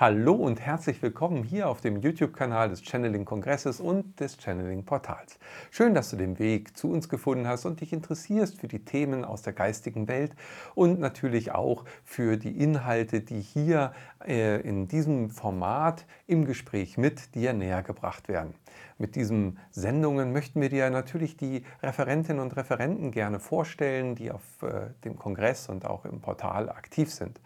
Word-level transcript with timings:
Hallo 0.00 0.32
und 0.32 0.60
herzlich 0.60 1.02
willkommen 1.02 1.42
hier 1.42 1.68
auf 1.68 1.80
dem 1.80 1.96
YouTube-Kanal 1.96 2.68
des 2.68 2.82
Channeling-Kongresses 2.84 3.80
und 3.80 4.20
des 4.20 4.36
Channeling-Portals. 4.36 5.40
Schön, 5.72 5.92
dass 5.92 6.10
du 6.10 6.16
den 6.16 6.38
Weg 6.38 6.76
zu 6.76 6.92
uns 6.92 7.08
gefunden 7.08 7.48
hast 7.48 7.66
und 7.66 7.80
dich 7.80 7.92
interessierst 7.92 8.60
für 8.60 8.68
die 8.68 8.84
Themen 8.84 9.24
aus 9.24 9.42
der 9.42 9.54
geistigen 9.54 10.06
Welt 10.06 10.36
und 10.76 11.00
natürlich 11.00 11.50
auch 11.50 11.84
für 12.04 12.36
die 12.36 12.62
Inhalte, 12.62 13.22
die 13.22 13.40
hier 13.40 13.92
äh, 14.24 14.60
in 14.60 14.86
diesem 14.86 15.30
Format 15.30 16.06
im 16.28 16.44
Gespräch 16.44 16.96
mit 16.96 17.34
dir 17.34 17.52
näher 17.52 17.82
gebracht 17.82 18.28
werden. 18.28 18.54
Mit 18.98 19.16
diesen 19.16 19.58
Sendungen 19.72 20.32
möchten 20.32 20.60
wir 20.60 20.68
dir 20.68 20.90
natürlich 20.90 21.36
die 21.36 21.64
Referentinnen 21.82 22.40
und 22.40 22.56
Referenten 22.56 23.10
gerne 23.10 23.40
vorstellen, 23.40 24.14
die 24.14 24.30
auf 24.30 24.62
äh, 24.62 24.90
dem 25.02 25.16
Kongress 25.16 25.68
und 25.68 25.84
auch 25.84 26.04
im 26.04 26.20
Portal 26.20 26.68
aktiv 26.68 27.12
sind. 27.12 27.40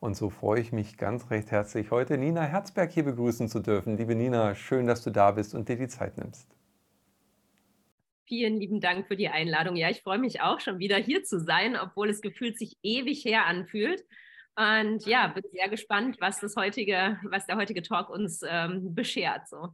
Und 0.00 0.16
so 0.16 0.30
freue 0.30 0.60
ich 0.60 0.72
mich 0.72 0.98
ganz 0.98 1.30
recht 1.30 1.50
herzlich, 1.50 1.90
heute 1.90 2.18
Nina 2.18 2.42
Herzberg 2.42 2.90
hier 2.90 3.04
begrüßen 3.04 3.48
zu 3.48 3.60
dürfen. 3.60 3.96
Liebe 3.96 4.14
Nina, 4.14 4.54
schön, 4.54 4.86
dass 4.86 5.02
du 5.02 5.10
da 5.10 5.30
bist 5.30 5.54
und 5.54 5.68
dir 5.68 5.76
die 5.76 5.88
Zeit 5.88 6.18
nimmst. 6.18 6.48
Vielen 8.26 8.58
lieben 8.58 8.80
Dank 8.80 9.06
für 9.06 9.16
die 9.16 9.28
Einladung. 9.28 9.76
Ja, 9.76 9.88
ich 9.88 10.02
freue 10.02 10.18
mich 10.18 10.40
auch 10.40 10.60
schon 10.60 10.78
wieder 10.78 10.96
hier 10.96 11.22
zu 11.22 11.38
sein, 11.38 11.76
obwohl 11.76 12.10
es 12.10 12.20
gefühlt 12.20 12.58
sich 12.58 12.76
ewig 12.82 13.24
her 13.24 13.46
anfühlt. 13.46 14.04
Und 14.56 15.06
ja, 15.06 15.28
bin 15.28 15.44
sehr 15.52 15.68
gespannt, 15.68 16.16
was 16.20 16.40
das 16.40 16.56
heutige, 16.56 17.18
was 17.24 17.46
der 17.46 17.56
heutige 17.56 17.82
Talk 17.82 18.10
uns 18.10 18.40
ähm, 18.46 18.94
beschert. 18.94 19.48
So. 19.48 19.68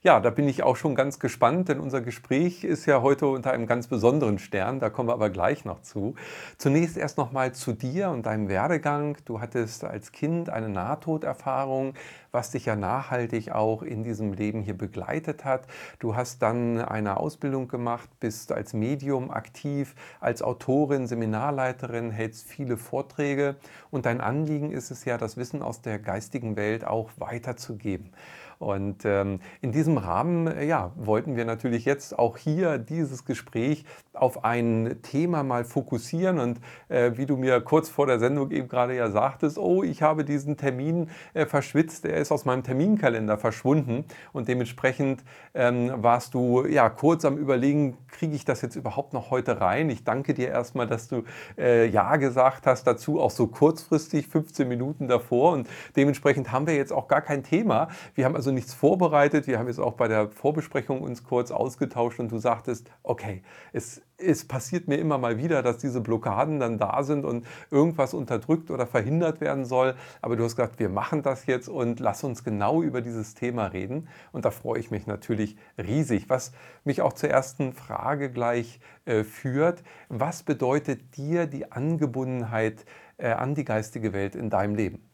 Ja, 0.00 0.20
da 0.20 0.30
bin 0.30 0.48
ich 0.48 0.62
auch 0.62 0.76
schon 0.76 0.94
ganz 0.94 1.18
gespannt, 1.18 1.68
denn 1.68 1.80
unser 1.80 2.00
Gespräch 2.00 2.62
ist 2.62 2.86
ja 2.86 3.02
heute 3.02 3.26
unter 3.26 3.50
einem 3.50 3.66
ganz 3.66 3.88
besonderen 3.88 4.38
Stern. 4.38 4.78
Da 4.78 4.90
kommen 4.90 5.08
wir 5.08 5.12
aber 5.12 5.28
gleich 5.28 5.64
noch 5.64 5.82
zu. 5.82 6.14
Zunächst 6.56 6.96
erst 6.96 7.18
noch 7.18 7.32
mal 7.32 7.52
zu 7.52 7.72
dir 7.72 8.10
und 8.10 8.24
deinem 8.24 8.48
Werdegang. 8.48 9.16
Du 9.24 9.40
hattest 9.40 9.82
als 9.82 10.12
Kind 10.12 10.50
eine 10.50 10.68
Nahtoderfahrung, 10.68 11.94
was 12.30 12.52
dich 12.52 12.66
ja 12.66 12.76
nachhaltig 12.76 13.50
auch 13.50 13.82
in 13.82 14.04
diesem 14.04 14.34
Leben 14.34 14.62
hier 14.62 14.78
begleitet 14.78 15.44
hat. 15.44 15.66
Du 15.98 16.14
hast 16.14 16.42
dann 16.42 16.80
eine 16.80 17.16
Ausbildung 17.16 17.66
gemacht, 17.66 18.08
bist 18.20 18.52
als 18.52 18.74
Medium 18.74 19.32
aktiv, 19.32 19.96
als 20.20 20.42
Autorin, 20.42 21.08
Seminarleiterin, 21.08 22.12
hältst 22.12 22.46
viele 22.46 22.76
Vorträge 22.76 23.56
und 23.90 24.06
dein 24.06 24.20
Anliegen 24.20 24.70
ist 24.70 24.92
es 24.92 25.04
ja, 25.04 25.18
das 25.18 25.36
Wissen 25.36 25.60
aus 25.60 25.82
der 25.82 25.98
geistigen 25.98 26.54
Welt 26.54 26.86
auch 26.86 27.10
weiterzugeben. 27.16 28.12
Und 28.58 29.04
ähm, 29.04 29.40
in 29.60 29.70
diesem 29.72 29.98
Rahmen 29.98 30.48
äh, 30.48 30.64
ja, 30.66 30.92
wollten 30.96 31.36
wir 31.36 31.44
natürlich 31.44 31.84
jetzt 31.84 32.18
auch 32.18 32.36
hier 32.36 32.78
dieses 32.78 33.24
Gespräch 33.24 33.84
auf 34.14 34.44
ein 34.44 34.96
Thema 35.02 35.44
mal 35.44 35.64
fokussieren. 35.64 36.40
Und 36.40 36.60
äh, 36.88 37.12
wie 37.14 37.26
du 37.26 37.36
mir 37.36 37.60
kurz 37.60 37.88
vor 37.88 38.06
der 38.06 38.18
Sendung 38.18 38.50
eben 38.50 38.68
gerade 38.68 38.96
ja 38.96 39.10
sagtest, 39.10 39.58
oh, 39.58 39.82
ich 39.82 40.02
habe 40.02 40.24
diesen 40.24 40.56
Termin 40.56 41.08
äh, 41.34 41.46
verschwitzt, 41.46 42.04
er 42.04 42.16
ist 42.16 42.32
aus 42.32 42.44
meinem 42.44 42.64
Terminkalender 42.64 43.38
verschwunden. 43.38 44.04
Und 44.32 44.48
dementsprechend 44.48 45.24
ähm, 45.54 45.92
warst 45.96 46.34
du 46.34 46.66
ja 46.66 46.90
kurz 46.90 47.24
am 47.24 47.38
Überlegen, 47.38 47.96
kriege 48.08 48.34
ich 48.34 48.44
das 48.44 48.62
jetzt 48.62 48.74
überhaupt 48.74 49.12
noch 49.12 49.30
heute 49.30 49.60
rein? 49.60 49.88
Ich 49.90 50.02
danke 50.02 50.34
dir 50.34 50.48
erstmal, 50.48 50.86
dass 50.86 51.08
du 51.08 51.22
äh, 51.56 51.86
Ja 51.86 52.16
gesagt 52.16 52.66
hast 52.66 52.84
dazu, 52.88 53.20
auch 53.20 53.30
so 53.30 53.46
kurzfristig, 53.46 54.26
15 54.26 54.66
Minuten 54.66 55.06
davor. 55.06 55.52
Und 55.52 55.68
dementsprechend 55.94 56.50
haben 56.50 56.66
wir 56.66 56.74
jetzt 56.74 56.92
auch 56.92 57.06
gar 57.06 57.22
kein 57.22 57.44
Thema. 57.44 57.88
Wir 58.14 58.24
haben 58.24 58.34
also 58.34 58.47
also 58.48 58.54
nichts 58.54 58.72
vorbereitet. 58.72 59.46
Wir 59.46 59.58
haben 59.58 59.66
jetzt 59.66 59.78
auch 59.78 59.92
bei 59.92 60.08
der 60.08 60.30
Vorbesprechung 60.30 61.02
uns 61.02 61.22
kurz 61.22 61.50
ausgetauscht 61.50 62.18
und 62.18 62.32
du 62.32 62.38
sagtest, 62.38 62.90
okay, 63.02 63.42
es, 63.74 64.00
es 64.16 64.48
passiert 64.48 64.88
mir 64.88 64.96
immer 64.96 65.18
mal 65.18 65.36
wieder, 65.36 65.62
dass 65.62 65.76
diese 65.76 66.00
Blockaden 66.00 66.58
dann 66.58 66.78
da 66.78 67.02
sind 67.02 67.26
und 67.26 67.46
irgendwas 67.70 68.14
unterdrückt 68.14 68.70
oder 68.70 68.86
verhindert 68.86 69.42
werden 69.42 69.66
soll. 69.66 69.96
Aber 70.22 70.36
du 70.36 70.44
hast 70.44 70.56
gesagt, 70.56 70.78
wir 70.78 70.88
machen 70.88 71.22
das 71.22 71.44
jetzt 71.44 71.68
und 71.68 72.00
lass 72.00 72.24
uns 72.24 72.42
genau 72.42 72.80
über 72.80 73.02
dieses 73.02 73.34
Thema 73.34 73.66
reden. 73.66 74.08
Und 74.32 74.46
da 74.46 74.50
freue 74.50 74.80
ich 74.80 74.90
mich 74.90 75.06
natürlich 75.06 75.58
riesig. 75.76 76.30
Was 76.30 76.52
mich 76.84 77.02
auch 77.02 77.12
zur 77.12 77.28
ersten 77.28 77.74
Frage 77.74 78.30
gleich 78.30 78.80
äh, 79.04 79.24
führt, 79.24 79.82
was 80.08 80.42
bedeutet 80.42 81.18
dir 81.18 81.46
die 81.46 81.70
Angebundenheit 81.70 82.86
äh, 83.18 83.28
an 83.28 83.54
die 83.54 83.66
geistige 83.66 84.14
Welt 84.14 84.34
in 84.34 84.48
deinem 84.48 84.74
Leben? 84.74 85.07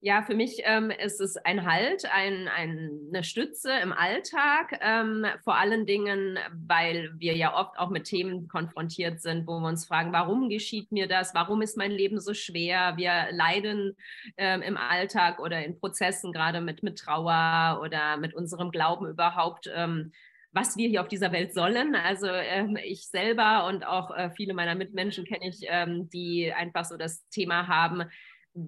Ja, 0.00 0.22
für 0.22 0.36
mich 0.36 0.62
ähm, 0.62 0.92
ist 0.92 1.20
es 1.20 1.36
ein 1.36 1.66
Halt, 1.66 2.04
ein, 2.04 2.46
ein, 2.46 3.08
eine 3.08 3.24
Stütze 3.24 3.72
im 3.82 3.92
Alltag, 3.92 4.78
ähm, 4.80 5.26
vor 5.42 5.56
allen 5.56 5.86
Dingen, 5.86 6.38
weil 6.52 7.10
wir 7.16 7.34
ja 7.34 7.56
oft 7.56 7.76
auch 7.80 7.90
mit 7.90 8.04
Themen 8.04 8.46
konfrontiert 8.46 9.20
sind, 9.20 9.48
wo 9.48 9.58
wir 9.58 9.66
uns 9.66 9.86
fragen, 9.86 10.12
warum 10.12 10.50
geschieht 10.50 10.92
mir 10.92 11.08
das, 11.08 11.34
warum 11.34 11.62
ist 11.62 11.76
mein 11.76 11.90
Leben 11.90 12.20
so 12.20 12.32
schwer, 12.32 12.96
wir 12.96 13.26
leiden 13.32 13.96
ähm, 14.36 14.62
im 14.62 14.76
Alltag 14.76 15.40
oder 15.40 15.64
in 15.64 15.80
Prozessen, 15.80 16.32
gerade 16.32 16.60
mit, 16.60 16.84
mit 16.84 17.00
Trauer 17.00 17.80
oder 17.82 18.18
mit 18.18 18.34
unserem 18.34 18.70
Glauben 18.70 19.08
überhaupt 19.08 19.68
ähm, 19.74 20.12
was 20.52 20.76
wir 20.76 20.88
hier 20.88 21.02
auf 21.02 21.08
dieser 21.08 21.30
Welt 21.30 21.52
sollen. 21.52 21.94
Also 21.94 22.26
ähm, 22.26 22.78
ich 22.82 23.08
selber 23.08 23.66
und 23.66 23.86
auch 23.86 24.10
äh, 24.16 24.30
viele 24.30 24.54
meiner 24.54 24.74
Mitmenschen 24.74 25.24
kenne 25.24 25.48
ich, 25.48 25.66
ähm, 25.68 26.08
die 26.08 26.52
einfach 26.52 26.84
so 26.84 26.96
das 26.96 27.28
Thema 27.28 27.68
haben, 27.68 28.04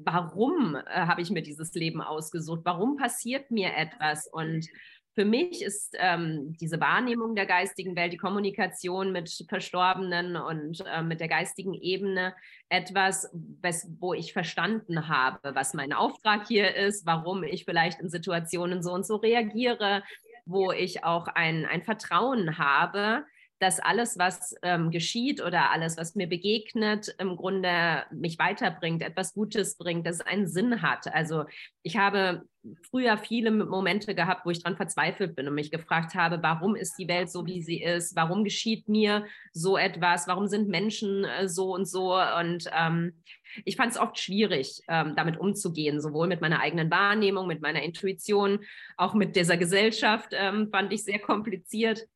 warum 0.04 0.76
äh, 0.76 0.82
habe 0.86 1.22
ich 1.22 1.30
mir 1.30 1.42
dieses 1.42 1.74
Leben 1.74 2.00
ausgesucht? 2.00 2.60
Warum 2.64 2.96
passiert 2.96 3.50
mir 3.50 3.76
etwas? 3.76 4.26
Und 4.26 4.68
für 5.14 5.24
mich 5.24 5.62
ist 5.62 5.96
ähm, 5.98 6.56
diese 6.60 6.80
Wahrnehmung 6.80 7.34
der 7.34 7.46
geistigen 7.46 7.96
Welt, 7.96 8.12
die 8.12 8.16
Kommunikation 8.16 9.10
mit 9.10 9.44
Verstorbenen 9.48 10.36
und 10.36 10.84
äh, 10.86 11.02
mit 11.02 11.20
der 11.20 11.28
geistigen 11.28 11.74
Ebene 11.74 12.34
etwas, 12.68 13.28
was, 13.60 13.88
wo 13.98 14.14
ich 14.14 14.32
verstanden 14.32 15.08
habe, 15.08 15.54
was 15.54 15.74
mein 15.74 15.92
Auftrag 15.92 16.46
hier 16.46 16.76
ist, 16.76 17.06
warum 17.06 17.42
ich 17.42 17.64
vielleicht 17.64 18.00
in 18.00 18.08
Situationen 18.08 18.82
so 18.82 18.92
und 18.92 19.04
so 19.04 19.16
reagiere, 19.16 20.04
wo 20.46 20.70
ich 20.70 21.04
auch 21.04 21.26
ein, 21.26 21.66
ein 21.66 21.82
Vertrauen 21.82 22.58
habe, 22.58 23.24
dass 23.60 23.78
alles, 23.78 24.18
was 24.18 24.54
ähm, 24.62 24.90
geschieht 24.90 25.42
oder 25.42 25.70
alles, 25.70 25.98
was 25.98 26.14
mir 26.14 26.26
begegnet, 26.26 27.14
im 27.18 27.36
Grunde 27.36 28.04
mich 28.10 28.38
weiterbringt, 28.38 29.02
etwas 29.02 29.34
Gutes 29.34 29.76
bringt, 29.76 30.06
dass 30.06 30.16
es 30.16 30.26
einen 30.26 30.48
Sinn 30.48 30.80
hat. 30.80 31.12
Also 31.12 31.44
ich 31.82 31.98
habe 31.98 32.42
früher 32.90 33.18
viele 33.18 33.50
Momente 33.50 34.14
gehabt, 34.14 34.46
wo 34.46 34.50
ich 34.50 34.62
daran 34.62 34.78
verzweifelt 34.78 35.36
bin 35.36 35.46
und 35.46 35.54
mich 35.54 35.70
gefragt 35.70 36.14
habe, 36.14 36.42
warum 36.42 36.74
ist 36.74 36.96
die 36.98 37.06
Welt 37.06 37.30
so, 37.30 37.44
wie 37.46 37.60
sie 37.60 37.82
ist? 37.82 38.16
Warum 38.16 38.44
geschieht 38.44 38.88
mir 38.88 39.26
so 39.52 39.76
etwas? 39.76 40.26
Warum 40.26 40.46
sind 40.46 40.68
Menschen 40.68 41.24
äh, 41.24 41.46
so 41.46 41.74
und 41.74 41.84
so? 41.86 42.14
Und 42.14 42.64
ähm, 42.74 43.22
ich 43.66 43.76
fand 43.76 43.92
es 43.92 43.98
oft 43.98 44.18
schwierig, 44.18 44.80
ähm, 44.88 45.14
damit 45.16 45.38
umzugehen, 45.38 46.00
sowohl 46.00 46.28
mit 46.28 46.40
meiner 46.40 46.60
eigenen 46.60 46.90
Wahrnehmung, 46.90 47.46
mit 47.46 47.60
meiner 47.60 47.82
Intuition, 47.82 48.60
auch 48.96 49.12
mit 49.12 49.36
dieser 49.36 49.58
Gesellschaft 49.58 50.30
ähm, 50.32 50.70
fand 50.70 50.92
ich 50.94 51.04
sehr 51.04 51.18
kompliziert. 51.18 52.06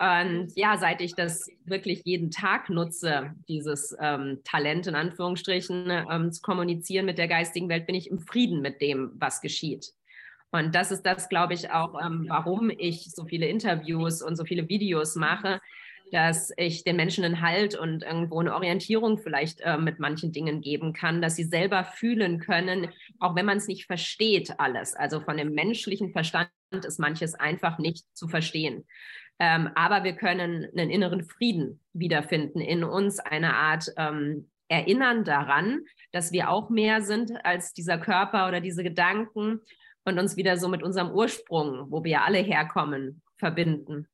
Und 0.00 0.52
ja, 0.54 0.78
seit 0.78 1.02
ich 1.02 1.14
das 1.14 1.50
wirklich 1.66 2.00
jeden 2.06 2.30
Tag 2.30 2.70
nutze, 2.70 3.34
dieses 3.48 3.94
ähm, 4.00 4.40
Talent 4.44 4.86
in 4.86 4.94
Anführungsstrichen 4.94 5.90
ähm, 6.10 6.32
zu 6.32 6.40
kommunizieren 6.40 7.04
mit 7.04 7.18
der 7.18 7.28
geistigen 7.28 7.68
Welt, 7.68 7.84
bin 7.84 7.94
ich 7.94 8.10
im 8.10 8.18
Frieden 8.18 8.62
mit 8.62 8.80
dem, 8.80 9.12
was 9.16 9.42
geschieht. 9.42 9.92
Und 10.52 10.74
das 10.74 10.90
ist 10.90 11.02
das, 11.02 11.28
glaube 11.28 11.52
ich, 11.52 11.70
auch, 11.70 12.00
ähm, 12.02 12.24
warum 12.28 12.70
ich 12.70 13.10
so 13.10 13.26
viele 13.26 13.46
Interviews 13.46 14.22
und 14.22 14.36
so 14.36 14.44
viele 14.46 14.70
Videos 14.70 15.16
mache, 15.16 15.60
dass 16.12 16.50
ich 16.56 16.82
den 16.82 16.96
Menschen 16.96 17.22
einen 17.22 17.42
Halt 17.42 17.74
und 17.74 18.02
irgendwo 18.02 18.40
eine 18.40 18.54
Orientierung 18.54 19.18
vielleicht 19.18 19.60
äh, 19.60 19.76
mit 19.76 19.98
manchen 19.98 20.32
Dingen 20.32 20.62
geben 20.62 20.94
kann, 20.94 21.20
dass 21.20 21.36
sie 21.36 21.44
selber 21.44 21.84
fühlen 21.84 22.40
können, 22.40 22.88
auch 23.18 23.36
wenn 23.36 23.44
man 23.44 23.58
es 23.58 23.68
nicht 23.68 23.84
versteht 23.84 24.58
alles. 24.58 24.94
Also 24.94 25.20
von 25.20 25.36
dem 25.36 25.52
menschlichen 25.52 26.10
Verstand 26.12 26.48
ist 26.72 26.98
manches 26.98 27.34
einfach 27.34 27.78
nicht 27.78 28.06
zu 28.16 28.28
verstehen. 28.28 28.86
Ähm, 29.40 29.70
aber 29.74 30.04
wir 30.04 30.12
können 30.12 30.68
einen 30.76 30.90
inneren 30.90 31.24
Frieden 31.24 31.80
wiederfinden 31.94 32.60
in 32.60 32.84
uns, 32.84 33.18
eine 33.18 33.56
Art 33.56 33.86
ähm, 33.96 34.48
Erinnern 34.68 35.24
daran, 35.24 35.80
dass 36.12 36.30
wir 36.30 36.50
auch 36.50 36.70
mehr 36.70 37.02
sind 37.02 37.44
als 37.44 37.72
dieser 37.72 37.98
Körper 37.98 38.46
oder 38.46 38.60
diese 38.60 38.84
Gedanken 38.84 39.60
und 40.04 40.18
uns 40.18 40.36
wieder 40.36 40.58
so 40.58 40.68
mit 40.68 40.82
unserem 40.82 41.10
Ursprung, 41.10 41.90
wo 41.90 42.04
wir 42.04 42.22
alle 42.22 42.38
herkommen, 42.38 43.22
verbinden. 43.36 44.06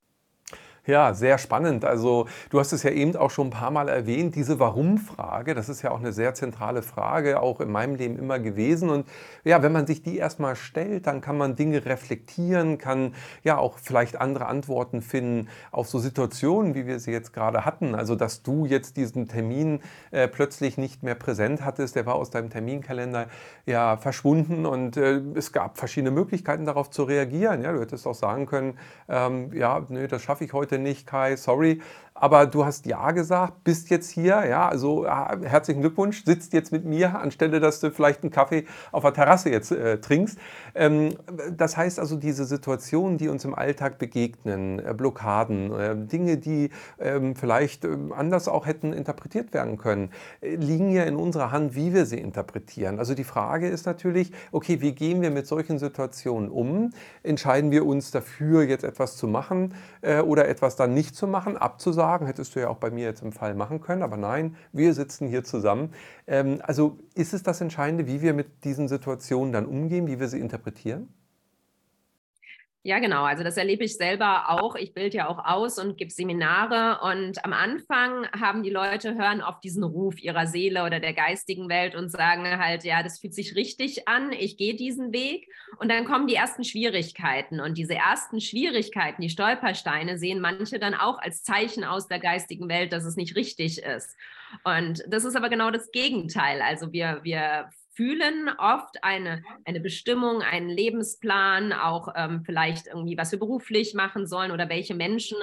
Ja, 0.86 1.14
sehr 1.14 1.38
spannend. 1.38 1.84
Also 1.84 2.28
du 2.50 2.60
hast 2.60 2.72
es 2.72 2.84
ja 2.84 2.92
eben 2.92 3.16
auch 3.16 3.30
schon 3.30 3.48
ein 3.48 3.50
paar 3.50 3.72
Mal 3.72 3.88
erwähnt, 3.88 4.36
diese 4.36 4.60
Warum-Frage, 4.60 5.54
das 5.54 5.68
ist 5.68 5.82
ja 5.82 5.90
auch 5.90 5.98
eine 5.98 6.12
sehr 6.12 6.34
zentrale 6.34 6.80
Frage, 6.80 7.40
auch 7.42 7.60
in 7.60 7.72
meinem 7.72 7.96
Leben 7.96 8.16
immer 8.16 8.38
gewesen. 8.38 8.88
Und 8.90 9.08
ja, 9.42 9.64
wenn 9.64 9.72
man 9.72 9.88
sich 9.88 10.04
die 10.04 10.16
erstmal 10.16 10.54
stellt, 10.54 11.08
dann 11.08 11.20
kann 11.20 11.36
man 11.36 11.56
Dinge 11.56 11.84
reflektieren, 11.84 12.78
kann 12.78 13.14
ja 13.42 13.58
auch 13.58 13.78
vielleicht 13.82 14.20
andere 14.20 14.46
Antworten 14.46 15.02
finden 15.02 15.48
auf 15.72 15.88
so 15.88 15.98
Situationen, 15.98 16.76
wie 16.76 16.86
wir 16.86 17.00
sie 17.00 17.10
jetzt 17.10 17.32
gerade 17.32 17.64
hatten. 17.64 17.96
Also 17.96 18.14
dass 18.14 18.44
du 18.44 18.64
jetzt 18.64 18.96
diesen 18.96 19.26
Termin 19.26 19.80
äh, 20.12 20.28
plötzlich 20.28 20.78
nicht 20.78 21.02
mehr 21.02 21.16
präsent 21.16 21.64
hattest, 21.64 21.96
der 21.96 22.06
war 22.06 22.14
aus 22.14 22.30
deinem 22.30 22.48
Terminkalender 22.48 23.26
ja 23.64 23.96
verschwunden 23.96 24.64
und 24.66 24.96
äh, 24.96 25.20
es 25.34 25.50
gab 25.50 25.78
verschiedene 25.78 26.12
Möglichkeiten 26.12 26.64
darauf 26.64 26.90
zu 26.90 27.02
reagieren. 27.02 27.64
Ja, 27.64 27.72
du 27.72 27.80
hättest 27.80 28.06
auch 28.06 28.14
sagen 28.14 28.46
können, 28.46 28.78
ähm, 29.08 29.52
ja, 29.52 29.84
nee, 29.88 30.06
das 30.06 30.22
schaffe 30.22 30.44
ich 30.44 30.52
heute 30.52 30.75
Kai, 31.04 31.34
sorry 31.34 31.80
aber 32.18 32.46
du 32.46 32.64
hast 32.64 32.86
Ja 32.86 33.10
gesagt, 33.10 33.62
bist 33.64 33.90
jetzt 33.90 34.10
hier, 34.10 34.46
ja, 34.46 34.68
also 34.68 35.06
ah, 35.06 35.36
herzlichen 35.42 35.80
Glückwunsch, 35.80 36.24
sitzt 36.24 36.52
jetzt 36.52 36.72
mit 36.72 36.84
mir, 36.84 37.18
anstelle 37.18 37.60
dass 37.60 37.80
du 37.80 37.90
vielleicht 37.90 38.22
einen 38.22 38.30
Kaffee 38.30 38.64
auf 38.92 39.02
der 39.02 39.12
Terrasse 39.12 39.50
jetzt 39.50 39.70
äh, 39.70 39.98
trinkst. 39.98 40.38
Ähm, 40.74 41.10
das 41.54 41.76
heißt 41.76 41.98
also, 42.00 42.16
diese 42.16 42.44
Situationen, 42.46 43.18
die 43.18 43.28
uns 43.28 43.44
im 43.44 43.54
Alltag 43.54 43.98
begegnen, 43.98 44.78
äh, 44.78 44.94
Blockaden, 44.94 45.72
äh, 45.72 45.96
Dinge, 45.96 46.38
die 46.38 46.70
ähm, 46.98 47.36
vielleicht 47.36 47.84
ähm, 47.84 48.12
anders 48.12 48.48
auch 48.48 48.66
hätten 48.66 48.92
interpretiert 48.92 49.52
werden 49.52 49.76
können, 49.76 50.10
äh, 50.40 50.56
liegen 50.56 50.90
ja 50.90 51.04
in 51.04 51.16
unserer 51.16 51.50
Hand, 51.50 51.74
wie 51.74 51.92
wir 51.92 52.06
sie 52.06 52.18
interpretieren. 52.18 52.98
Also 52.98 53.14
die 53.14 53.24
Frage 53.24 53.68
ist 53.68 53.84
natürlich, 53.84 54.32
okay, 54.52 54.80
wie 54.80 54.92
gehen 54.92 55.20
wir 55.20 55.30
mit 55.30 55.46
solchen 55.46 55.78
Situationen 55.78 56.50
um? 56.50 56.92
Entscheiden 57.22 57.70
wir 57.70 57.84
uns 57.84 58.10
dafür, 58.10 58.62
jetzt 58.62 58.84
etwas 58.84 59.16
zu 59.16 59.28
machen 59.28 59.74
äh, 60.00 60.20
oder 60.20 60.48
etwas 60.48 60.76
dann 60.76 60.94
nicht 60.94 61.14
zu 61.14 61.26
machen, 61.26 61.56
abzusagen? 61.56 62.05
Sagen, 62.06 62.26
hättest 62.26 62.54
du 62.54 62.60
ja 62.60 62.68
auch 62.68 62.76
bei 62.76 62.90
mir 62.90 63.04
jetzt 63.04 63.22
im 63.22 63.32
Fall 63.32 63.54
machen 63.54 63.80
können, 63.80 64.02
aber 64.02 64.16
nein, 64.16 64.56
wir 64.72 64.94
sitzen 64.94 65.26
hier 65.26 65.42
zusammen. 65.42 65.92
Ähm, 66.28 66.60
also 66.62 66.98
ist 67.14 67.34
es 67.34 67.42
das 67.42 67.60
Entscheidende, 67.60 68.06
wie 68.06 68.22
wir 68.22 68.32
mit 68.32 68.62
diesen 68.64 68.86
Situationen 68.86 69.52
dann 69.52 69.66
umgehen, 69.66 70.06
wie 70.06 70.20
wir 70.20 70.28
sie 70.28 70.38
interpretieren? 70.38 71.08
Ja, 72.86 73.00
genau. 73.00 73.24
Also 73.24 73.42
das 73.42 73.56
erlebe 73.56 73.82
ich 73.82 73.96
selber 73.96 74.48
auch. 74.48 74.76
Ich 74.76 74.94
bilde 74.94 75.16
ja 75.16 75.28
auch 75.28 75.44
aus 75.44 75.76
und 75.80 75.98
gebe 75.98 76.12
Seminare. 76.12 77.00
Und 77.02 77.44
am 77.44 77.52
Anfang 77.52 78.28
haben 78.28 78.62
die 78.62 78.70
Leute 78.70 79.16
hören 79.16 79.40
auf 79.40 79.58
diesen 79.58 79.82
Ruf 79.82 80.22
ihrer 80.22 80.46
Seele 80.46 80.84
oder 80.84 81.00
der 81.00 81.12
geistigen 81.12 81.68
Welt 81.68 81.96
und 81.96 82.12
sagen 82.12 82.44
halt, 82.44 82.84
ja, 82.84 83.02
das 83.02 83.18
fühlt 83.18 83.34
sich 83.34 83.56
richtig 83.56 84.06
an. 84.06 84.30
Ich 84.30 84.56
gehe 84.56 84.76
diesen 84.76 85.12
Weg. 85.12 85.48
Und 85.80 85.90
dann 85.90 86.04
kommen 86.04 86.28
die 86.28 86.36
ersten 86.36 86.62
Schwierigkeiten. 86.62 87.58
Und 87.58 87.76
diese 87.76 87.96
ersten 87.96 88.40
Schwierigkeiten, 88.40 89.20
die 89.20 89.30
Stolpersteine, 89.30 90.16
sehen 90.16 90.38
manche 90.40 90.78
dann 90.78 90.94
auch 90.94 91.18
als 91.18 91.42
Zeichen 91.42 91.82
aus 91.82 92.06
der 92.06 92.20
geistigen 92.20 92.68
Welt, 92.68 92.92
dass 92.92 93.04
es 93.04 93.16
nicht 93.16 93.34
richtig 93.34 93.82
ist. 93.82 94.14
Und 94.62 95.02
das 95.08 95.24
ist 95.24 95.34
aber 95.34 95.48
genau 95.48 95.72
das 95.72 95.90
Gegenteil. 95.90 96.62
Also 96.62 96.92
wir, 96.92 97.18
wir 97.24 97.68
fühlen 97.96 98.50
oft 98.58 99.02
eine, 99.02 99.42
eine 99.64 99.80
Bestimmung, 99.80 100.42
einen 100.42 100.68
Lebensplan, 100.68 101.72
auch 101.72 102.08
ähm, 102.14 102.42
vielleicht 102.44 102.86
irgendwie, 102.86 103.16
was 103.16 103.32
wir 103.32 103.38
beruflich 103.38 103.94
machen 103.94 104.26
sollen 104.26 104.50
oder 104.50 104.68
welche 104.68 104.94
Menschen 104.94 105.38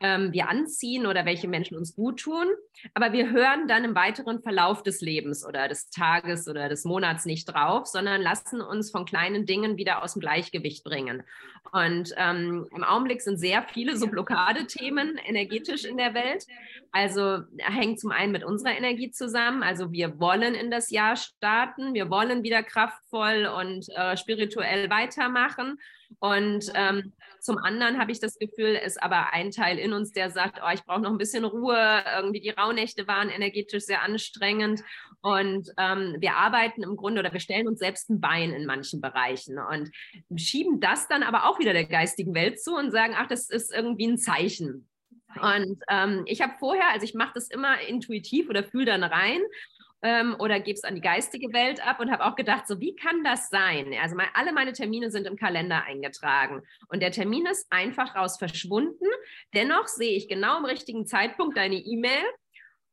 ähm, 0.00 0.32
wir 0.32 0.48
anziehen 0.48 1.06
oder 1.06 1.26
welche 1.26 1.46
Menschen 1.46 1.76
uns 1.76 1.94
gut 1.94 2.20
tun. 2.20 2.46
Aber 2.94 3.12
wir 3.12 3.30
hören 3.30 3.68
dann 3.68 3.84
im 3.84 3.94
weiteren 3.94 4.42
Verlauf 4.42 4.82
des 4.82 5.02
Lebens 5.02 5.46
oder 5.46 5.68
des 5.68 5.90
Tages 5.90 6.48
oder 6.48 6.70
des 6.70 6.84
Monats 6.84 7.26
nicht 7.26 7.44
drauf, 7.44 7.86
sondern 7.86 8.22
lassen 8.22 8.62
uns 8.62 8.90
von 8.90 9.04
kleinen 9.04 9.44
Dingen 9.44 9.76
wieder 9.76 10.02
aus 10.02 10.14
dem 10.14 10.20
Gleichgewicht 10.20 10.82
bringen. 10.84 11.22
Und 11.72 12.12
ähm, 12.16 12.66
im 12.74 12.82
Augenblick 12.82 13.22
sind 13.22 13.38
sehr 13.38 13.62
viele 13.62 13.96
so 13.96 14.06
Blockadethemen 14.08 15.18
energetisch 15.18 15.84
in 15.84 15.96
der 15.96 16.14
Welt. 16.14 16.46
Also 16.90 17.40
hängt 17.58 18.00
zum 18.00 18.10
einen 18.10 18.32
mit 18.32 18.44
unserer 18.44 18.76
Energie 18.76 19.10
zusammen. 19.10 19.62
Also 19.62 19.92
wir 19.92 20.18
wollen 20.18 20.54
in 20.54 20.70
das 20.70 20.90
Jahr 20.90 21.16
starten, 21.16 21.94
wir 21.94 22.10
wollen 22.10 22.42
wieder 22.42 22.62
kraftvoll 22.62 23.46
und 23.46 23.88
äh, 23.90 24.16
spirituell 24.16 24.90
weitermachen. 24.90 25.78
Und 26.18 26.72
ähm, 26.74 27.12
zum 27.38 27.58
anderen 27.58 27.98
habe 27.98 28.10
ich 28.10 28.20
das 28.20 28.38
Gefühl, 28.38 28.74
ist 28.74 29.02
aber 29.02 29.32
ein 29.32 29.50
Teil 29.50 29.78
in 29.78 29.92
uns, 29.92 30.12
der 30.12 30.30
sagt, 30.30 30.60
oh, 30.62 30.70
ich 30.74 30.84
brauche 30.84 31.00
noch 31.00 31.10
ein 31.10 31.18
bisschen 31.18 31.44
Ruhe. 31.44 32.02
Irgendwie 32.16 32.40
die 32.40 32.50
Rauhnächte 32.50 33.06
waren 33.06 33.30
energetisch 33.30 33.84
sehr 33.84 34.02
anstrengend. 34.02 34.82
Und 35.22 35.70
ähm, 35.76 36.16
wir 36.18 36.36
arbeiten 36.36 36.82
im 36.82 36.96
Grunde 36.96 37.20
oder 37.20 37.32
wir 37.32 37.40
stellen 37.40 37.68
uns 37.68 37.78
selbst 37.78 38.08
ein 38.08 38.20
Bein 38.20 38.52
in 38.52 38.64
manchen 38.64 39.00
Bereichen 39.00 39.58
und 39.58 39.90
schieben 40.36 40.80
das 40.80 41.08
dann 41.08 41.22
aber 41.22 41.46
auch 41.46 41.58
wieder 41.58 41.74
der 41.74 41.84
geistigen 41.84 42.34
Welt 42.34 42.60
zu 42.60 42.74
und 42.74 42.90
sagen, 42.90 43.14
ach, 43.16 43.26
das 43.26 43.50
ist 43.50 43.72
irgendwie 43.72 44.06
ein 44.06 44.18
Zeichen. 44.18 44.88
Und 45.40 45.78
ähm, 45.88 46.22
ich 46.26 46.40
habe 46.40 46.54
vorher, 46.58 46.88
also 46.90 47.04
ich 47.04 47.14
mache 47.14 47.32
das 47.34 47.48
immer 47.48 47.80
intuitiv 47.80 48.48
oder 48.48 48.64
fühle 48.64 48.86
dann 48.86 49.04
rein 49.04 49.40
ähm, 50.02 50.34
oder 50.38 50.58
gebe 50.60 50.76
es 50.76 50.84
an 50.84 50.94
die 50.94 51.00
geistige 51.00 51.52
Welt 51.52 51.86
ab 51.86 52.00
und 52.00 52.10
habe 52.10 52.24
auch 52.24 52.34
gedacht, 52.34 52.66
so 52.66 52.80
wie 52.80 52.96
kann 52.96 53.22
das 53.22 53.48
sein? 53.50 53.94
Also 54.00 54.16
mein, 54.16 54.28
alle 54.34 54.52
meine 54.52 54.72
Termine 54.72 55.10
sind 55.10 55.26
im 55.26 55.36
Kalender 55.36 55.84
eingetragen 55.84 56.62
und 56.88 57.00
der 57.00 57.12
Termin 57.12 57.46
ist 57.46 57.66
einfach 57.70 58.16
raus 58.16 58.38
verschwunden. 58.38 59.06
Dennoch 59.54 59.86
sehe 59.86 60.16
ich 60.16 60.28
genau 60.28 60.58
im 60.58 60.64
richtigen 60.64 61.06
Zeitpunkt 61.06 61.56
deine 61.56 61.76
E-Mail 61.76 62.24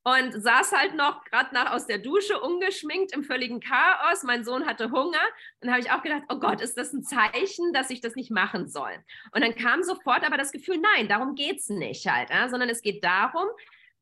und 0.07 0.41
saß 0.41 0.71
halt 0.71 0.95
noch 0.95 1.25
gerade 1.25 1.53
nach 1.53 1.73
aus 1.73 1.85
der 1.85 1.97
Dusche 1.97 2.39
ungeschminkt 2.39 3.13
im 3.13 3.25
völligen 3.25 3.59
Chaos. 3.59 4.23
Mein 4.23 4.45
Sohn 4.45 4.65
hatte 4.65 4.89
Hunger. 4.89 5.19
Und 5.59 5.69
habe 5.69 5.81
ich 5.81 5.91
auch 5.91 6.01
gedacht, 6.01 6.23
oh 6.29 6.39
Gott, 6.39 6.61
ist 6.61 6.77
das 6.77 6.93
ein 6.93 7.03
Zeichen, 7.03 7.73
dass 7.73 7.89
ich 7.89 7.99
das 7.99 8.15
nicht 8.15 8.31
machen 8.31 8.69
soll? 8.69 8.93
Und 9.33 9.43
dann 9.43 9.53
kam 9.55 9.83
sofort 9.83 10.23
aber 10.25 10.37
das 10.37 10.53
Gefühl, 10.53 10.77
nein, 10.77 11.09
darum 11.09 11.35
geht 11.35 11.59
es 11.59 11.67
nicht 11.67 12.07
halt, 12.07 12.29
ja? 12.29 12.47
sondern 12.47 12.69
es 12.69 12.81
geht 12.81 13.03
darum, 13.03 13.47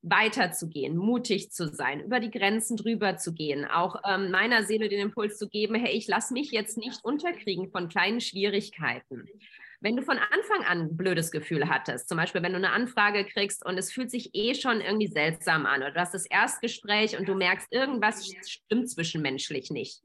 weiterzugehen, 0.03 0.95
mutig 0.95 1.51
zu 1.51 1.67
sein, 1.67 2.01
über 2.01 2.19
die 2.19 2.29
Grenzen 2.29 2.77
drüber 2.77 3.17
zu 3.17 3.33
gehen, 3.33 3.65
auch 3.65 3.95
ähm, 4.07 4.29
meiner 4.29 4.63
Seele 4.63 4.87
den 4.87 4.99
Impuls 4.99 5.39
zu 5.39 5.49
geben, 5.49 5.73
hey, 5.73 5.97
ich 5.97 6.07
lasse 6.07 6.33
mich 6.33 6.51
jetzt 6.51 6.77
nicht 6.77 7.03
unterkriegen 7.03 7.71
von 7.71 7.89
kleinen 7.89 8.21
Schwierigkeiten. 8.21 9.27
Wenn 9.85 9.97
du 9.97 10.01
von 10.01 10.17
Anfang 10.17 10.65
an 10.65 10.79
ein 10.79 10.97
blödes 10.97 11.29
Gefühl 11.29 11.69
hattest, 11.69 12.09
zum 12.09 12.17
Beispiel 12.17 12.41
wenn 12.41 12.53
du 12.53 12.57
eine 12.57 12.71
Anfrage 12.71 13.23
kriegst 13.23 13.63
und 13.63 13.77
es 13.77 13.93
fühlt 13.93 14.09
sich 14.09 14.31
eh 14.33 14.55
schon 14.55 14.81
irgendwie 14.81 15.05
seltsam 15.05 15.67
an 15.67 15.83
oder 15.83 15.91
du 15.91 15.99
hast 15.99 16.15
das 16.15 16.25
Erstgespräch 16.25 17.19
und 17.19 17.29
du 17.29 17.35
merkst, 17.35 17.71
irgendwas 17.71 18.27
stimmt 18.47 18.89
zwischenmenschlich 18.89 19.69
nicht, 19.69 20.01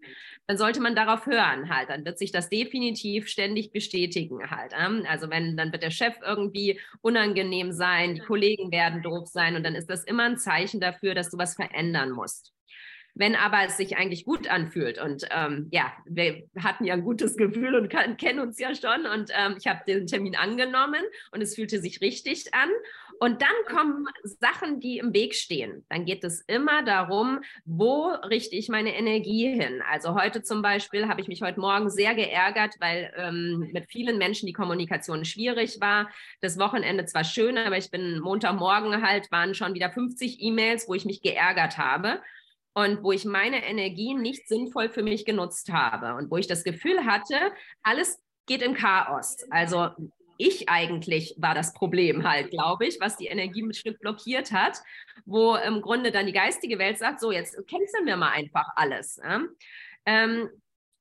dann 0.47 0.59
sollte 0.59 0.83
man 0.83 0.95
darauf 0.95 1.25
hören 1.25 1.75
halt. 1.75 1.89
Dann 1.89 2.05
wird 2.05 2.19
sich 2.19 2.31
das 2.31 2.51
definitiv 2.51 3.27
ständig 3.29 3.73
bestätigen 3.73 4.51
halt. 4.51 4.75
Also 5.09 5.31
wenn, 5.31 5.57
dann 5.57 5.73
wird 5.73 5.83
der 5.83 5.91
Chef 5.91 6.15
irgendwie 6.23 6.79
unangenehm 7.01 7.73
sein, 7.73 8.17
die 8.17 8.21
Kollegen 8.21 8.71
werden 8.71 9.01
doof 9.01 9.29
sein 9.29 9.57
und 9.57 9.63
dann 9.63 9.75
ist 9.75 9.89
das 9.89 10.05
immer 10.05 10.25
ein 10.25 10.37
Zeichen 10.37 10.81
dafür, 10.81 11.15
dass 11.15 11.31
du 11.31 11.39
was 11.39 11.55
verändern 11.55 12.11
musst. 12.11 12.53
Wenn 13.21 13.37
aber 13.37 13.59
es 13.67 13.77
sich 13.77 13.99
eigentlich 13.99 14.25
gut 14.25 14.49
anfühlt 14.49 14.99
und 14.99 15.27
ähm, 15.31 15.69
ja, 15.73 15.93
wir 16.07 16.49
hatten 16.59 16.87
ja 16.87 16.95
ein 16.95 17.05
gutes 17.05 17.37
Gefühl 17.37 17.75
und 17.75 17.91
kann, 17.91 18.17
kennen 18.17 18.41
uns 18.41 18.59
ja 18.59 18.75
schon 18.75 19.05
und 19.05 19.31
ähm, 19.39 19.57
ich 19.59 19.67
habe 19.67 19.81
den 19.87 20.07
Termin 20.07 20.37
angenommen 20.37 21.03
und 21.31 21.43
es 21.43 21.55
fühlte 21.55 21.83
sich 21.83 22.01
richtig 22.01 22.55
an. 22.55 22.71
Und 23.19 23.43
dann 23.43 23.77
kommen 23.77 24.07
Sachen, 24.23 24.81
die 24.81 24.97
im 24.97 25.13
Weg 25.13 25.35
stehen. 25.35 25.85
Dann 25.91 26.07
geht 26.07 26.25
es 26.25 26.41
immer 26.47 26.83
darum, 26.83 27.41
wo 27.67 28.07
richte 28.07 28.57
ich 28.57 28.71
meine 28.71 28.97
Energie 28.97 29.53
hin. 29.53 29.83
Also 29.87 30.15
heute 30.15 30.43
zum 30.43 30.63
Beispiel 30.63 31.07
habe 31.07 31.21
ich 31.21 31.29
mich 31.29 31.43
heute 31.43 31.61
Morgen 31.61 31.91
sehr 31.91 32.15
geärgert, 32.15 32.77
weil 32.81 33.13
ähm, 33.19 33.69
mit 33.75 33.91
vielen 33.91 34.17
Menschen 34.17 34.47
die 34.47 34.55
Kommunikation 34.55 35.27
schwierig 35.27 35.79
war. 35.83 36.09
Das 36.41 36.59
Wochenende 36.59 37.05
zwar 37.05 37.25
schön, 37.25 37.59
aber 37.59 37.77
ich 37.77 37.91
bin 37.91 38.19
Montagmorgen 38.21 39.07
halt, 39.07 39.31
waren 39.31 39.55
schon 39.55 39.75
wieder 39.75 39.91
50 39.91 40.41
E-Mails, 40.41 40.89
wo 40.89 40.95
ich 40.95 41.05
mich 41.05 41.21
geärgert 41.21 41.77
habe 41.77 42.23
und 42.81 43.03
wo 43.03 43.13
ich 43.13 43.25
meine 43.25 43.65
Energie 43.65 44.15
nicht 44.15 44.49
sinnvoll 44.49 44.89
für 44.89 45.03
mich 45.03 45.25
genutzt 45.25 45.71
habe 45.71 46.15
und 46.15 46.31
wo 46.31 46.37
ich 46.37 46.47
das 46.47 46.65
Gefühl 46.65 47.05
hatte, 47.05 47.37
alles 47.83 48.23
geht 48.47 48.63
im 48.63 48.75
Chaos. 48.75 49.39
Also 49.51 49.91
ich 50.39 50.71
eigentlich 50.71 51.35
war 51.37 51.55
das 51.55 51.75
Problem 51.75 52.27
halt, 52.27 52.51
glaube 52.51 52.87
ich, 52.87 52.99
was 52.99 53.19
die 53.19 53.27
Energie 53.27 53.63
ein 53.63 53.75
Stück 53.75 54.01
blockiert 54.01 54.53
hat, 54.53 54.79
wo 55.27 55.55
im 55.57 55.83
Grunde 55.83 56.11
dann 56.11 56.27
die 56.27 56.33
geistige 56.33 56.79
Welt 56.79 56.99
sagt, 56.99 57.21
so 57.21 57.31
jetzt 57.31 57.55
canceln 57.69 58.07
wir 58.07 58.17
mal 58.17 58.31
einfach 58.31 58.67
alles. 58.77 59.21
Ähm, 60.07 60.49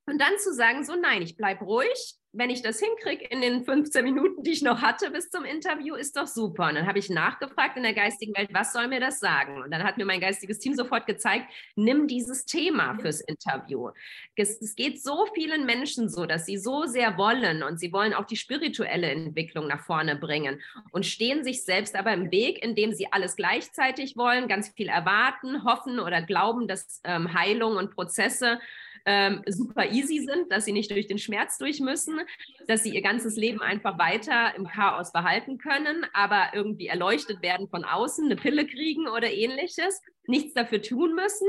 und 0.06 0.20
dann 0.20 0.38
zu 0.40 0.54
sagen, 0.54 0.84
so 0.84 0.96
nein, 0.96 1.22
ich 1.22 1.38
bleibe 1.38 1.64
ruhig, 1.64 2.16
wenn 2.32 2.52
ich 2.52 2.62
das 2.62 2.80
hinkriege 2.80 3.26
in 3.26 3.42
den 3.42 3.64
15 3.64 4.04
Minuten, 4.04 4.44
die 4.44 4.52
ich 4.52 4.62
noch 4.62 4.82
hatte 4.82 5.10
bis 5.10 5.32
zum 5.32 5.46
Interview, 5.46 5.96
ist 5.96 6.16
doch 6.16 6.28
super. 6.28 6.68
Und 6.68 6.76
dann 6.76 6.86
habe 6.86 7.00
ich 7.00 7.10
nachgefragt 7.10 7.76
in 7.76 7.84
der 7.84 7.94
geistigen 7.94 8.36
Welt, 8.38 8.50
was 8.54 8.72
soll 8.72 8.88
mir 8.88 9.00
das 9.00 9.20
sagen? 9.20 9.64
Und 9.64 9.72
dann 9.72 9.84
hat 9.84 9.98
mir 9.98 10.06
mein 10.06 10.22
geistiges 10.22 10.60
Team 10.60 10.76
sofort 10.76 11.08
gezeigt, 11.08 11.46
nimm 11.76 12.08
dieses 12.08 12.46
Thema 12.46 12.96
fürs 13.00 13.22
Interview. 13.22 13.90
Es, 14.36 14.62
es 14.62 14.76
geht 14.76 15.02
so 15.02 15.26
vielen 15.34 15.66
Menschen 15.66 16.08
so, 16.08 16.28
dass 16.28 16.46
sie 16.46 16.58
so 16.58 16.86
sehr 16.86 17.18
wollen 17.18 17.64
und 17.64 17.80
sie 17.80 17.92
wollen 17.92 18.14
auch 18.14 18.26
die 18.26 18.38
spirituelle 18.38 19.10
Entwicklung 19.10 19.68
nach 19.68 19.84
vorne 19.84 20.16
bringen 20.16 20.62
und 20.92 21.08
stehen 21.08 21.44
sich 21.44 21.64
selbst 21.64 21.96
aber 21.96 22.14
im 22.14 22.32
Weg, 22.32 22.64
indem 22.64 22.94
sie 22.94 23.12
alles 23.12 23.36
gleichzeitig 23.36 24.18
wollen, 24.18 24.48
ganz 24.48 24.70
viel 24.70 24.88
erwarten, 24.88 25.64
hoffen 25.64 26.00
oder 26.00 26.22
glauben, 26.22 26.68
dass 26.68 27.02
ähm, 27.04 27.34
Heilung 27.34 27.76
und 27.76 27.96
Prozesse 27.96 28.60
ähm, 29.10 29.42
super 29.48 29.90
easy 29.92 30.20
sind, 30.20 30.52
dass 30.52 30.66
sie 30.66 30.72
nicht 30.72 30.92
durch 30.92 31.08
den 31.08 31.18
Schmerz 31.18 31.58
durch 31.58 31.80
müssen, 31.80 32.20
dass 32.68 32.84
sie 32.84 32.94
ihr 32.94 33.02
ganzes 33.02 33.36
Leben 33.38 33.60
einfach 33.60 33.98
weiter 33.98 34.54
im 34.56 34.68
Chaos 34.68 35.12
behalten 35.12 35.58
können, 35.58 36.06
aber 36.14 36.50
irgendwie 36.54 36.86
erleuchtet 36.86 37.42
werden 37.42 37.68
von 37.70 37.84
außen, 37.86 38.26
eine 38.26 38.36
Pille 38.36 38.68
kriegen 38.68 39.08
oder 39.08 39.34
ähnliches, 39.34 40.00
nichts 40.28 40.54
dafür 40.54 40.84
tun 40.84 41.16
müssen. 41.16 41.48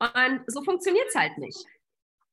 Und 0.00 0.40
so 0.48 0.64
funktioniert 0.64 1.06
es 1.08 1.14
halt 1.14 1.38
nicht. 1.38 1.64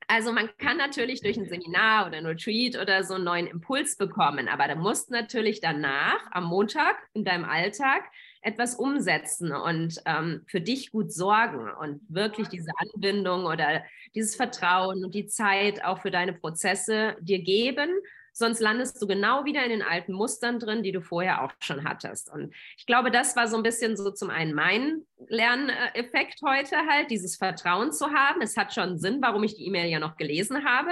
Also 0.07 0.31
man 0.31 0.49
kann 0.57 0.77
natürlich 0.77 1.21
durch 1.21 1.37
ein 1.37 1.47
Seminar 1.47 2.07
oder 2.07 2.17
ein 2.17 2.25
Retreat 2.25 2.81
oder 2.81 3.03
so 3.03 3.13
einen 3.13 3.23
neuen 3.23 3.45
Impuls 3.45 3.95
bekommen, 3.95 4.49
aber 4.49 4.67
du 4.67 4.75
musst 4.75 5.11
natürlich 5.11 5.61
danach 5.61 6.19
am 6.31 6.45
Montag 6.45 6.97
in 7.13 7.23
deinem 7.23 7.45
Alltag 7.45 8.05
etwas 8.41 8.75
umsetzen 8.75 9.51
und 9.51 10.01
ähm, 10.05 10.43
für 10.47 10.61
dich 10.61 10.91
gut 10.91 11.11
sorgen 11.11 11.69
und 11.79 12.01
wirklich 12.09 12.47
diese 12.47 12.71
Anbindung 12.77 13.45
oder 13.45 13.83
dieses 14.15 14.35
Vertrauen 14.35 15.05
und 15.05 15.13
die 15.13 15.27
Zeit 15.27 15.83
auch 15.83 16.01
für 16.01 16.11
deine 16.11 16.33
Prozesse 16.33 17.15
dir 17.21 17.39
geben 17.39 17.89
Sonst 18.33 18.61
landest 18.61 19.01
du 19.01 19.07
genau 19.07 19.43
wieder 19.43 19.63
in 19.63 19.69
den 19.69 19.81
alten 19.81 20.13
Mustern 20.13 20.57
drin, 20.57 20.83
die 20.83 20.93
du 20.93 21.01
vorher 21.01 21.43
auch 21.43 21.51
schon 21.59 21.83
hattest. 21.83 22.31
Und 22.31 22.53
ich 22.77 22.85
glaube, 22.85 23.11
das 23.11 23.35
war 23.35 23.47
so 23.47 23.57
ein 23.57 23.63
bisschen 23.63 23.97
so 23.97 24.09
zum 24.11 24.29
einen 24.29 24.53
mein 24.53 25.01
Lerneffekt 25.27 26.41
heute 26.41 26.77
halt, 26.89 27.11
dieses 27.11 27.35
Vertrauen 27.35 27.91
zu 27.91 28.07
haben. 28.11 28.41
Es 28.41 28.55
hat 28.55 28.73
schon 28.73 28.97
Sinn, 28.97 29.19
warum 29.21 29.43
ich 29.43 29.55
die 29.55 29.65
E-Mail 29.67 29.89
ja 29.89 29.99
noch 29.99 30.15
gelesen 30.15 30.63
habe. 30.63 30.91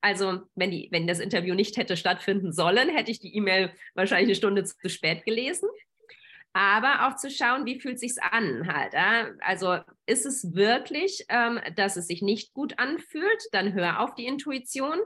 Also, 0.00 0.42
wenn, 0.54 0.70
die, 0.70 0.88
wenn 0.90 1.06
das 1.06 1.18
Interview 1.18 1.54
nicht 1.54 1.76
hätte 1.76 1.96
stattfinden 1.96 2.52
sollen, 2.52 2.88
hätte 2.88 3.10
ich 3.10 3.20
die 3.20 3.36
E-Mail 3.36 3.70
wahrscheinlich 3.94 4.28
eine 4.28 4.36
Stunde 4.36 4.64
zu 4.64 4.88
spät 4.88 5.24
gelesen 5.24 5.68
aber 6.58 7.06
auch 7.06 7.14
zu 7.14 7.30
schauen, 7.30 7.66
wie 7.66 7.78
fühlt 7.78 8.00
sich's 8.00 8.18
an 8.18 8.66
halt. 8.66 8.92
Ja? 8.92 9.28
Also 9.38 9.78
ist 10.06 10.26
es 10.26 10.56
wirklich, 10.56 11.24
ähm, 11.28 11.60
dass 11.76 11.96
es 11.96 12.08
sich 12.08 12.20
nicht 12.20 12.52
gut 12.52 12.80
anfühlt, 12.80 13.44
dann 13.52 13.74
hör 13.74 14.00
auf 14.00 14.16
die 14.16 14.26
Intuition. 14.26 14.98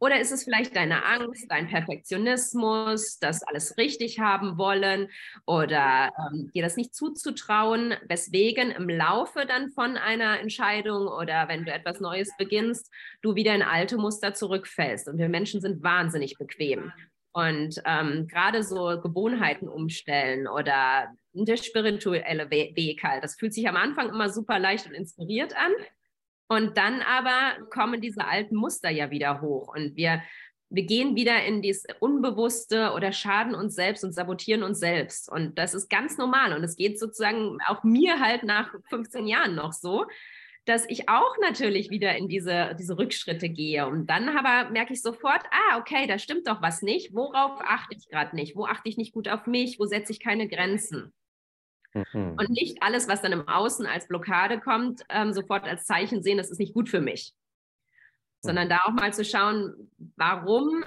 Oder 0.00 0.18
ist 0.18 0.32
es 0.32 0.42
vielleicht 0.42 0.74
deine 0.74 1.04
Angst, 1.04 1.46
dein 1.48 1.68
Perfektionismus, 1.68 3.20
das 3.20 3.44
alles 3.44 3.78
richtig 3.78 4.18
haben 4.18 4.58
wollen 4.58 5.08
oder 5.46 6.10
ähm, 6.18 6.50
dir 6.52 6.64
das 6.64 6.76
nicht 6.76 6.92
zuzutrauen, 6.92 7.94
weswegen 8.08 8.72
im 8.72 8.88
Laufe 8.88 9.46
dann 9.46 9.70
von 9.70 9.96
einer 9.96 10.40
Entscheidung 10.40 11.06
oder 11.06 11.46
wenn 11.46 11.64
du 11.64 11.72
etwas 11.72 12.00
Neues 12.00 12.30
beginnst, 12.36 12.92
du 13.22 13.36
wieder 13.36 13.54
in 13.54 13.62
alte 13.62 13.96
Muster 13.96 14.34
zurückfällst. 14.34 15.06
Und 15.06 15.18
wir 15.18 15.28
Menschen 15.28 15.60
sind 15.60 15.84
wahnsinnig 15.84 16.36
bequem. 16.36 16.92
Und 17.36 17.82
ähm, 17.84 18.26
gerade 18.28 18.62
so 18.62 18.98
Gewohnheiten 18.98 19.68
umstellen 19.68 20.48
oder 20.48 21.14
der 21.34 21.58
spirituelle 21.58 22.50
Weg 22.50 23.02
halt, 23.04 23.22
das 23.22 23.34
fühlt 23.34 23.52
sich 23.52 23.68
am 23.68 23.76
Anfang 23.76 24.08
immer 24.08 24.30
super 24.30 24.58
leicht 24.58 24.86
und 24.86 24.94
inspiriert 24.94 25.54
an. 25.54 25.70
Und 26.48 26.78
dann 26.78 27.02
aber 27.02 27.62
kommen 27.68 28.00
diese 28.00 28.26
alten 28.26 28.56
Muster 28.56 28.88
ja 28.88 29.10
wieder 29.10 29.42
hoch 29.42 29.68
und 29.68 29.96
wir, 29.96 30.22
wir 30.70 30.84
gehen 30.84 31.14
wieder 31.14 31.44
in 31.44 31.60
dieses 31.60 31.84
Unbewusste 32.00 32.92
oder 32.94 33.12
schaden 33.12 33.54
uns 33.54 33.74
selbst 33.74 34.02
und 34.02 34.14
sabotieren 34.14 34.62
uns 34.62 34.78
selbst. 34.78 35.30
Und 35.30 35.58
das 35.58 35.74
ist 35.74 35.90
ganz 35.90 36.16
normal 36.16 36.54
und 36.54 36.64
es 36.64 36.74
geht 36.74 36.98
sozusagen 36.98 37.58
auch 37.66 37.84
mir 37.84 38.18
halt 38.18 38.44
nach 38.44 38.74
15 38.88 39.26
Jahren 39.26 39.54
noch 39.54 39.74
so, 39.74 40.06
dass 40.66 40.84
ich 40.88 41.08
auch 41.08 41.36
natürlich 41.40 41.90
wieder 41.90 42.16
in 42.16 42.28
diese, 42.28 42.74
diese 42.78 42.98
Rückschritte 42.98 43.48
gehe. 43.48 43.86
Und 43.86 44.08
dann 44.08 44.28
aber 44.36 44.68
merke 44.70 44.92
ich 44.92 45.00
sofort, 45.00 45.42
ah, 45.50 45.78
okay, 45.78 46.06
da 46.06 46.18
stimmt 46.18 46.48
doch 46.48 46.60
was 46.60 46.82
nicht. 46.82 47.14
Worauf 47.14 47.60
achte 47.60 47.96
ich 47.96 48.08
gerade 48.08 48.34
nicht? 48.34 48.56
Wo 48.56 48.66
achte 48.66 48.88
ich 48.88 48.96
nicht 48.96 49.12
gut 49.12 49.28
auf 49.28 49.46
mich? 49.46 49.78
Wo 49.78 49.86
setze 49.86 50.12
ich 50.12 50.20
keine 50.20 50.48
Grenzen? 50.48 51.12
Mhm. 51.94 52.34
Und 52.36 52.50
nicht 52.50 52.82
alles, 52.82 53.06
was 53.06 53.22
dann 53.22 53.32
im 53.32 53.46
Außen 53.46 53.86
als 53.86 54.08
Blockade 54.08 54.58
kommt, 54.58 55.02
ähm, 55.08 55.32
sofort 55.32 55.64
als 55.64 55.86
Zeichen 55.86 56.20
sehen, 56.22 56.36
das 56.36 56.50
ist 56.50 56.58
nicht 56.58 56.74
gut 56.74 56.88
für 56.88 57.00
mich. 57.00 57.32
Sondern 58.40 58.68
da 58.68 58.80
auch 58.84 58.92
mal 58.92 59.14
zu 59.14 59.24
schauen, 59.24 59.90
warum 60.16 60.84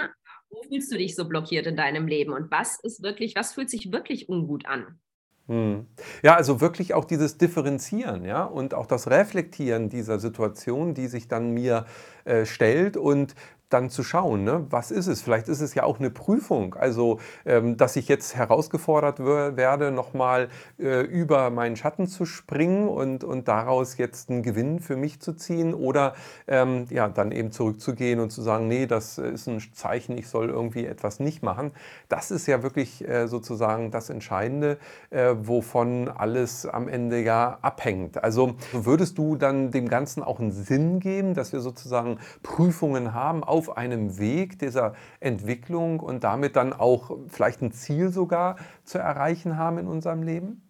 wo 0.49 0.63
fühlst 0.63 0.91
du 0.91 0.97
dich 0.97 1.15
so 1.15 1.27
blockiert 1.27 1.67
in 1.67 1.77
deinem 1.77 2.07
Leben 2.07 2.33
und 2.33 2.49
was 2.51 2.79
ist 2.79 3.03
wirklich, 3.03 3.35
was 3.35 3.53
fühlt 3.53 3.69
sich 3.69 3.91
wirklich 3.91 4.29
ungut 4.29 4.65
an? 4.65 4.99
Hm. 5.49 5.87
Ja, 6.21 6.35
also 6.35 6.61
wirklich 6.61 6.93
auch 6.93 7.05
dieses 7.05 7.39
Differenzieren, 7.39 8.23
ja, 8.23 8.43
und 8.43 8.75
auch 8.75 8.85
das 8.85 9.09
Reflektieren 9.09 9.89
dieser 9.89 10.19
Situation, 10.19 10.93
die 10.93 11.07
sich 11.07 11.27
dann 11.27 11.49
mir 11.55 11.85
äh, 12.23 12.45
stellt 12.45 12.97
und 12.97 13.33
dann 13.69 13.89
zu 13.89 14.03
schauen, 14.03 14.43
ne, 14.43 14.65
was 14.69 14.91
ist 14.91 15.07
es? 15.07 15.21
Vielleicht 15.21 15.47
ist 15.47 15.61
es 15.61 15.75
ja 15.75 15.83
auch 15.83 15.99
eine 15.99 16.09
Prüfung, 16.09 16.73
also 16.75 17.19
ähm, 17.45 17.77
dass 17.77 17.95
ich 17.95 18.07
jetzt 18.07 18.35
herausgefordert 18.35 19.19
werde, 19.19 19.91
nochmal 19.91 20.49
äh, 20.79 21.01
über 21.01 21.49
meinen 21.51 21.75
Schatten 21.75 22.07
zu 22.07 22.25
springen 22.25 22.87
und, 22.89 23.23
und 23.23 23.47
daraus 23.47 23.97
jetzt 23.97 24.29
einen 24.29 24.41
Gewinn 24.41 24.79
für 24.79 24.95
mich 24.95 25.19
zu 25.19 25.33
ziehen 25.33 25.73
oder 25.73 26.15
ähm, 26.47 26.85
ja, 26.89 27.07
dann 27.09 27.31
eben 27.31 27.51
zurückzugehen 27.51 28.19
und 28.19 28.31
zu 28.31 28.41
sagen, 28.41 28.67
nee, 28.67 28.87
das 28.87 29.19
ist 29.19 29.47
ein 29.47 29.61
Zeichen, 29.73 30.17
ich 30.17 30.27
soll 30.27 30.49
irgendwie 30.49 30.85
etwas 30.85 31.19
nicht 31.19 31.43
machen. 31.43 31.71
Das 32.07 32.31
ist 32.31 32.47
ja 32.47 32.63
wirklich 32.63 33.07
äh, 33.07 33.27
sozusagen 33.27 33.91
das 33.91 34.09
Entscheidende, 34.09 34.79
äh, 35.11 35.35
wovon 35.37 36.09
alles 36.09 36.65
am 36.65 36.87
Ende 36.87 37.21
ja 37.21 37.59
abhängt. 37.61 38.23
Also 38.23 38.55
würdest 38.71 39.17
du 39.19 39.35
dann 39.35 39.69
dem 39.69 39.87
Ganzen 39.89 40.23
auch 40.23 40.39
einen 40.39 40.51
Sinn 40.51 40.99
geben, 40.99 41.35
dass 41.35 41.53
wir 41.53 41.59
sozusagen 41.59 42.17
Prüfungen 42.41 43.13
haben, 43.13 43.43
auch 43.43 43.58
auf 43.59 43.75
einem 43.75 44.17
Weg 44.17 44.57
dieser 44.57 44.95
Entwicklung 45.19 45.99
und 45.99 46.23
damit 46.23 46.55
dann 46.55 46.71
auch 46.71 47.17
vielleicht 47.27 47.61
ein 47.61 47.73
Ziel 47.73 48.09
sogar 48.09 48.55
zu 48.85 48.99
erreichen 48.99 49.57
haben 49.57 49.77
in 49.79 49.87
unserem 49.87 50.23
Leben? 50.23 50.61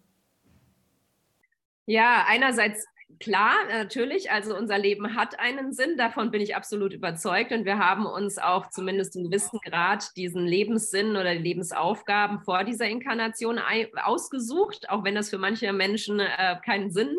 Ja, 1.86 2.24
einerseits 2.26 2.84
klar, 3.20 3.54
natürlich. 3.68 4.32
Also 4.32 4.56
unser 4.56 4.76
Leben 4.76 5.14
hat 5.14 5.38
einen 5.38 5.72
Sinn, 5.72 5.96
davon 5.96 6.32
bin 6.32 6.40
ich 6.40 6.56
absolut 6.56 6.92
überzeugt. 6.92 7.52
Und 7.52 7.64
wir 7.64 7.78
haben 7.78 8.06
uns 8.06 8.38
auch 8.38 8.70
zumindest 8.70 9.14
in 9.14 9.22
gewissen 9.22 9.60
Grad 9.64 10.16
diesen 10.16 10.44
Lebenssinn 10.44 11.10
oder 11.10 11.32
Lebensaufgaben 11.32 12.40
vor 12.40 12.64
dieser 12.64 12.86
Inkarnation 12.86 13.60
ausgesucht, 14.02 14.90
auch 14.90 15.04
wenn 15.04 15.14
das 15.14 15.30
für 15.30 15.38
manche 15.38 15.72
Menschen 15.72 16.18
äh, 16.18 16.56
keinen 16.64 16.90
Sinn 16.90 17.16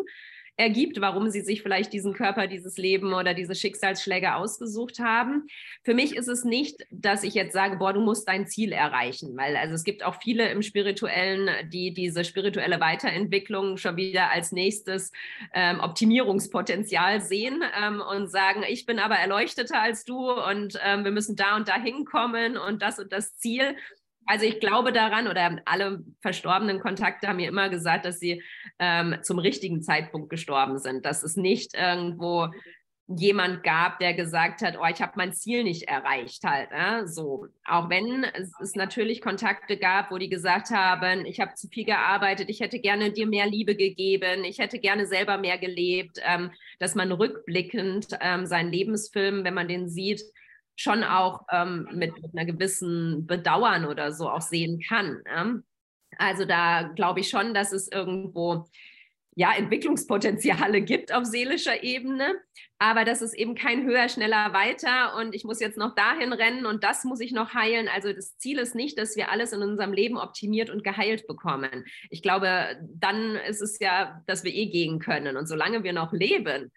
ergibt, 0.61 1.01
warum 1.01 1.31
sie 1.31 1.41
sich 1.41 1.63
vielleicht 1.63 1.91
diesen 1.91 2.13
Körper, 2.13 2.45
dieses 2.45 2.77
Leben 2.77 3.13
oder 3.13 3.33
diese 3.33 3.55
Schicksalsschläge 3.55 4.35
ausgesucht 4.35 4.99
haben. 4.99 5.47
Für 5.83 5.95
mich 5.95 6.15
ist 6.15 6.27
es 6.27 6.43
nicht, 6.43 6.85
dass 6.91 7.23
ich 7.23 7.33
jetzt 7.33 7.53
sage, 7.53 7.77
boah, 7.77 7.93
du 7.93 7.99
musst 7.99 8.27
dein 8.27 8.45
Ziel 8.45 8.71
erreichen, 8.71 9.35
weil 9.35 9.55
also 9.57 9.73
es 9.73 9.83
gibt 9.83 10.03
auch 10.03 10.21
viele 10.21 10.49
im 10.49 10.61
Spirituellen, 10.61 11.49
die 11.69 11.95
diese 11.95 12.23
spirituelle 12.23 12.79
Weiterentwicklung 12.79 13.77
schon 13.77 13.97
wieder 13.97 14.29
als 14.29 14.51
nächstes 14.51 15.11
ähm, 15.53 15.79
Optimierungspotenzial 15.79 17.21
sehen 17.21 17.63
ähm, 17.83 17.99
und 17.99 18.29
sagen, 18.29 18.63
ich 18.67 18.85
bin 18.85 18.99
aber 18.99 19.15
erleuchteter 19.15 19.81
als 19.81 20.05
du 20.05 20.31
und 20.31 20.79
ähm, 20.85 21.03
wir 21.03 21.11
müssen 21.11 21.35
da 21.35 21.55
und 21.55 21.69
da 21.69 21.81
hinkommen 21.81 22.55
und 22.55 22.83
das 22.83 22.99
und 22.99 23.11
das 23.11 23.35
Ziel. 23.37 23.75
Also 24.25 24.45
ich 24.45 24.59
glaube 24.59 24.91
daran, 24.91 25.27
oder 25.27 25.61
alle 25.65 26.03
verstorbenen 26.21 26.79
Kontakte 26.79 27.27
haben 27.27 27.37
mir 27.37 27.49
immer 27.49 27.69
gesagt, 27.69 28.05
dass 28.05 28.19
sie 28.19 28.43
ähm, 28.79 29.17
zum 29.23 29.39
richtigen 29.39 29.81
Zeitpunkt 29.81 30.29
gestorben 30.29 30.77
sind. 30.77 31.05
Dass 31.05 31.23
es 31.23 31.35
nicht 31.35 31.73
irgendwo 31.73 32.49
jemand 33.17 33.63
gab, 33.63 33.99
der 33.99 34.13
gesagt 34.13 34.61
hat, 34.61 34.77
oh, 34.79 34.85
ich 34.85 35.01
habe 35.01 35.13
mein 35.15 35.33
Ziel 35.33 35.63
nicht 35.63 35.83
erreicht 35.83 36.43
halt. 36.43 36.69
Äh? 36.71 37.07
So, 37.07 37.47
auch 37.65 37.89
wenn 37.89 38.23
es, 38.23 38.75
natürlich 38.75 39.21
Kontakte 39.21 39.77
gab, 39.77 40.11
wo 40.11 40.17
die 40.17 40.29
gesagt 40.29 40.71
haben, 40.71 41.25
ich 41.25 41.39
habe 41.39 41.55
zu 41.55 41.67
viel 41.67 41.85
gearbeitet, 41.85 42.49
ich 42.49 42.61
hätte 42.61 42.79
gerne 42.79 43.11
dir 43.11 43.27
mehr 43.27 43.47
Liebe 43.47 43.75
gegeben, 43.75 44.43
ich 44.43 44.59
hätte 44.59 44.79
gerne 44.79 45.05
selber 45.05 45.37
mehr 45.37 45.57
gelebt, 45.57 46.19
ähm, 46.23 46.51
dass 46.79 46.95
man 46.95 47.11
rückblickend 47.11 48.07
ähm, 48.21 48.45
seinen 48.45 48.71
Lebensfilm, 48.71 49.43
wenn 49.43 49.53
man 49.53 49.67
den 49.67 49.89
sieht, 49.89 50.21
schon 50.81 51.03
auch 51.03 51.41
ähm, 51.51 51.87
mit, 51.93 52.21
mit, 52.21 52.33
einer 52.33 52.45
gewissen 52.45 53.25
Bedauern 53.27 53.85
oder 53.85 54.11
so 54.11 54.29
auch 54.29 54.41
sehen 54.41 54.81
kann. 54.87 55.21
Ne? 55.25 55.63
Also 56.17 56.45
da 56.45 56.83
glaube 56.95 57.21
ich 57.21 57.29
schon, 57.29 57.53
dass 57.53 57.71
es 57.71 57.91
irgendwo 57.91 58.65
ja, 59.35 59.53
Entwicklungspotenziale 59.53 60.81
gibt 60.83 61.13
auf 61.13 61.25
seelischer 61.25 61.83
Ebene, 61.83 62.35
aber 62.79 63.05
das 63.05 63.21
ist 63.21 63.33
eben 63.33 63.55
kein 63.55 63.85
höher, 63.85 64.09
schneller, 64.09 64.53
weiter 64.53 65.15
und 65.17 65.33
ich 65.33 65.43
muss 65.43 65.59
jetzt 65.59 65.77
noch 65.77 65.95
dahin 65.95 66.33
rennen 66.33 66.65
und 66.65 66.83
das 66.83 67.03
muss 67.05 67.21
ich 67.21 67.31
noch 67.31 67.53
heilen. 67.53 67.87
Also 67.87 68.11
das 68.11 68.37
Ziel 68.37 68.59
ist 68.59 68.75
nicht, 68.75 68.97
dass 68.97 69.15
wir 69.15 69.31
alles 69.31 69.53
in 69.53 69.61
unserem 69.61 69.93
Leben 69.93 70.17
optimiert 70.17 70.69
und 70.69 70.83
geheilt 70.83 71.27
bekommen. 71.27 71.85
Ich 72.09 72.21
glaube, 72.21 72.77
dann 72.93 73.35
ist 73.35 73.61
es 73.61 73.79
ja, 73.79 74.21
dass 74.27 74.43
wir 74.43 74.53
eh 74.53 74.65
gehen 74.65 74.99
können 74.99 75.37
und 75.37 75.47
solange 75.47 75.83
wir 75.83 75.93
noch 75.93 76.11
leben, 76.11 76.71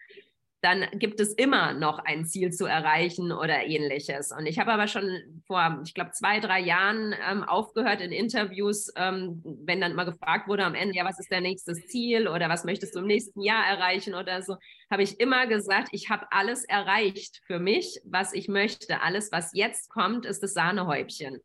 dann 0.65 0.87
gibt 0.95 1.21
es 1.21 1.35
immer 1.35 1.75
noch 1.75 1.99
ein 1.99 2.25
Ziel 2.25 2.51
zu 2.51 2.65
erreichen 2.65 3.33
oder 3.33 3.67
ähnliches. 3.67 4.33
Und 4.33 4.47
ich 4.47 4.59
habe 4.59 4.73
aber 4.73 4.89
schon 4.89 5.43
vor, 5.47 5.83
ich 5.85 5.93
glaube, 5.93 6.13
zwei, 6.13 6.41
drei 6.41 6.61
Jahren 6.61 7.15
ähm, 7.31 7.45
aufgehört 7.45 8.01
in 8.01 8.11
Interviews, 8.11 8.91
ähm, 8.97 9.43
wenn 9.45 9.83
dann 9.83 9.95
mal 9.95 10.05
gefragt 10.05 10.49
wurde 10.49 10.65
am 10.65 10.75
Ende, 10.75 10.97
ja, 10.97 11.05
was 11.05 11.21
ist 11.21 11.31
dein 11.31 11.43
nächstes 11.43 11.87
Ziel 11.89 12.29
oder 12.29 12.49
was 12.49 12.65
möchtest 12.65 12.95
du 12.95 13.01
im 13.01 13.07
nächsten 13.07 13.43
Jahr 13.43 13.63
erreichen 13.67 14.15
oder 14.15 14.41
so, 14.41 14.57
habe 14.91 15.03
ich 15.03 15.21
immer 15.21 15.47
gesagt, 15.47 15.89
ich 15.93 16.09
habe 16.09 16.27
alles 16.31 16.65
erreicht 16.65 17.43
für 17.47 17.59
mich, 17.59 18.01
was 18.05 18.33
ich 18.33 18.49
möchte. 18.49 19.03
Alles, 19.03 19.33
was 19.33 19.51
jetzt 19.53 19.91
kommt, 19.91 20.25
ist 20.25 20.43
das 20.43 20.55
Sahnehäubchen. 20.55 21.43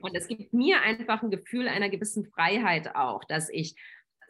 Und 0.00 0.16
es 0.16 0.28
gibt 0.28 0.54
mir 0.54 0.80
einfach 0.80 1.22
ein 1.22 1.30
Gefühl 1.30 1.68
einer 1.68 1.90
gewissen 1.90 2.24
Freiheit 2.24 2.96
auch, 2.96 3.22
dass 3.24 3.50
ich 3.50 3.76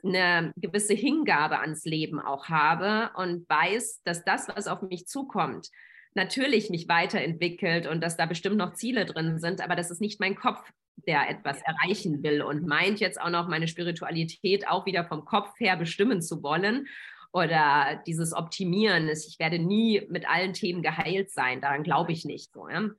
eine 0.05 0.53
gewisse 0.57 0.95
Hingabe 0.95 1.61
ans 1.61 1.85
Leben 1.85 2.21
auch 2.21 2.49
habe 2.49 3.11
und 3.17 3.49
weiß, 3.49 4.03
dass 4.05 4.25
das, 4.25 4.49
was 4.49 4.67
auf 4.67 4.83
mich 4.83 5.07
zukommt, 5.07 5.69
natürlich 6.15 6.71
mich 6.71 6.89
weiterentwickelt 6.89 7.87
und 7.87 8.03
dass 8.03 8.17
da 8.17 8.27
bestimmt 8.27 8.57
noch 8.57 8.75
Ziele 8.75 9.07
drin 9.07 9.39
sind, 9.39 9.61
aber 9.61 9.77
das 9.77 9.91
ist 9.91 10.01
nicht 10.01 10.21
mein 10.21 10.35
Kopf, 10.35 10.61
der 11.07 11.29
etwas 11.31 11.61
erreichen 11.63 12.23
will 12.23 12.43
und 12.43 12.67
meint 12.67 13.01
jetzt 13.01 13.21
auch 13.21 13.31
noch 13.31 13.49
meine 13.49 13.69
Spiritualität 13.69 14.69
auch 14.69 14.87
wieder 14.87 15.05
vom 15.05 15.25
Kopf 15.25 15.59
her 15.59 15.77
bestimmen 15.77 16.21
zu 16.21 16.43
wollen 16.43 16.87
oder 17.33 18.03
dieses 18.07 18.35
Optimieren 18.35 19.09
ist, 19.09 19.27
ich 19.27 19.39
werde 19.39 19.59
nie 19.59 20.03
mit 20.11 20.29
allen 20.29 20.53
Themen 20.53 20.83
geheilt 20.83 21.31
sein, 21.31 21.61
daran 21.61 21.83
glaube 21.83 22.13
ich 22.13 22.25
nicht 22.25 22.53
so. 22.53 22.69
Ja? 22.69 22.91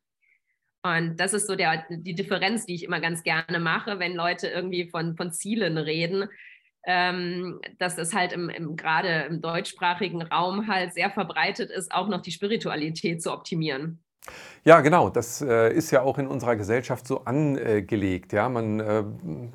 Und 0.86 1.18
das 1.18 1.34
ist 1.34 1.48
so 1.48 1.56
der, 1.56 1.86
die 1.90 2.16
Differenz, 2.16 2.66
die 2.66 2.76
ich 2.76 2.84
immer 2.84 3.00
ganz 3.00 3.24
gerne 3.24 3.60
mache, 3.60 4.00
wenn 4.00 4.16
Leute 4.16 4.48
irgendwie 4.48 4.90
von, 4.90 5.16
von 5.16 5.32
Zielen 5.32 5.78
reden 5.78 6.28
ähm, 6.86 7.60
dass 7.80 7.98
es 7.98 8.14
halt 8.14 8.34
im, 8.34 8.50
im, 8.50 8.76
gerade 8.76 9.26
im 9.30 9.42
deutschsprachigen 9.42 10.22
Raum 10.22 10.68
halt 10.68 10.94
sehr 10.94 11.10
verbreitet 11.10 11.70
ist, 11.70 11.94
auch 11.94 12.08
noch 12.08 12.22
die 12.22 12.32
Spiritualität 12.32 13.22
zu 13.22 13.32
optimieren. 13.32 14.04
Ja, 14.66 14.80
genau. 14.80 15.10
Das 15.10 15.42
äh, 15.42 15.74
ist 15.74 15.92
ja 15.92 16.02
auch 16.02 16.18
in 16.18 16.28
unserer 16.28 16.56
Gesellschaft 16.56 17.06
so 17.06 17.26
angelegt. 17.26 18.32
Ja, 18.32 18.48
man 18.48 18.80
äh, 18.80 19.04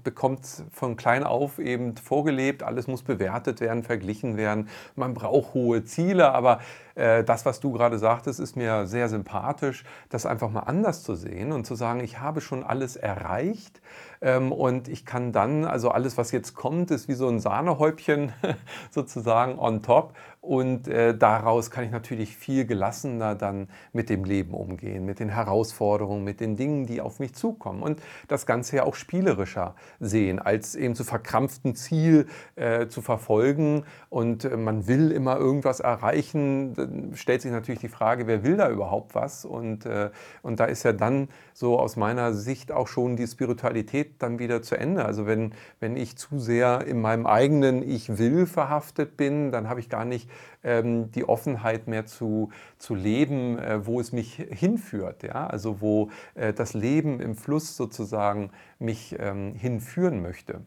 bekommt 0.04 0.46
von 0.70 0.96
klein 0.96 1.24
auf 1.24 1.58
eben 1.58 1.96
vorgelebt, 1.96 2.62
alles 2.62 2.86
muss 2.86 3.02
bewertet 3.02 3.62
werden, 3.62 3.82
verglichen 3.82 4.36
werden. 4.36 4.68
Man 4.96 5.14
braucht 5.14 5.54
hohe 5.54 5.84
Ziele, 5.84 6.32
aber 6.32 6.60
äh, 6.94 7.24
das, 7.24 7.46
was 7.46 7.60
du 7.60 7.72
gerade 7.72 7.98
sagtest, 7.98 8.38
ist 8.38 8.56
mir 8.56 8.86
sehr 8.86 9.08
sympathisch, 9.08 9.84
das 10.10 10.26
einfach 10.26 10.50
mal 10.50 10.60
anders 10.60 11.02
zu 11.02 11.14
sehen 11.14 11.52
und 11.52 11.66
zu 11.66 11.74
sagen, 11.74 12.00
ich 12.00 12.20
habe 12.20 12.42
schon 12.42 12.62
alles 12.62 12.96
erreicht 12.96 13.80
und 14.20 14.88
ich 14.88 15.04
kann 15.06 15.32
dann, 15.32 15.64
also 15.64 15.90
alles, 15.90 16.18
was 16.18 16.32
jetzt 16.32 16.54
kommt, 16.54 16.90
ist 16.90 17.08
wie 17.08 17.14
so 17.14 17.28
ein 17.28 17.40
Sahnehäubchen 17.40 18.32
sozusagen 18.90 19.58
on 19.58 19.82
top 19.82 20.14
und 20.48 20.88
äh, 20.88 21.14
daraus 21.14 21.70
kann 21.70 21.84
ich 21.84 21.90
natürlich 21.90 22.34
viel 22.34 22.64
gelassener 22.64 23.34
dann 23.34 23.68
mit 23.92 24.08
dem 24.08 24.24
Leben 24.24 24.54
umgehen, 24.54 25.04
mit 25.04 25.20
den 25.20 25.28
Herausforderungen, 25.28 26.24
mit 26.24 26.40
den 26.40 26.56
Dingen, 26.56 26.86
die 26.86 27.02
auf 27.02 27.20
mich 27.20 27.34
zukommen 27.34 27.82
und 27.82 28.00
das 28.28 28.46
Ganze 28.46 28.76
ja 28.76 28.84
auch 28.84 28.94
spielerischer 28.94 29.74
sehen, 30.00 30.38
als 30.38 30.74
eben 30.74 30.94
zu 30.94 31.04
verkrampften 31.04 31.74
Ziel 31.74 32.28
äh, 32.56 32.86
zu 32.86 33.02
verfolgen 33.02 33.84
und 34.08 34.46
äh, 34.46 34.56
man 34.56 34.86
will 34.86 35.12
immer 35.12 35.36
irgendwas 35.36 35.80
erreichen 35.80 36.74
stellt 37.14 37.42
sich 37.42 37.52
natürlich 37.52 37.80
die 37.80 37.88
Frage, 37.88 38.26
wer 38.26 38.42
will 38.42 38.56
da 38.56 38.70
überhaupt 38.70 39.14
was? 39.14 39.44
Und, 39.44 39.86
äh, 39.86 40.10
und 40.42 40.60
da 40.60 40.64
ist 40.64 40.82
ja 40.82 40.92
dann 40.92 41.28
so 41.52 41.78
aus 41.78 41.96
meiner 41.96 42.32
Sicht 42.32 42.72
auch 42.72 42.88
schon 42.88 43.16
die 43.16 43.26
Spiritualität 43.26 44.14
dann 44.20 44.38
wieder 44.38 44.62
zu 44.62 44.76
Ende. 44.76 45.04
Also 45.04 45.26
wenn, 45.26 45.52
wenn 45.80 45.96
ich 45.96 46.16
zu 46.16 46.38
sehr 46.38 46.86
in 46.86 47.00
meinem 47.00 47.26
eigenen 47.26 47.82
Ich 47.82 48.18
will 48.18 48.46
verhaftet 48.46 49.16
bin, 49.16 49.52
dann 49.52 49.68
habe 49.68 49.80
ich 49.80 49.88
gar 49.88 50.04
nicht 50.04 50.30
ähm, 50.62 51.10
die 51.12 51.28
Offenheit 51.28 51.88
mehr 51.88 52.06
zu, 52.06 52.50
zu 52.78 52.94
leben, 52.94 53.58
äh, 53.58 53.86
wo 53.86 54.00
es 54.00 54.12
mich 54.12 54.34
hinführt. 54.34 55.22
Ja? 55.22 55.46
Also 55.46 55.80
wo 55.80 56.10
äh, 56.34 56.52
das 56.52 56.74
Leben 56.74 57.20
im 57.20 57.34
Fluss 57.34 57.76
sozusagen 57.76 58.50
mich 58.78 59.16
ähm, 59.18 59.54
hinführen 59.54 60.22
möchte. 60.22 60.62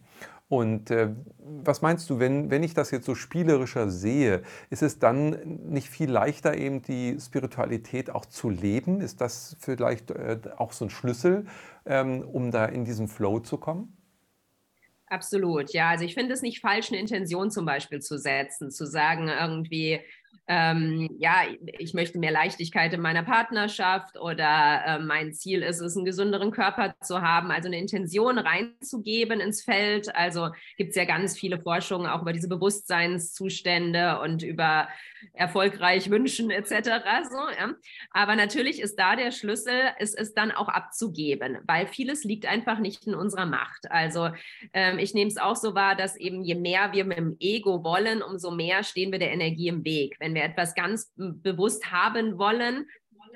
Und 0.51 0.91
äh, 0.91 1.07
was 1.63 1.81
meinst 1.81 2.09
du, 2.09 2.19
wenn, 2.19 2.51
wenn 2.51 2.61
ich 2.61 2.73
das 2.73 2.91
jetzt 2.91 3.05
so 3.05 3.15
spielerischer 3.15 3.89
sehe, 3.89 4.41
ist 4.69 4.83
es 4.83 4.99
dann 4.99 5.37
nicht 5.69 5.87
viel 5.87 6.11
leichter, 6.11 6.57
eben 6.57 6.81
die 6.81 7.17
Spiritualität 7.21 8.09
auch 8.09 8.25
zu 8.25 8.49
leben? 8.49 8.99
Ist 8.99 9.21
das 9.21 9.55
vielleicht 9.59 10.11
äh, 10.11 10.39
auch 10.57 10.73
so 10.73 10.83
ein 10.83 10.89
Schlüssel, 10.89 11.45
ähm, 11.85 12.21
um 12.21 12.51
da 12.51 12.65
in 12.65 12.83
diesen 12.83 13.07
Flow 13.07 13.39
zu 13.39 13.57
kommen? 13.59 13.95
Absolut, 15.11 15.73
ja. 15.73 15.89
Also 15.89 16.05
ich 16.05 16.13
finde 16.13 16.33
es 16.33 16.41
nicht 16.41 16.61
falsch, 16.61 16.89
eine 16.89 17.01
Intention 17.01 17.51
zum 17.51 17.65
Beispiel 17.65 17.99
zu 17.99 18.17
setzen, 18.17 18.71
zu 18.71 18.85
sagen 18.85 19.27
irgendwie, 19.27 19.99
ähm, 20.53 21.07
ja, 21.17 21.43
ich 21.79 21.93
möchte 21.93 22.19
mehr 22.19 22.31
Leichtigkeit 22.31 22.91
in 22.91 22.99
meiner 22.99 23.23
Partnerschaft 23.23 24.19
oder 24.19 24.83
äh, 24.85 24.99
mein 24.99 25.31
Ziel 25.31 25.63
ist 25.63 25.79
es, 25.79 25.95
einen 25.95 26.03
gesünderen 26.03 26.51
Körper 26.51 26.93
zu 27.01 27.21
haben, 27.21 27.51
also 27.51 27.69
eine 27.69 27.79
Intention 27.79 28.37
reinzugeben 28.37 29.39
ins 29.39 29.63
Feld. 29.63 30.13
Also 30.13 30.49
gibt 30.75 30.89
es 30.89 30.97
ja 30.97 31.05
ganz 31.05 31.39
viele 31.39 31.61
Forschungen 31.61 32.05
auch 32.05 32.23
über 32.23 32.33
diese 32.33 32.49
Bewusstseinszustände 32.49 34.19
und 34.19 34.43
über 34.43 34.89
erfolgreich 35.33 36.09
wünschen 36.09 36.51
etc. 36.51 36.73
So, 37.29 37.37
ja. 37.57 37.73
Aber 38.11 38.35
natürlich 38.35 38.81
ist 38.81 38.97
da 38.97 39.15
der 39.15 39.31
Schlüssel, 39.31 39.91
es 39.99 40.13
ist 40.13 40.33
dann 40.33 40.51
auch 40.51 40.67
abzugeben, 40.67 41.59
weil 41.65 41.87
vieles 41.87 42.25
liegt 42.25 42.45
einfach 42.45 42.79
nicht 42.79 43.07
in 43.07 43.15
unserer 43.15 43.45
Macht. 43.45 43.89
Also 43.89 44.31
ähm, 44.73 44.99
ich 44.99 45.13
nehme 45.13 45.29
es 45.29 45.37
auch 45.37 45.55
so 45.55 45.75
wahr, 45.75 45.95
dass 45.95 46.17
eben 46.17 46.43
je 46.43 46.55
mehr 46.55 46.91
wir 46.91 47.05
mit 47.05 47.17
dem 47.19 47.37
Ego 47.39 47.85
wollen, 47.85 48.21
umso 48.21 48.51
mehr 48.51 48.83
stehen 48.83 49.13
wir 49.13 49.19
der 49.19 49.31
Energie 49.31 49.69
im 49.69 49.85
Weg. 49.85 50.17
Wenn 50.19 50.33
wir 50.33 50.40
etwas 50.43 50.75
ganz 50.75 51.11
bewusst 51.15 51.91
haben 51.91 52.37
wollen, 52.37 52.85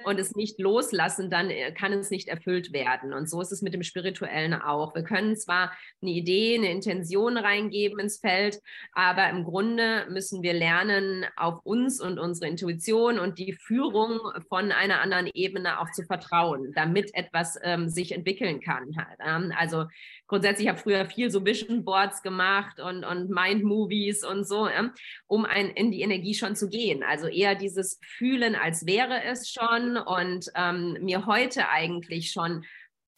und 0.04 0.20
es 0.20 0.36
nicht 0.36 0.60
loslassen, 0.60 1.30
dann 1.30 1.50
äh, 1.50 1.72
kann 1.72 1.94
es 1.94 2.10
nicht 2.10 2.28
erfüllt 2.28 2.74
werden. 2.74 3.14
Und 3.14 3.30
so 3.30 3.42
ist 3.42 3.52
es 3.52 3.62
mit 3.62 3.74
dem 3.74 3.84
Spirituellen 3.84 4.54
auch. 4.54 4.94
Wir 4.96 5.04
können 5.04 5.36
zwar 5.36 5.72
eine 6.02 6.12
Idee, 6.12 6.56
eine 6.56 6.72
Intention 6.72 7.38
reingeben 7.38 8.00
ins 8.00 8.20
Feld, 8.20 8.60
aber 8.94 9.30
im 9.30 9.44
Grunde 9.44 10.08
müssen 10.10 10.42
wir 10.42 10.54
lernen, 10.54 11.26
auf 11.36 11.60
uns 11.64 12.02
und 12.02 12.20
unsere 12.20 12.50
Intuition 12.50 13.20
und 13.20 13.40
die 13.40 13.54
Führung 13.54 14.20
von 14.50 14.72
einer 14.72 15.02
anderen 15.02 15.28
Ebene 15.34 15.80
auch 15.80 15.92
zu 15.92 16.04
vertrauen, 16.04 16.74
damit 16.76 17.14
etwas 17.14 17.58
ähm, 17.64 17.90
sich 17.90 18.12
entwickeln 18.12 18.60
kann. 18.62 18.92
Ähm, 19.26 19.54
also 19.58 19.86
grundsätzlich 20.28 20.68
habe 20.68 20.78
ich 20.78 20.84
früher 20.84 21.06
viel 21.06 21.30
so 21.30 21.46
Vision 21.46 21.84
Boards 21.84 22.22
gemacht 22.22 22.80
und, 22.80 23.04
und 23.04 23.30
Mind 23.30 23.64
Movies 23.64 24.24
und 24.24 24.46
so, 24.46 24.68
ja, 24.68 24.92
um 25.28 25.46
ein, 25.46 25.70
in 25.70 25.92
die 25.92 26.02
Energie 26.02 26.34
schon 26.34 26.56
zu 26.56 26.70
gehen. 26.70 27.04
Also 27.04 27.28
eher 27.28 27.56
dieses 27.56 28.00
Fühlen, 28.04 28.56
als 28.56 28.86
wäre 28.86 29.24
es 29.24 29.52
schon 29.52 29.98
und 29.98 30.52
ähm, 30.56 30.98
mir 31.02 31.26
heute 31.26 31.70
eigentlich 31.70 32.32
schon 32.32 32.66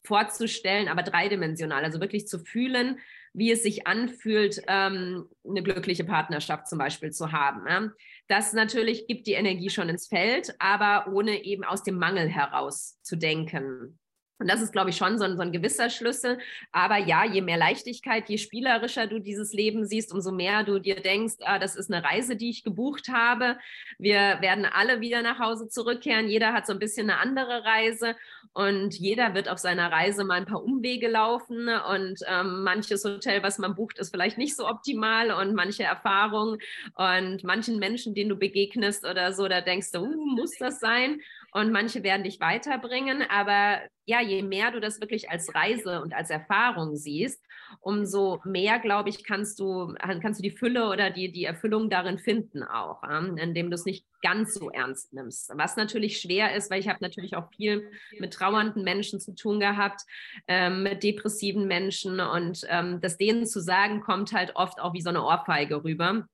vorzustellen, 0.03 0.87
aber 0.87 1.03
dreidimensional, 1.03 1.83
also 1.83 1.99
wirklich 1.99 2.27
zu 2.27 2.39
fühlen, 2.39 2.99
wie 3.33 3.51
es 3.51 3.61
sich 3.61 3.85
anfühlt, 3.85 4.61
ähm, 4.67 5.29
eine 5.47 5.61
glückliche 5.61 6.05
Partnerschaft 6.05 6.67
zum 6.67 6.79
Beispiel 6.79 7.11
zu 7.11 7.31
haben. 7.31 7.67
Ja? 7.67 7.91
Das 8.27 8.53
natürlich 8.53 9.05
gibt 9.07 9.27
die 9.27 9.33
Energie 9.33 9.69
schon 9.69 9.89
ins 9.89 10.07
Feld, 10.07 10.55
aber 10.59 11.11
ohne 11.13 11.43
eben 11.43 11.63
aus 11.63 11.83
dem 11.83 11.97
Mangel 11.99 12.27
heraus 12.27 12.99
zu 13.03 13.15
denken. 13.15 13.99
Und 14.39 14.49
das 14.49 14.61
ist, 14.61 14.71
glaube 14.71 14.91
ich, 14.91 14.97
schon 14.97 15.17
so 15.17 15.25
ein, 15.25 15.35
so 15.35 15.41
ein, 15.41 15.51
gewisser 15.51 15.89
Schlüssel. 15.89 16.37
Aber 16.71 16.97
ja, 16.97 17.25
je 17.25 17.41
mehr 17.41 17.57
Leichtigkeit, 17.57 18.29
je 18.29 18.37
spielerischer 18.37 19.07
du 19.07 19.19
dieses 19.19 19.51
Leben 19.53 19.85
siehst, 19.85 20.13
umso 20.13 20.31
mehr 20.31 20.63
du 20.63 20.79
dir 20.79 21.01
denkst, 21.01 21.35
ah, 21.41 21.57
das 21.57 21.75
ist 21.75 21.91
eine 21.91 22.03
Reise, 22.03 22.35
die 22.35 22.49
ich 22.49 22.63
gebucht 22.63 23.09
habe. 23.09 23.57
Wir 23.97 24.37
werden 24.41 24.65
alle 24.65 25.01
wieder 25.01 25.21
nach 25.23 25.39
Hause 25.39 25.69
zurückkehren. 25.69 26.27
Jeder 26.27 26.53
hat 26.53 26.67
so 26.67 26.73
ein 26.73 26.79
bisschen 26.79 27.09
eine 27.09 27.19
andere 27.19 27.63
Reise 27.65 28.15
und 28.57 28.95
jeder 28.95 29.35
wird 29.35 29.49
auf 29.49 29.59
seiner 29.59 29.91
Reise 29.91 30.23
mal 30.23 30.35
ein 30.35 30.47
paar 30.47 30.63
Umwege 30.63 31.07
laufen. 31.07 31.69
Und 31.69 32.19
ähm, 32.27 32.63
manches 32.63 33.05
Hotel, 33.05 33.43
was 33.43 33.59
man 33.59 33.75
bucht, 33.75 33.99
ist 33.99 34.09
vielleicht 34.09 34.39
nicht 34.39 34.55
so 34.55 34.67
optimal 34.67 35.29
und 35.29 35.53
manche 35.53 35.83
Erfahrungen 35.83 36.57
und 36.95 37.43
manchen 37.43 37.77
Menschen, 37.77 38.15
denen 38.15 38.29
du 38.29 38.35
begegnest 38.35 39.05
oder 39.05 39.33
so, 39.33 39.47
da 39.47 39.61
denkst 39.61 39.91
du, 39.91 39.99
uh, 39.99 40.25
muss 40.35 40.57
das 40.57 40.79
sein? 40.79 41.21
Und 41.57 41.71
manche 41.71 42.03
werden 42.03 42.23
dich 42.23 42.39
weiterbringen. 42.39 43.23
Aber 43.29 43.79
ja, 44.05 44.21
je 44.21 44.41
mehr 44.41 44.71
du 44.71 44.79
das 44.79 45.01
wirklich 45.01 45.29
als 45.29 45.53
Reise 45.53 46.01
und 46.01 46.13
als 46.13 46.29
Erfahrung 46.29 46.95
siehst, 46.95 47.43
umso 47.81 48.39
mehr, 48.45 48.79
glaube 48.79 49.09
ich, 49.09 49.23
kannst 49.23 49.59
du, 49.59 49.93
kannst 50.21 50.39
du 50.39 50.43
die 50.43 50.55
Fülle 50.55 50.89
oder 50.89 51.09
die, 51.09 51.31
die 51.31 51.43
Erfüllung 51.43 51.89
darin 51.89 52.17
finden 52.17 52.63
auch, 52.63 53.03
indem 53.03 53.69
du 53.69 53.75
es 53.75 53.85
nicht 53.85 54.05
ganz 54.21 54.53
so 54.53 54.69
ernst 54.69 55.13
nimmst. 55.13 55.51
Was 55.55 55.75
natürlich 55.75 56.19
schwer 56.19 56.55
ist, 56.55 56.71
weil 56.71 56.79
ich 56.79 56.87
habe 56.87 56.99
natürlich 57.01 57.35
auch 57.35 57.49
viel 57.53 57.91
mit 58.19 58.33
trauernden 58.33 58.83
Menschen 58.83 59.19
zu 59.19 59.35
tun 59.35 59.59
gehabt, 59.59 60.01
ähm, 60.47 60.83
mit 60.83 61.03
depressiven 61.03 61.67
Menschen 61.67 62.19
und 62.19 62.61
ähm, 62.69 63.01
das 63.01 63.17
denen 63.17 63.45
zu 63.45 63.59
sagen, 63.61 64.01
kommt 64.01 64.31
halt 64.31 64.55
oft 64.55 64.79
auch 64.79 64.93
wie 64.93 65.01
so 65.01 65.09
eine 65.09 65.23
Ohrfeige 65.23 65.83
rüber. 65.83 66.27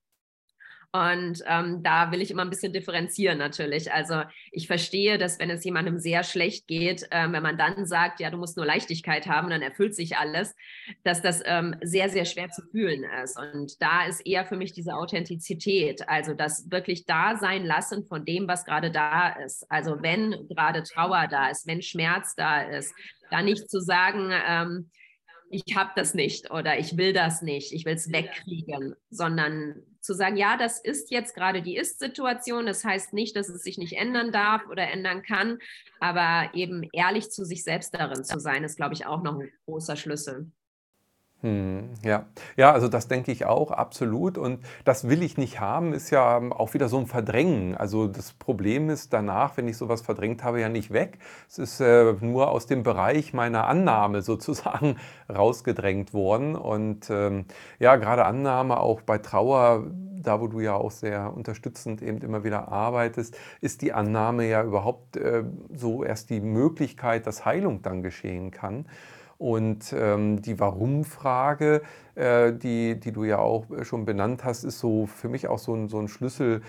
Und 0.95 1.41
ähm, 1.47 1.81
da 1.81 2.11
will 2.11 2.21
ich 2.21 2.29
immer 2.29 2.43
ein 2.43 2.51
bisschen 2.51 2.71
differenzieren 2.71 3.39
natürlich. 3.39 3.91
Also 3.91 4.21
ich 4.51 4.67
verstehe, 4.67 5.17
dass 5.17 5.39
wenn 5.39 5.49
es 5.49 5.63
jemandem 5.63 5.97
sehr 5.97 6.23
schlecht 6.23 6.67
geht, 6.67 7.07
äh, 7.09 7.31
wenn 7.31 7.41
man 7.41 7.57
dann 7.57 7.87
sagt, 7.87 8.19
ja, 8.19 8.29
du 8.29 8.37
musst 8.37 8.57
nur 8.57 8.65
Leichtigkeit 8.67 9.25
haben, 9.25 9.49
dann 9.49 9.63
erfüllt 9.63 9.95
sich 9.95 10.17
alles, 10.17 10.55
dass 11.03 11.23
das 11.23 11.41
ähm, 11.45 11.75
sehr, 11.81 12.09
sehr 12.09 12.25
schwer 12.25 12.49
zu 12.49 12.61
fühlen 12.69 13.03
ist. 13.23 13.39
Und 13.39 13.81
da 13.81 14.05
ist 14.05 14.19
eher 14.19 14.45
für 14.45 14.55
mich 14.55 14.73
diese 14.73 14.93
Authentizität, 14.93 16.07
also 16.07 16.35
das 16.35 16.69
wirklich 16.69 17.07
da 17.07 17.37
sein 17.37 17.65
lassen 17.65 18.05
von 18.05 18.23
dem, 18.23 18.47
was 18.47 18.63
gerade 18.63 18.91
da 18.91 19.29
ist. 19.29 19.65
Also 19.71 20.03
wenn 20.03 20.47
gerade 20.47 20.83
Trauer 20.83 21.27
da 21.27 21.49
ist, 21.49 21.65
wenn 21.65 21.81
Schmerz 21.81 22.35
da 22.35 22.61
ist, 22.61 22.93
da 23.31 23.41
nicht 23.41 23.67
zu 23.67 23.79
sagen, 23.79 24.31
ähm, 24.47 24.91
ich 25.53 25.75
habe 25.75 25.91
das 25.95 26.15
nicht 26.15 26.49
oder 26.51 26.79
ich 26.79 26.97
will 26.97 27.13
das 27.13 27.43
nicht, 27.43 27.73
ich 27.73 27.85
will 27.85 27.93
es 27.93 28.11
wegkriegen, 28.11 28.95
sondern 29.11 29.83
zu 30.01 30.13
sagen, 30.13 30.35
ja, 30.35 30.57
das 30.57 30.79
ist 30.79 31.11
jetzt 31.11 31.35
gerade 31.35 31.61
die 31.61 31.77
Ist-Situation. 31.77 32.65
Das 32.65 32.83
heißt 32.83 33.13
nicht, 33.13 33.35
dass 33.35 33.49
es 33.49 33.61
sich 33.61 33.77
nicht 33.77 33.93
ändern 33.93 34.31
darf 34.31 34.67
oder 34.67 34.89
ändern 34.89 35.21
kann, 35.21 35.59
aber 35.99 36.49
eben 36.55 36.89
ehrlich 36.91 37.29
zu 37.29 37.45
sich 37.45 37.63
selbst 37.63 37.93
darin 37.93 38.23
zu 38.23 38.39
sein, 38.39 38.63
ist, 38.63 38.77
glaube 38.77 38.95
ich, 38.95 39.05
auch 39.05 39.21
noch 39.21 39.39
ein 39.39 39.51
großer 39.65 39.95
Schlüssel. 39.95 40.51
Hm, 41.43 41.89
ja. 42.03 42.25
ja, 42.55 42.71
also 42.71 42.87
das 42.87 43.09
denke 43.09 43.33
ich 43.33 43.45
auch, 43.45 43.71
absolut. 43.71 44.37
Und 44.37 44.63
das 44.85 45.09
will 45.09 45.21
ich 45.21 45.37
nicht 45.37 45.59
haben, 45.59 45.91
ist 45.91 46.09
ja 46.09 46.37
auch 46.37 46.73
wieder 46.73 46.87
so 46.87 46.97
ein 46.97 47.05
Verdrängen. 47.05 47.75
Also 47.75 48.07
das 48.07 48.31
Problem 48.31 48.89
ist 48.89 49.11
danach, 49.11 49.57
wenn 49.57 49.67
ich 49.67 49.75
sowas 49.75 50.01
verdrängt 50.01 50.41
habe, 50.45 50.61
ja 50.61 50.69
nicht 50.69 50.91
weg. 50.93 51.19
Es 51.49 51.59
ist 51.59 51.81
äh, 51.81 52.13
nur 52.21 52.49
aus 52.49 52.65
dem 52.65 52.83
Bereich 52.83 53.33
meiner 53.33 53.67
Annahme 53.67 54.21
sozusagen 54.23 54.95
rausgedrängt 55.29 56.13
worden. 56.13 56.55
Und 56.55 57.09
ähm, 57.09 57.43
ja, 57.77 57.97
gerade 57.97 58.23
Annahme 58.23 58.79
auch 58.79 59.01
bei 59.01 59.17
Trauer, 59.17 59.83
da 60.15 60.39
wo 60.39 60.47
du 60.47 60.61
ja 60.61 60.75
auch 60.75 60.91
sehr 60.91 61.35
unterstützend 61.35 62.01
eben 62.01 62.19
immer 62.19 62.45
wieder 62.45 62.69
arbeitest, 62.69 63.37
ist 63.59 63.81
die 63.81 63.91
Annahme 63.91 64.47
ja 64.47 64.63
überhaupt 64.63 65.17
äh, 65.17 65.43
so 65.75 66.05
erst 66.05 66.29
die 66.29 66.39
Möglichkeit, 66.39 67.27
dass 67.27 67.43
Heilung 67.43 67.81
dann 67.81 68.01
geschehen 68.01 68.49
kann. 68.49 68.85
Und 69.43 69.91
ähm, 69.91 70.41
die 70.41 70.57
Warum-Frage, 70.57 71.81
äh, 72.15 72.53
die, 72.53 72.97
die 72.97 73.11
du 73.11 73.25
ja 73.25 73.39
auch 73.39 73.65
schon 73.81 74.05
benannt 74.05 74.45
hast, 74.45 74.63
ist 74.63 74.79
so 74.79 75.05
für 75.05 75.27
mich 75.27 75.49
auch 75.49 75.59
so 75.59 75.75
ein, 75.75 75.89
so 75.89 75.99
ein 75.99 76.07
Schlüssel, 76.07 76.61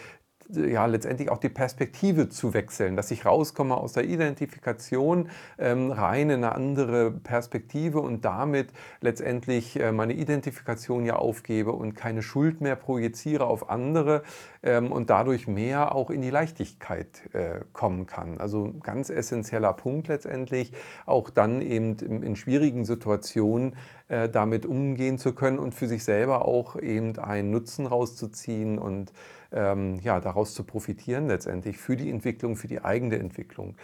ja, 0.48 0.86
letztendlich 0.86 1.30
auch 1.30 1.38
die 1.38 1.48
Perspektive 1.48 2.28
zu 2.28 2.54
wechseln, 2.54 2.96
dass 2.96 3.10
ich 3.10 3.24
rauskomme 3.24 3.76
aus 3.76 3.94
der 3.94 4.04
Identifikation 4.04 5.28
ähm, 5.58 5.90
rein 5.90 6.30
in 6.30 6.44
eine 6.44 6.54
andere 6.54 7.10
Perspektive 7.10 8.00
und 8.00 8.24
damit 8.24 8.68
letztendlich 9.00 9.78
äh, 9.80 9.92
meine 9.92 10.12
Identifikation 10.12 11.04
ja 11.06 11.16
aufgebe 11.16 11.72
und 11.72 11.94
keine 11.94 12.22
Schuld 12.22 12.60
mehr 12.60 12.76
projiziere 12.76 13.46
auf 13.46 13.70
andere 13.70 14.22
ähm, 14.62 14.92
und 14.92 15.10
dadurch 15.10 15.48
mehr 15.48 15.94
auch 15.94 16.10
in 16.10 16.22
die 16.22 16.30
Leichtigkeit 16.30 17.22
äh, 17.32 17.60
kommen 17.72 18.06
kann. 18.06 18.38
Also 18.38 18.74
ganz 18.82 19.10
essentieller 19.10 19.72
Punkt 19.72 20.08
letztendlich, 20.08 20.72
auch 21.06 21.30
dann 21.30 21.62
eben 21.62 21.96
in, 21.98 22.22
in 22.22 22.36
schwierigen 22.36 22.84
Situationen 22.84 23.76
äh, 24.08 24.28
damit 24.28 24.66
umgehen 24.66 25.18
zu 25.18 25.34
können 25.34 25.58
und 25.58 25.74
für 25.74 25.88
sich 25.88 26.04
selber 26.04 26.44
auch 26.44 26.76
eben 26.76 27.18
einen 27.18 27.50
Nutzen 27.50 27.86
rauszuziehen 27.86 28.78
und 28.78 29.12
ähm, 29.54 29.98
ja, 30.00 30.20
daraus 30.20 30.54
zu 30.54 30.64
profitieren 30.64 31.28
letztendlich 31.28 31.78
für 31.78 31.96
die 31.96 32.10
Entwicklung, 32.10 32.56
für 32.56 32.68
die 32.68 32.84
eigene 32.84 33.18
Entwicklung. 33.18 33.76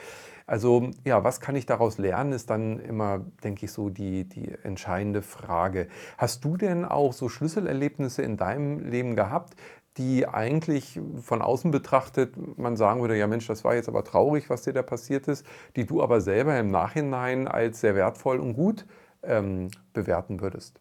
Also 0.46 0.90
ja, 1.04 1.22
was 1.22 1.40
kann 1.40 1.54
ich 1.54 1.64
daraus 1.64 1.98
lernen, 1.98 2.32
ist 2.32 2.50
dann 2.50 2.80
immer, 2.80 3.24
denke 3.44 3.66
ich, 3.66 3.72
so 3.72 3.88
die, 3.88 4.28
die 4.28 4.52
entscheidende 4.64 5.22
Frage. 5.22 5.86
Hast 6.18 6.44
du 6.44 6.56
denn 6.56 6.84
auch 6.84 7.12
so 7.12 7.28
Schlüsselerlebnisse 7.28 8.22
in 8.22 8.36
deinem 8.36 8.80
Leben 8.80 9.14
gehabt, 9.14 9.54
die 9.96 10.26
eigentlich 10.26 11.00
von 11.20 11.42
außen 11.42 11.70
betrachtet 11.70 12.34
man 12.58 12.76
sagen 12.76 13.00
würde, 13.00 13.16
ja 13.16 13.26
Mensch, 13.26 13.46
das 13.46 13.64
war 13.64 13.74
jetzt 13.74 13.88
aber 13.88 14.04
traurig, 14.04 14.50
was 14.50 14.62
dir 14.62 14.72
da 14.72 14.82
passiert 14.82 15.28
ist, 15.28 15.46
die 15.76 15.86
du 15.86 16.02
aber 16.02 16.20
selber 16.20 16.58
im 16.58 16.70
Nachhinein 16.70 17.48
als 17.48 17.80
sehr 17.80 17.94
wertvoll 17.94 18.38
und 18.38 18.54
gut 18.54 18.86
ähm, 19.22 19.68
bewerten 19.92 20.40
würdest? 20.40 20.80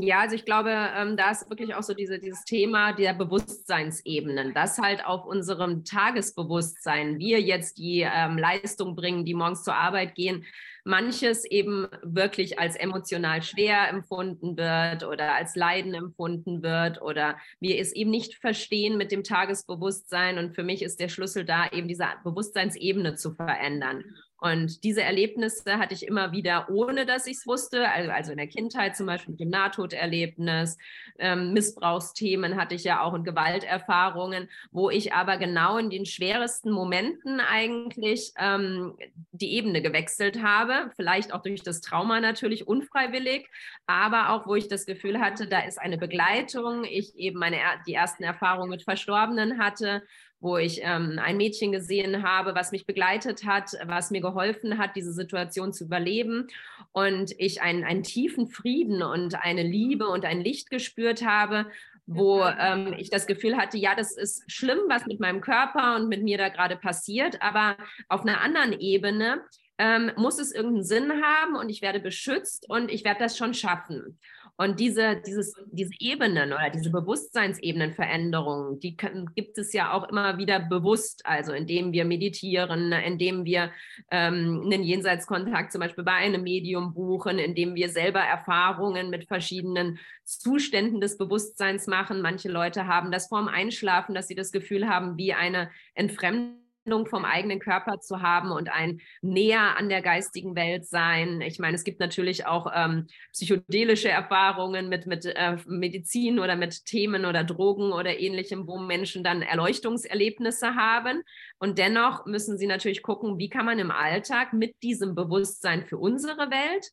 Ja, 0.00 0.22
also 0.22 0.34
ich 0.34 0.44
glaube, 0.44 0.70
ähm, 0.72 1.16
da 1.16 1.30
ist 1.30 1.48
wirklich 1.48 1.72
auch 1.72 1.84
so 1.84 1.94
diese, 1.94 2.18
dieses 2.18 2.44
Thema 2.44 2.92
der 2.92 3.14
Bewusstseinsebenen, 3.14 4.52
dass 4.52 4.78
halt 4.78 5.06
auf 5.06 5.24
unserem 5.24 5.84
Tagesbewusstsein 5.84 7.20
wir 7.20 7.40
jetzt 7.40 7.78
die 7.78 8.00
ähm, 8.00 8.36
Leistung 8.36 8.96
bringen, 8.96 9.24
die 9.24 9.34
morgens 9.34 9.62
zur 9.62 9.76
Arbeit 9.76 10.16
gehen, 10.16 10.44
manches 10.82 11.44
eben 11.44 11.86
wirklich 12.02 12.58
als 12.58 12.74
emotional 12.74 13.40
schwer 13.42 13.88
empfunden 13.88 14.56
wird 14.56 15.04
oder 15.04 15.36
als 15.36 15.54
Leiden 15.54 15.94
empfunden 15.94 16.64
wird 16.64 17.00
oder 17.00 17.38
wir 17.60 17.78
es 17.78 17.92
eben 17.92 18.10
nicht 18.10 18.34
verstehen 18.34 18.96
mit 18.96 19.12
dem 19.12 19.22
Tagesbewusstsein. 19.22 20.38
Und 20.38 20.56
für 20.56 20.64
mich 20.64 20.82
ist 20.82 20.98
der 20.98 21.08
Schlüssel 21.08 21.44
da, 21.44 21.68
eben 21.70 21.86
diese 21.86 22.06
Bewusstseinsebene 22.24 23.14
zu 23.14 23.32
verändern. 23.32 24.04
Und 24.44 24.84
diese 24.84 25.02
Erlebnisse 25.02 25.78
hatte 25.78 25.94
ich 25.94 26.06
immer 26.06 26.30
wieder, 26.30 26.68
ohne 26.68 27.06
dass 27.06 27.26
ich 27.26 27.38
es 27.38 27.46
wusste. 27.46 27.88
Also, 27.88 28.10
also, 28.10 28.32
in 28.32 28.36
der 28.36 28.46
Kindheit 28.46 28.94
zum 28.94 29.06
Beispiel 29.06 29.32
mit 29.32 29.40
dem 29.40 29.48
Nahtoderlebnis, 29.48 30.76
ähm, 31.18 31.54
Missbrauchsthemen 31.54 32.54
hatte 32.56 32.74
ich 32.74 32.84
ja 32.84 33.00
auch 33.00 33.14
und 33.14 33.24
Gewalterfahrungen, 33.24 34.50
wo 34.70 34.90
ich 34.90 35.14
aber 35.14 35.38
genau 35.38 35.78
in 35.78 35.88
den 35.88 36.04
schwersten 36.04 36.70
Momenten 36.70 37.40
eigentlich 37.40 38.34
ähm, 38.38 38.98
die 39.32 39.54
Ebene 39.54 39.80
gewechselt 39.80 40.42
habe. 40.42 40.90
Vielleicht 40.94 41.32
auch 41.32 41.40
durch 41.40 41.62
das 41.62 41.80
Trauma 41.80 42.20
natürlich 42.20 42.68
unfreiwillig, 42.68 43.48
aber 43.86 44.28
auch 44.28 44.46
wo 44.46 44.56
ich 44.56 44.68
das 44.68 44.84
Gefühl 44.84 45.20
hatte, 45.20 45.46
da 45.46 45.60
ist 45.60 45.80
eine 45.80 45.96
Begleitung. 45.96 46.84
Ich 46.84 47.16
eben 47.16 47.38
meine 47.38 47.56
die 47.86 47.94
ersten 47.94 48.24
Erfahrungen 48.24 48.68
mit 48.68 48.82
Verstorbenen 48.82 49.58
hatte 49.58 50.02
wo 50.44 50.58
ich 50.58 50.80
ähm, 50.82 51.18
ein 51.18 51.38
Mädchen 51.38 51.72
gesehen 51.72 52.22
habe, 52.22 52.54
was 52.54 52.70
mich 52.70 52.84
begleitet 52.84 53.46
hat, 53.46 53.70
was 53.86 54.10
mir 54.10 54.20
geholfen 54.20 54.76
hat, 54.76 54.94
diese 54.94 55.14
Situation 55.14 55.72
zu 55.72 55.84
überleben. 55.84 56.48
Und 56.92 57.32
ich 57.38 57.62
einen, 57.62 57.82
einen 57.82 58.02
tiefen 58.02 58.46
Frieden 58.46 59.02
und 59.02 59.42
eine 59.42 59.62
Liebe 59.62 60.06
und 60.06 60.26
ein 60.26 60.42
Licht 60.42 60.68
gespürt 60.68 61.24
habe, 61.24 61.66
wo 62.06 62.42
ähm, 62.44 62.94
ich 62.98 63.08
das 63.08 63.26
Gefühl 63.26 63.56
hatte, 63.56 63.78
ja, 63.78 63.94
das 63.94 64.18
ist 64.18 64.44
schlimm, 64.52 64.80
was 64.88 65.06
mit 65.06 65.18
meinem 65.18 65.40
Körper 65.40 65.96
und 65.96 66.10
mit 66.10 66.22
mir 66.22 66.36
da 66.36 66.50
gerade 66.50 66.76
passiert, 66.76 67.40
aber 67.40 67.78
auf 68.10 68.20
einer 68.20 68.42
anderen 68.42 68.78
Ebene 68.78 69.40
ähm, 69.78 70.12
muss 70.16 70.38
es 70.38 70.52
irgendeinen 70.52 70.84
Sinn 70.84 71.22
haben 71.22 71.56
und 71.56 71.70
ich 71.70 71.80
werde 71.80 72.00
beschützt 72.00 72.68
und 72.68 72.90
ich 72.90 73.02
werde 73.02 73.20
das 73.20 73.38
schon 73.38 73.54
schaffen. 73.54 74.18
Und 74.56 74.78
diese, 74.78 75.20
dieses, 75.26 75.52
diese 75.72 75.90
Ebenen 75.98 76.52
oder 76.52 76.70
diese 76.70 76.90
Bewusstseinsebenenveränderungen, 76.90 78.78
die 78.78 78.96
können, 78.96 79.34
gibt 79.34 79.58
es 79.58 79.72
ja 79.72 79.92
auch 79.92 80.08
immer 80.08 80.38
wieder 80.38 80.60
bewusst, 80.60 81.26
also 81.26 81.52
indem 81.52 81.92
wir 81.92 82.04
meditieren, 82.04 82.92
indem 82.92 83.44
wir 83.44 83.72
ähm, 84.12 84.62
einen 84.64 84.84
Jenseitskontakt 84.84 85.72
zum 85.72 85.80
Beispiel 85.80 86.04
bei 86.04 86.12
einem 86.12 86.44
Medium 86.44 86.94
buchen, 86.94 87.40
indem 87.40 87.74
wir 87.74 87.88
selber 87.88 88.20
Erfahrungen 88.20 89.10
mit 89.10 89.26
verschiedenen 89.26 89.98
Zuständen 90.24 91.00
des 91.00 91.18
Bewusstseins 91.18 91.88
machen. 91.88 92.22
Manche 92.22 92.48
Leute 92.48 92.86
haben 92.86 93.10
das 93.10 93.26
vorm 93.26 93.48
Einschlafen, 93.48 94.14
dass 94.14 94.28
sie 94.28 94.36
das 94.36 94.52
Gefühl 94.52 94.88
haben, 94.88 95.16
wie 95.16 95.34
eine 95.34 95.70
Entfremdung 95.94 96.63
vom 97.06 97.24
eigenen 97.24 97.60
Körper 97.60 98.00
zu 98.00 98.20
haben 98.22 98.50
und 98.50 98.70
ein 98.70 99.00
näher 99.22 99.76
an 99.76 99.88
der 99.88 100.02
geistigen 100.02 100.54
Welt 100.54 100.86
sein. 100.86 101.40
Ich 101.40 101.58
meine, 101.58 101.74
es 101.74 101.84
gibt 101.84 101.98
natürlich 101.98 102.46
auch 102.46 102.70
ähm, 102.74 103.06
psychedelische 103.32 104.08
Erfahrungen 104.08 104.88
mit, 104.88 105.06
mit 105.06 105.24
äh, 105.24 105.56
Medizin 105.66 106.38
oder 106.38 106.56
mit 106.56 106.84
Themen 106.84 107.24
oder 107.24 107.42
Drogen 107.42 107.92
oder 107.92 108.18
ähnlichem, 108.18 108.66
wo 108.66 108.78
Menschen 108.78 109.24
dann 109.24 109.42
Erleuchtungserlebnisse 109.42 110.74
haben. 110.74 111.22
Und 111.58 111.78
dennoch 111.78 112.26
müssen 112.26 112.58
sie 112.58 112.66
natürlich 112.66 113.02
gucken, 113.02 113.38
wie 113.38 113.48
kann 113.48 113.66
man 113.66 113.78
im 113.78 113.90
Alltag 113.90 114.52
mit 114.52 114.82
diesem 114.82 115.14
Bewusstsein 115.14 115.86
für 115.86 115.98
unsere 115.98 116.50
Welt 116.50 116.92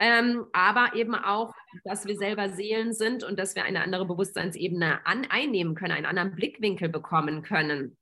ähm, 0.00 0.46
aber 0.52 0.94
eben 0.94 1.14
auch, 1.14 1.52
dass 1.84 2.06
wir 2.06 2.16
selber 2.16 2.50
Seelen 2.50 2.92
sind 2.92 3.24
und 3.24 3.38
dass 3.38 3.56
wir 3.56 3.64
eine 3.64 3.82
andere 3.82 4.06
Bewusstseinsebene 4.06 5.04
an, 5.04 5.26
einnehmen 5.28 5.74
können, 5.74 5.92
einen 5.92 6.06
anderen 6.06 6.34
Blickwinkel 6.36 6.88
bekommen 6.88 7.42
können. 7.42 7.96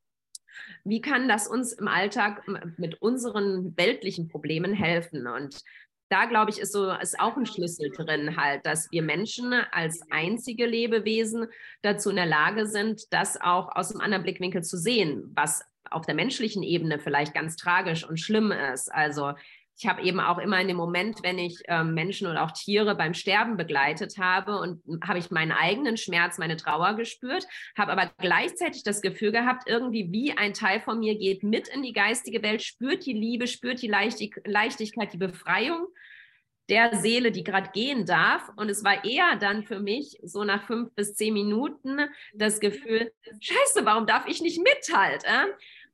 Wie 0.85 1.01
kann 1.01 1.29
das 1.29 1.49
uns 1.49 1.73
im 1.73 1.89
Alltag 1.89 2.43
mit 2.77 3.01
unseren 3.03 3.77
weltlichen 3.77 4.29
Problemen 4.29 4.73
helfen? 4.73 5.27
Und 5.27 5.63
da 6.09 6.27
glaube 6.27 6.51
ich, 6.51 6.59
ist 6.59 6.73
so 6.73 6.93
ist 6.93 7.19
auch 7.19 7.37
ein 7.37 7.47
Schlüssel 7.47 7.91
drin, 7.91 8.37
halt, 8.37 8.65
dass 8.65 8.91
wir 8.93 9.03
Menschen 9.03 9.53
als 9.73 10.01
einzige 10.11 10.67
Lebewesen 10.67 11.47
dazu 11.83 12.11
in 12.11 12.17
der 12.17 12.27
Lage 12.27 12.67
sind, 12.67 13.13
das 13.13 13.41
auch 13.41 13.75
aus 13.75 13.91
einem 13.91 14.01
anderen 14.01 14.23
Blickwinkel 14.23 14.63
zu 14.63 14.77
sehen, 14.77 15.33
was 15.35 15.63
auf 15.91 16.07
der 16.07 16.15
menschlichen 16.15 16.63
Ebene 16.63 16.99
vielleicht 16.99 17.35
ganz 17.35 17.57
tragisch 17.57 18.09
und 18.09 18.19
schlimm 18.19 18.53
ist. 18.53 18.93
Also 18.93 19.35
ich 19.79 19.87
habe 19.87 20.03
eben 20.03 20.21
auch 20.21 20.39
immer 20.39 20.61
in 20.61 20.69
dem 20.69 20.77
Moment, 20.77 21.23
wenn 21.23 21.39
ich 21.39 21.61
ähm, 21.69 21.93
Menschen 21.93 22.27
oder 22.27 22.45
auch 22.45 22.53
Tiere 22.53 22.95
beim 22.95 23.13
Sterben 23.13 23.57
begleitet 23.57 24.17
habe 24.19 24.59
und 24.59 24.83
habe 25.07 25.19
ich 25.19 25.31
meinen 25.31 25.53
eigenen 25.53 25.97
Schmerz, 25.99 26.39
meine 26.39 26.57
Trauer 26.57 26.95
gespürt, 26.95 27.47
habe 27.77 27.93
aber 27.93 28.11
gleichzeitig 28.19 28.85
das 28.85 29.03
Gefühl 29.03 29.33
gehabt, 29.33 29.69
irgendwie 29.69 30.11
wie 30.11 30.33
ein 30.33 30.55
Teil 30.55 30.81
von 30.81 30.99
mir 30.99 31.17
geht 31.19 31.43
mit 31.43 31.69
in 31.69 31.83
die 31.83 31.93
geistige 31.93 32.43
Welt, 32.43 32.63
spürt 32.63 33.05
die 33.05 33.13
Liebe, 33.13 33.47
spürt 33.47 33.83
die 33.83 33.89
Leichtig 33.89 34.41
Leichtigkeit, 34.45 35.13
die 35.13 35.19
Befreiung 35.19 35.87
der 36.69 36.97
Seele, 36.97 37.31
die 37.31 37.45
gerade 37.45 37.71
gehen 37.73 38.07
darf. 38.07 38.51
Und 38.57 38.71
es 38.71 38.83
war 38.83 39.05
eher 39.05 39.37
dann 39.37 39.65
für 39.65 39.79
mich 39.79 40.19
so 40.23 40.45
nach 40.45 40.67
fünf 40.67 40.95
bis 40.95 41.15
zehn 41.15 41.35
Minuten 41.35 42.01
das 42.35 42.61
Gefühl, 42.61 43.13
scheiße, 43.41 43.85
warum 43.85 44.07
darf 44.07 44.27
ich 44.27 44.41
nicht 44.41 44.59
mit 44.59 44.97
halt? 44.97 45.25
Äh? 45.25 45.47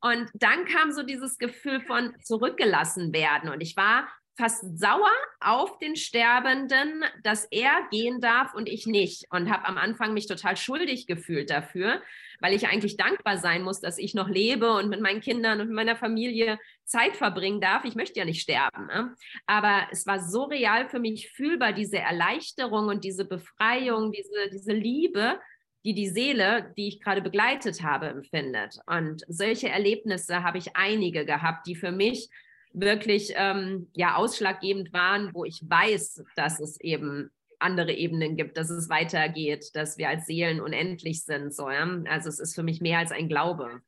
Und 0.03 0.29
dann 0.35 0.65
kam 0.65 0.93
so 0.93 1.03
dieses 1.03 1.39
Gefühl 1.39 1.81
von 1.81 2.15
zurückgelassen 2.23 3.13
werden. 3.13 3.49
Und 3.49 3.61
ich 3.61 3.77
war 3.77 4.09
fast 4.37 4.79
sauer 4.79 5.13
auf 5.41 5.79
den 5.79 5.95
Sterbenden, 5.95 7.05
dass 7.23 7.45
er 7.51 7.87
gehen 7.91 8.21
darf 8.21 8.55
und 8.55 8.69
ich 8.69 8.87
nicht. 8.87 9.27
Und 9.31 9.51
habe 9.51 9.67
am 9.67 9.79
Anfang 9.79 10.15
mich 10.15 10.27
total 10.27 10.57
schuldig 10.57 11.07
gefühlt 11.07 11.51
dafür, 11.51 12.03
weil 12.41 12.55
ich 12.55 12.67
eigentlich 12.67 12.97
dankbar 12.97 13.37
sein 13.39 13.63
muss, 13.63 13.81
dass 13.81 13.99
ich 13.99 14.15
noch 14.15 14.29
lebe 14.29 14.73
und 14.73 14.89
mit 14.89 15.01
meinen 15.01 15.21
Kindern 15.21 15.61
und 15.61 15.69
mit 15.69 15.77
meiner 15.77 15.97
Familie 15.97 16.59
Zeit 16.85 17.17
verbringen 17.17 17.61
darf. 17.61 17.85
Ich 17.85 17.95
möchte 17.95 18.19
ja 18.19 18.25
nicht 18.25 18.43
sterben. 18.43 18.87
Ne? 18.87 19.15
Aber 19.47 19.87
es 19.91 20.07
war 20.07 20.19
so 20.19 20.45
real 20.45 20.89
für 20.89 20.99
mich 20.99 21.31
fühlbar, 21.31 21.73
diese 21.73 21.99
Erleichterung 21.99 22.89
und 22.89 23.05
diese 23.05 23.27
Befreiung, 23.27 24.13
diese, 24.13 24.51
diese 24.51 24.73
Liebe 24.73 25.39
die 25.85 25.95
die 25.95 26.09
Seele, 26.09 26.73
die 26.77 26.89
ich 26.89 27.01
gerade 27.01 27.23
begleitet 27.23 27.83
habe, 27.83 28.07
empfindet. 28.07 28.79
Und 28.87 29.25
solche 29.29 29.69
Erlebnisse 29.69 30.43
habe 30.43 30.59
ich 30.59 30.77
einige 30.77 31.25
gehabt, 31.25 31.67
die 31.67 31.75
für 31.75 31.93
mich 31.93 32.29
wirklich 32.73 33.33
ähm, 33.37 33.89
ja 33.95 34.15
ausschlaggebend 34.17 34.93
waren, 34.93 35.35
wo 35.35 35.45
ich 35.45 35.63
weiß, 35.69 36.25
dass 36.37 36.61
es 36.61 36.81
eben 36.81 37.31
andere 37.59 37.93
Ebenen 37.93 38.37
gibt, 38.37 38.57
dass 38.57 38.71
es 38.71 38.89
weitergeht, 38.89 39.71
dass 39.75 39.99
wir 39.99 40.09
als 40.09 40.27
Seelen 40.27 40.61
unendlich 40.61 41.25
sind. 41.25 41.55
So, 41.55 41.71
ja? 41.71 41.87
Also 42.09 42.29
es 42.29 42.41
ist 42.41 42.55
für 42.55 42.63
mich 42.63 42.81
mehr 42.81 42.99
als 42.99 43.13
ein 43.13 43.29
Glaube. 43.29 43.83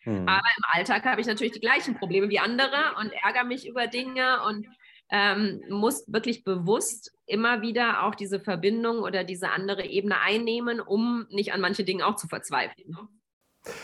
Hm. 0.00 0.28
Aber 0.28 0.48
im 0.56 0.64
Alltag 0.72 1.04
habe 1.04 1.20
ich 1.20 1.26
natürlich 1.26 1.52
die 1.52 1.60
gleichen 1.60 1.96
Probleme 1.96 2.28
wie 2.28 2.38
andere 2.38 2.94
und 2.98 3.12
ärgere 3.12 3.44
mich 3.44 3.66
über 3.68 3.86
Dinge 3.86 4.42
und 4.44 4.66
ähm, 5.12 5.62
muss 5.68 6.10
wirklich 6.10 6.42
bewusst 6.42 7.12
immer 7.26 7.60
wieder 7.60 8.04
auch 8.04 8.14
diese 8.14 8.40
Verbindung 8.40 9.00
oder 9.00 9.24
diese 9.24 9.50
andere 9.50 9.84
Ebene 9.84 10.20
einnehmen, 10.20 10.80
um 10.80 11.26
nicht 11.28 11.52
an 11.52 11.60
manche 11.60 11.84
Dinge 11.84 12.06
auch 12.06 12.16
zu 12.16 12.26
verzweifeln. 12.26 12.96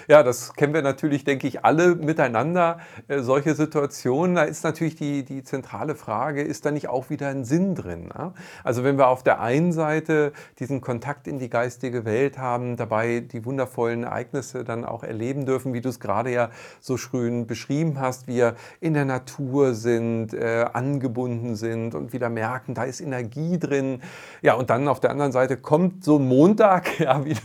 Ja, 0.09 0.25
das 0.25 0.55
kennen 0.55 0.75
wir 0.75 0.83
natürlich, 0.83 1.23
denke 1.23 1.47
ich, 1.47 1.65
alle 1.65 1.95
miteinander, 1.95 2.79
äh, 3.07 3.21
solche 3.21 3.55
Situationen. 3.55 4.35
Da 4.35 4.43
ist 4.43 4.65
natürlich 4.65 4.97
die, 4.97 5.25
die 5.25 5.45
zentrale 5.45 5.95
Frage, 5.95 6.43
ist 6.43 6.67
da 6.67 6.73
nicht 6.73 6.89
auch 6.89 7.11
wieder 7.11 7.29
ein 7.29 7.45
Sinn 7.45 7.77
drin? 7.77 8.09
Ne? 8.09 8.33
Also 8.65 8.83
wenn 8.83 8.99
wir 8.99 9.07
auf 9.07 9.23
der 9.23 9.41
einen 9.41 9.73
Seite 9.73 10.33
diesen 10.59 10.81
Kontakt 10.81 11.29
in 11.29 11.39
die 11.39 11.49
geistige 11.49 12.05
Welt 12.05 12.39
haben, 12.39 12.77
dabei 12.77 13.21
die 13.21 13.45
wundervollen 13.45 14.03
Ereignisse 14.03 14.65
dann 14.65 14.85
auch 14.85 15.05
erleben 15.05 15.47
dürfen, 15.47 15.73
wie 15.75 15.81
du 15.81 15.91
es 15.91 16.01
gerade 16.01 16.33
ja 16.33 16.51
so 16.81 16.97
schön 16.97 17.47
beschrieben 17.47 18.01
hast, 18.01 18.27
wir 18.27 18.57
in 18.81 18.95
der 18.95 19.05
Natur 19.05 19.75
sind, 19.75 20.35
äh, 20.35 20.67
angebunden 20.73 21.55
sind 21.55 21.95
und 21.95 22.13
wieder 22.13 22.31
merken, 22.31 22.75
da 22.75 22.83
ist 22.83 23.01
Energie 23.01 23.59
drin. 23.59 24.03
Ja, 24.43 24.55
und 24.55 24.71
dann 24.71 24.89
auf 24.89 24.99
der 24.99 25.11
anderen 25.11 25.31
Seite 25.31 25.57
kommt 25.57 26.03
so 26.03 26.19
ein 26.19 26.27
Montag, 26.27 26.99
ja, 26.99 27.25
wie, 27.25 27.37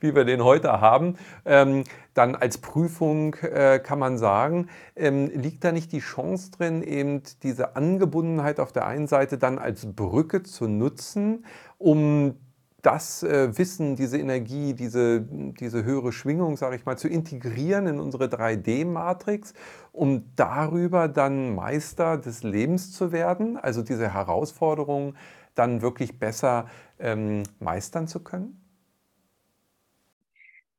wie 0.00 0.14
wir 0.16 0.24
den 0.24 0.42
heute 0.42 0.80
haben. 0.80 1.16
Ähm, 1.44 1.75
ähm, 1.76 1.84
dann 2.14 2.34
als 2.34 2.58
Prüfung 2.58 3.34
äh, 3.34 3.78
kann 3.82 3.98
man 3.98 4.18
sagen, 4.18 4.68
ähm, 4.94 5.30
liegt 5.34 5.64
da 5.64 5.72
nicht 5.72 5.92
die 5.92 6.00
Chance 6.00 6.50
drin, 6.52 6.82
eben 6.82 7.22
diese 7.42 7.76
Angebundenheit 7.76 8.60
auf 8.60 8.72
der 8.72 8.86
einen 8.86 9.06
Seite 9.06 9.38
dann 9.38 9.58
als 9.58 9.86
Brücke 9.94 10.42
zu 10.42 10.66
nutzen, 10.66 11.44
um 11.78 12.36
das 12.82 13.24
äh, 13.24 13.58
Wissen, 13.58 13.96
diese 13.96 14.16
Energie, 14.16 14.72
diese, 14.72 15.20
diese 15.20 15.82
höhere 15.82 16.12
Schwingung, 16.12 16.56
sage 16.56 16.76
ich 16.76 16.86
mal, 16.86 16.96
zu 16.96 17.08
integrieren 17.08 17.88
in 17.88 17.98
unsere 17.98 18.26
3D-Matrix, 18.26 19.54
um 19.90 20.26
darüber 20.36 21.08
dann 21.08 21.56
Meister 21.56 22.16
des 22.16 22.44
Lebens 22.44 22.92
zu 22.92 23.10
werden, 23.10 23.56
also 23.56 23.82
diese 23.82 24.12
Herausforderungen 24.12 25.16
dann 25.56 25.82
wirklich 25.82 26.20
besser 26.20 26.66
ähm, 27.00 27.42
meistern 27.58 28.06
zu 28.06 28.20
können? 28.20 28.65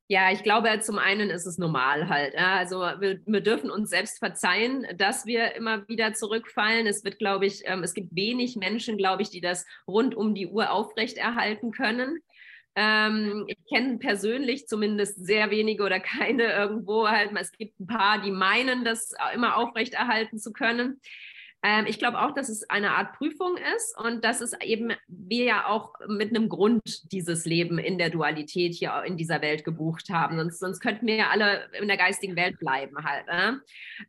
Ja, 0.10 0.32
ich 0.32 0.42
glaube, 0.42 0.80
zum 0.80 1.00
einen 1.00 1.30
ist 1.30 1.46
es 1.46 1.58
normal 1.58 2.08
halt. 2.08 2.34
Also 2.38 2.80
wir, 2.80 3.20
wir, 3.26 3.42
dürfen 3.42 3.70
uns 3.70 3.90
selbst 3.90 4.20
verzeihen, 4.20 4.88
dass 4.96 5.26
wir 5.26 5.54
immer 5.56 5.86
wieder 5.90 6.14
zurückfallen. 6.14 6.88
Es 6.88 7.04
wird, 7.04 7.20
glaube 7.20 7.46
ich, 7.46 7.64
ähm, 7.66 7.84
es 7.84 7.94
gibt 7.94 8.16
wenig 8.16 8.56
Menschen, 8.56 8.98
glaube 8.98 9.22
ich, 9.22 9.32
die 9.32 9.42
das 9.42 9.66
rund 9.86 10.16
um 10.16 10.34
die 10.34 10.48
Uhr 10.48 10.72
aufrechterhalten 10.72 11.72
können. 11.72 12.20
Ähm, 12.76 13.46
ich 13.48 13.58
kenne 13.68 13.98
persönlich 13.98 14.68
zumindest 14.68 15.26
sehr 15.26 15.50
wenige 15.52 15.84
oder 15.84 16.00
keine 16.00 16.54
irgendwo 16.54 17.10
halt. 17.10 17.32
Es 17.36 17.52
gibt 17.52 17.78
ein 17.80 17.88
paar, 17.88 18.22
die 18.22 18.32
meinen, 18.32 18.86
das 18.86 19.14
immer 19.34 19.58
aufrechterhalten 19.58 20.38
zu 20.38 20.54
können. 20.54 21.02
Ähm, 21.68 21.86
ich 21.86 22.00
glaube 22.00 22.22
auch, 22.22 22.32
dass 22.32 22.48
es 22.48 22.70
eine 22.70 22.92
Art 22.92 23.18
Prüfung 23.18 23.58
ist 23.76 23.98
und 24.00 24.24
dass 24.24 24.40
es 24.40 24.54
eben 24.62 24.94
wir 25.08 25.44
ja 25.44 25.68
auch 25.68 25.94
mit 26.08 26.30
einem 26.30 26.48
Grund 26.48 27.12
dieses 27.12 27.44
Leben 27.44 27.78
in 27.78 27.98
der 27.98 28.10
Dualität 28.10 28.74
hier 28.74 29.04
in 29.06 29.18
dieser 29.18 29.42
Welt 29.42 29.66
gebucht 29.66 30.10
haben. 30.10 30.38
Sonst, 30.38 30.60
sonst 30.60 30.80
könnten 30.80 31.08
wir 31.08 31.16
ja 31.16 31.30
alle 31.30 31.70
in 31.78 31.90
der 31.90 31.98
geistigen 31.98 32.38
Welt 32.38 32.58
bleiben 32.58 32.96
halt. 33.04 33.28
Ne? 33.28 33.62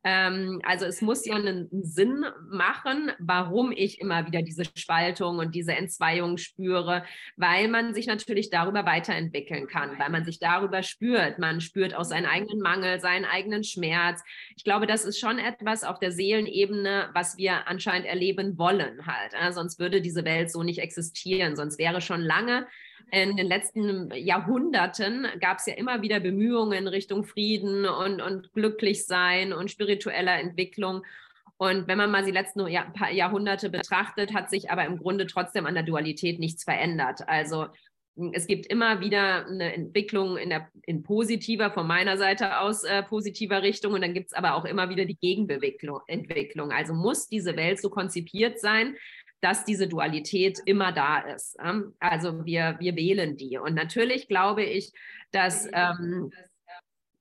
Ähm, 0.05 0.61
also 0.65 0.85
es 0.85 1.03
muss 1.03 1.27
ja 1.27 1.35
einen, 1.35 1.69
Sinn 1.83 2.25
machen, 2.51 3.11
warum 3.19 3.73
ich 3.73 4.01
immer 4.01 4.27
wieder 4.27 4.43
diese 4.43 4.65
Spaltung 4.77 5.39
und 5.39 5.55
diese 5.55 5.73
Entzweiung 5.73 6.37
spüre, 6.37 7.05
weil 7.37 7.69
man 7.69 7.95
sich 7.95 8.07
natürlich 8.07 8.51
darüber 8.51 8.85
weiterentwickeln 8.87 9.67
kann, 9.67 9.99
weil 9.99 10.11
man 10.11 10.25
sich 10.25 10.39
darüber 10.39 10.83
spürt. 10.83 11.39
Man 11.39 11.61
spürt 11.61 11.95
auch 11.95 12.05
seinen 12.05 12.27
eigenen 12.27 12.61
Mangel, 12.61 13.01
seinen 13.01 13.25
eigenen 13.25 13.65
Schmerz. 13.65 14.23
Ich 14.57 14.65
glaube, 14.65 14.87
das 14.87 15.05
ist 15.05 15.19
schon 15.19 15.39
etwas 15.39 15.83
auf 15.83 15.99
der 15.99 16.13
Seelenebene, 16.13 17.11
was 17.15 17.37
wir 17.37 17.48
anscheinend 17.49 18.07
erleben 18.07 18.59
wollen 18.59 19.07
halt. 19.07 19.33
Ja? 19.33 19.53
Sonst 19.53 19.79
würde 19.79 20.01
diese 20.01 20.25
Welt 20.25 20.51
so 20.51 20.63
nicht 20.63 20.79
existieren. 20.79 21.57
Sonst 21.57 21.79
wäre 21.79 22.01
schon 22.01 22.21
lange 22.21 22.67
in 23.11 23.37
den 23.37 23.47
letzten 23.47 24.11
Jahrhunderten 24.15 25.27
gab 25.41 25.59
es 25.59 25.67
ja 25.67 25.75
immer 25.75 26.03
wieder 26.03 26.21
Bemühungen 26.21 26.89
Richtung 26.89 27.25
Frieden 27.25 27.87
und, 27.87 28.21
und 28.21 28.53
glücklich 28.53 29.07
sein 29.07 29.53
und 29.53 29.71
spiritueller 29.71 30.39
Entwicklung. 30.39 31.03
Und 31.57 31.89
wenn 31.89 31.99
man 31.99 32.11
mal 32.11 32.25
die 32.25 32.31
letzten 32.31 32.67
Jahr, 32.69 32.93
Jahrhunderte 33.11 33.71
betrachtet, 33.71 34.35
hat 34.35 34.51
sich 34.51 34.71
aber 34.71 34.85
im 34.85 34.99
Grunde 34.99 35.27
trotzdem 35.27 35.67
an 35.67 35.75
der 35.75 35.83
Dualität 35.85 36.39
nichts 36.39 36.65
verändert. 36.65 37.27
Also 37.29 37.67
es 38.33 38.47
gibt 38.47 38.67
immer 38.67 39.01
wieder 39.01 39.47
eine 39.47 39.73
Entwicklung 39.75 40.37
in, 40.37 40.51
der, 40.51 40.69
in 40.83 41.03
positiver, 41.03 41.71
von 41.71 41.87
meiner 41.87 42.17
Seite 42.17 42.61
aus 42.61 42.85
äh, 42.85 43.03
positiver 43.03 43.63
Richtung 43.63 43.93
und 43.93 44.01
dann 44.03 44.15
gibt 44.15 44.29
es 44.29 44.33
aber 44.33 44.55
auch 44.55 44.65
immer 44.65 44.89
wieder 44.89 45.05
die 45.05 45.19
Gegenentwicklung. 45.19 46.73
Also 46.73 46.95
muss 46.95 47.29
diese 47.29 47.57
Welt 47.57 47.81
so 47.81 47.91
konzipiert 47.91 48.61
sein, 48.61 48.97
dass 49.41 49.65
diese 49.65 49.87
Dualität 49.87 50.59
immer 50.65 50.93
da 50.93 51.19
ist. 51.21 51.57
Ähm? 51.63 51.95
Also 52.01 52.45
wir, 52.45 52.77
wir 52.81 52.97
wählen 52.97 53.37
die. 53.37 53.59
Und 53.59 53.75
natürlich 53.75 54.29
glaube 54.29 54.65
ich, 54.65 54.93
dass 55.31 55.69
ähm, 55.73 56.33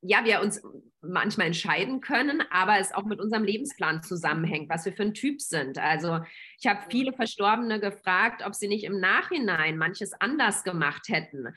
ja, 0.08 0.24
wir 0.24 0.42
uns 0.42 0.62
manchmal 1.02 1.48
entscheiden 1.48 2.02
können, 2.02 2.44
aber 2.50 2.80
es 2.80 2.94
auch 2.94 3.06
mit 3.06 3.20
unserem 3.20 3.44
Lebensplan 3.44 4.04
zusammenhängt, 4.04 4.70
was 4.70 4.86
wir 4.86 4.94
für 4.94 5.04
ein 5.04 5.14
Typ 5.14 5.42
sind. 5.42 5.78
Also 5.78 6.20
ich 6.60 6.68
habe 6.68 6.82
viele 6.90 7.14
Verstorbene 7.14 7.80
gefragt, 7.80 8.44
ob 8.46 8.56
sie 8.56 8.68
nicht 8.68 8.84
im 8.84 9.00
Nachhinein 9.00 9.78
manches 9.78 10.14
anders 10.14 10.64
gemacht 10.64 11.08
hätten, 11.10 11.48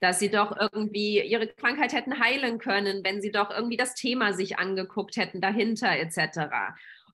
dass 0.00 0.18
sie 0.18 0.30
doch 0.30 0.56
irgendwie 0.58 1.22
ihre 1.22 1.48
Krankheit 1.48 1.92
hätten 1.92 2.20
heilen 2.20 2.58
können, 2.58 3.02
wenn 3.04 3.22
sie 3.22 3.30
doch 3.30 3.50
irgendwie 3.50 3.76
das 3.76 3.94
Thema 3.94 4.32
sich 4.32 4.58
angeguckt 4.58 5.16
hätten 5.16 5.40
dahinter 5.40 5.90
etc. 5.90 6.50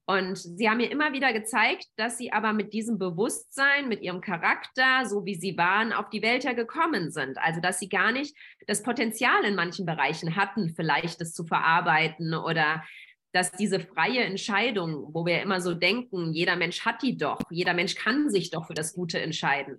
Und 0.08 0.38
sie 0.38 0.70
haben 0.70 0.76
mir 0.76 0.90
immer 0.90 1.12
wieder 1.12 1.32
gezeigt, 1.32 1.86
dass 1.96 2.16
sie 2.16 2.32
aber 2.32 2.52
mit 2.52 2.72
diesem 2.72 2.96
Bewusstsein, 2.96 3.88
mit 3.88 4.02
ihrem 4.02 4.20
Charakter, 4.20 5.04
so 5.04 5.24
wie 5.24 5.34
sie 5.34 5.58
waren, 5.58 5.92
auf 5.92 6.10
die 6.10 6.22
Welt 6.22 6.44
gekommen 6.54 7.10
sind. 7.10 7.38
Also, 7.38 7.60
dass 7.60 7.80
sie 7.80 7.88
gar 7.88 8.12
nicht 8.12 8.36
das 8.68 8.84
Potenzial 8.84 9.44
in 9.44 9.56
manchen 9.56 9.84
Bereichen 9.84 10.36
hatten, 10.36 10.72
vielleicht 10.76 11.20
das 11.20 11.32
zu 11.32 11.44
verarbeiten 11.44 12.34
oder 12.34 12.84
dass 13.32 13.52
diese 13.52 13.80
freie 13.80 14.24
Entscheidung, 14.24 15.12
wo 15.12 15.26
wir 15.26 15.42
immer 15.42 15.60
so 15.60 15.74
denken, 15.74 16.32
jeder 16.32 16.56
Mensch 16.56 16.84
hat 16.84 17.02
die 17.02 17.18
doch, 17.18 17.40
jeder 17.50 17.74
Mensch 17.74 17.94
kann 17.96 18.30
sich 18.30 18.50
doch 18.50 18.66
für 18.66 18.74
das 18.74 18.94
Gute 18.94 19.20
entscheiden, 19.20 19.78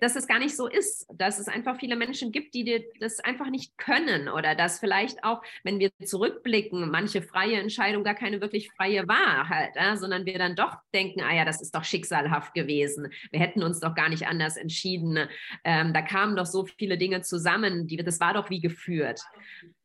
dass 0.00 0.16
es 0.16 0.26
gar 0.26 0.38
nicht 0.38 0.56
so 0.56 0.66
ist, 0.66 1.06
dass 1.12 1.38
es 1.38 1.48
einfach 1.48 1.78
viele 1.78 1.96
Menschen 1.96 2.32
gibt, 2.32 2.54
die 2.54 2.84
das 3.00 3.20
einfach 3.20 3.50
nicht 3.50 3.76
können 3.78 4.28
oder 4.28 4.54
dass 4.54 4.78
vielleicht 4.78 5.24
auch, 5.24 5.42
wenn 5.64 5.78
wir 5.78 5.90
zurückblicken, 6.04 6.90
manche 6.90 7.22
freie 7.22 7.60
Entscheidung 7.60 8.04
gar 8.04 8.14
keine 8.14 8.40
wirklich 8.40 8.70
freie 8.72 9.06
war 9.08 9.48
halt, 9.48 9.70
ja, 9.76 9.96
sondern 9.96 10.26
wir 10.26 10.38
dann 10.38 10.56
doch 10.56 10.76
denken, 10.94 11.22
ah 11.22 11.34
ja, 11.34 11.44
das 11.44 11.60
ist 11.60 11.74
doch 11.74 11.84
schicksalhaft 11.84 12.54
gewesen, 12.54 13.08
wir 13.30 13.40
hätten 13.40 13.62
uns 13.62 13.80
doch 13.80 13.94
gar 13.94 14.08
nicht 14.08 14.26
anders 14.26 14.56
entschieden, 14.56 15.28
ähm, 15.64 15.92
da 15.92 16.02
kamen 16.02 16.36
doch 16.36 16.46
so 16.46 16.64
viele 16.64 16.98
Dinge 16.98 17.22
zusammen, 17.22 17.86
die, 17.86 17.96
das 17.96 18.20
war 18.20 18.34
doch 18.34 18.50
wie 18.50 18.60
geführt. 18.60 19.20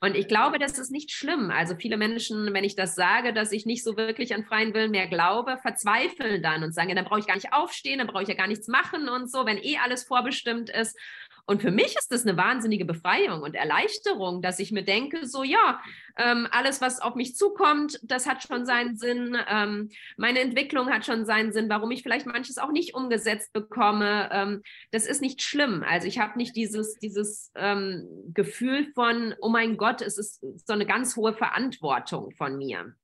Und 0.03 0.17
ich 0.17 0.27
glaube, 0.27 0.59
das 0.59 0.77
ist 0.79 0.91
nicht 0.91 1.11
schlimm. 1.11 1.49
Also 1.49 1.75
viele 1.77 1.95
Menschen, 1.95 2.53
wenn 2.53 2.65
ich 2.65 2.75
das 2.75 2.93
sage, 2.93 3.31
dass 3.31 3.53
ich 3.53 3.65
nicht 3.65 3.85
so 3.85 3.95
wirklich 3.95 4.35
an 4.35 4.43
freien 4.43 4.73
Willen 4.73 4.91
mehr 4.91 5.07
glaube, 5.07 5.57
verzweifeln 5.61 6.43
dann 6.43 6.61
und 6.61 6.73
sagen, 6.73 6.93
dann 6.93 7.05
brauche 7.05 7.19
ich 7.19 7.25
gar 7.25 7.35
nicht 7.35 7.53
aufstehen, 7.53 7.99
dann 7.99 8.07
brauche 8.07 8.23
ich 8.23 8.27
ja 8.27 8.35
gar 8.35 8.47
nichts 8.47 8.67
machen 8.67 9.07
und 9.07 9.31
so, 9.31 9.45
wenn 9.45 9.57
eh 9.57 9.77
alles 9.77 10.02
vorbestimmt 10.03 10.69
ist. 10.69 10.97
Und 11.45 11.61
für 11.61 11.71
mich 11.71 11.97
ist 11.97 12.11
das 12.11 12.25
eine 12.25 12.37
wahnsinnige 12.37 12.85
Befreiung 12.85 13.41
und 13.41 13.55
Erleichterung, 13.55 14.41
dass 14.41 14.59
ich 14.59 14.71
mir 14.71 14.83
denke, 14.83 15.27
so 15.27 15.43
ja, 15.43 15.81
ähm, 16.17 16.47
alles, 16.51 16.79
was 16.79 17.01
auf 17.01 17.15
mich 17.15 17.35
zukommt, 17.35 17.99
das 18.01 18.27
hat 18.27 18.43
schon 18.43 18.65
seinen 18.65 18.95
Sinn. 18.95 19.37
Ähm, 19.49 19.89
meine 20.15 20.39
Entwicklung 20.39 20.89
hat 20.89 21.05
schon 21.05 21.25
seinen 21.25 21.51
Sinn, 21.51 21.67
warum 21.67 21.91
ich 21.91 22.01
vielleicht 22.01 22.25
manches 22.25 22.57
auch 22.57 22.71
nicht 22.71 22.95
umgesetzt 22.95 23.51
bekomme. 23.51 24.29
Ähm, 24.31 24.61
das 24.91 25.05
ist 25.05 25.21
nicht 25.21 25.41
schlimm. 25.41 25.83
Also 25.85 26.07
ich 26.07 26.17
habe 26.19 26.37
nicht 26.37 26.55
dieses, 26.55 26.95
dieses 26.99 27.51
ähm, 27.55 28.07
Gefühl 28.33 28.91
von, 28.93 29.35
oh 29.41 29.49
mein 29.49 29.75
Gott, 29.75 30.01
es 30.01 30.17
ist 30.17 30.41
so 30.65 30.73
eine 30.73 30.85
ganz 30.85 31.17
hohe 31.17 31.33
Verantwortung 31.33 32.31
von 32.31 32.57
mir. 32.57 32.95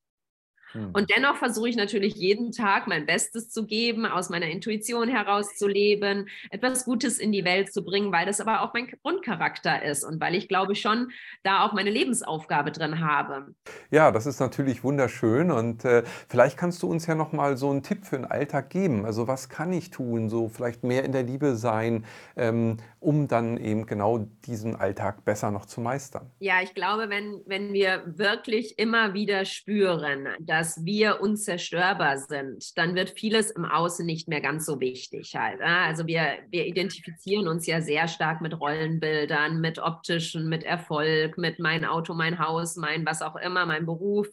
Hm. 0.71 0.91
Und 0.93 1.09
dennoch 1.09 1.37
versuche 1.37 1.69
ich 1.69 1.75
natürlich 1.75 2.15
jeden 2.15 2.51
Tag 2.51 2.87
mein 2.87 3.05
Bestes 3.05 3.49
zu 3.49 3.65
geben, 3.65 4.05
aus 4.05 4.29
meiner 4.29 4.47
Intuition 4.47 5.07
heraus 5.07 5.55
zu 5.55 5.67
leben, 5.67 6.27
etwas 6.51 6.85
Gutes 6.85 7.19
in 7.19 7.31
die 7.31 7.45
Welt 7.45 7.73
zu 7.73 7.83
bringen, 7.83 8.11
weil 8.11 8.25
das 8.25 8.41
aber 8.41 8.61
auch 8.61 8.73
mein 8.73 8.87
Grundcharakter 8.87 9.83
ist 9.83 10.03
und 10.03 10.21
weil 10.21 10.35
ich 10.35 10.47
glaube 10.47 10.75
schon 10.75 11.11
da 11.43 11.65
auch 11.65 11.73
meine 11.73 11.89
Lebensaufgabe 11.89 12.71
drin 12.71 12.99
habe. 12.99 13.53
Ja, 13.91 14.11
das 14.11 14.25
ist 14.25 14.39
natürlich 14.39 14.83
wunderschön 14.83 15.51
und 15.51 15.85
äh, 15.85 16.03
vielleicht 16.27 16.57
kannst 16.57 16.83
du 16.83 16.87
uns 16.87 17.07
ja 17.07 17.15
noch 17.15 17.31
mal 17.31 17.57
so 17.57 17.69
einen 17.69 17.83
Tipp 17.83 18.05
für 18.05 18.17
den 18.17 18.25
Alltag 18.25 18.69
geben. 18.69 19.05
Also 19.05 19.27
was 19.27 19.49
kann 19.49 19.73
ich 19.73 19.89
tun? 19.89 20.29
So 20.29 20.49
vielleicht 20.49 20.83
mehr 20.83 21.03
in 21.03 21.11
der 21.11 21.23
Liebe 21.23 21.55
sein, 21.55 22.05
ähm, 22.35 22.77
um 22.99 23.27
dann 23.27 23.57
eben 23.57 23.85
genau 23.85 24.27
diesen 24.45 24.75
Alltag 24.75 25.25
besser 25.25 25.51
noch 25.51 25.65
zu 25.65 25.81
meistern. 25.81 26.29
Ja, 26.39 26.61
ich 26.61 26.73
glaube, 26.73 27.09
wenn 27.09 27.41
wenn 27.45 27.73
wir 27.73 28.03
wirklich 28.05 28.77
immer 28.77 29.13
wieder 29.13 29.45
spüren, 29.45 30.27
dass 30.39 30.58
dass 30.59 30.83
wir 30.83 31.21
unzerstörbar 31.21 32.17
sind, 32.17 32.77
dann 32.77 32.93
wird 32.93 33.17
vieles 33.17 33.49
im 33.49 33.63
Außen 33.63 34.05
nicht 34.05 34.27
mehr 34.27 34.41
ganz 34.41 34.65
so 34.65 34.81
wichtig 34.81 35.33
halt. 35.33 35.61
Also 35.61 36.05
wir, 36.05 36.39
wir 36.49 36.65
identifizieren 36.65 37.47
uns 37.47 37.65
ja 37.65 37.79
sehr 37.79 38.09
stark 38.09 38.41
mit 38.41 38.59
Rollenbildern, 38.59 39.61
mit 39.61 39.79
optischen, 39.79 40.49
mit 40.49 40.63
Erfolg, 40.63 41.37
mit 41.37 41.59
mein 41.59 41.85
Auto, 41.85 42.13
mein 42.13 42.39
Haus, 42.39 42.75
mein 42.75 43.05
was 43.05 43.21
auch 43.21 43.37
immer, 43.37 43.65
mein 43.65 43.85
Beruf. 43.85 44.27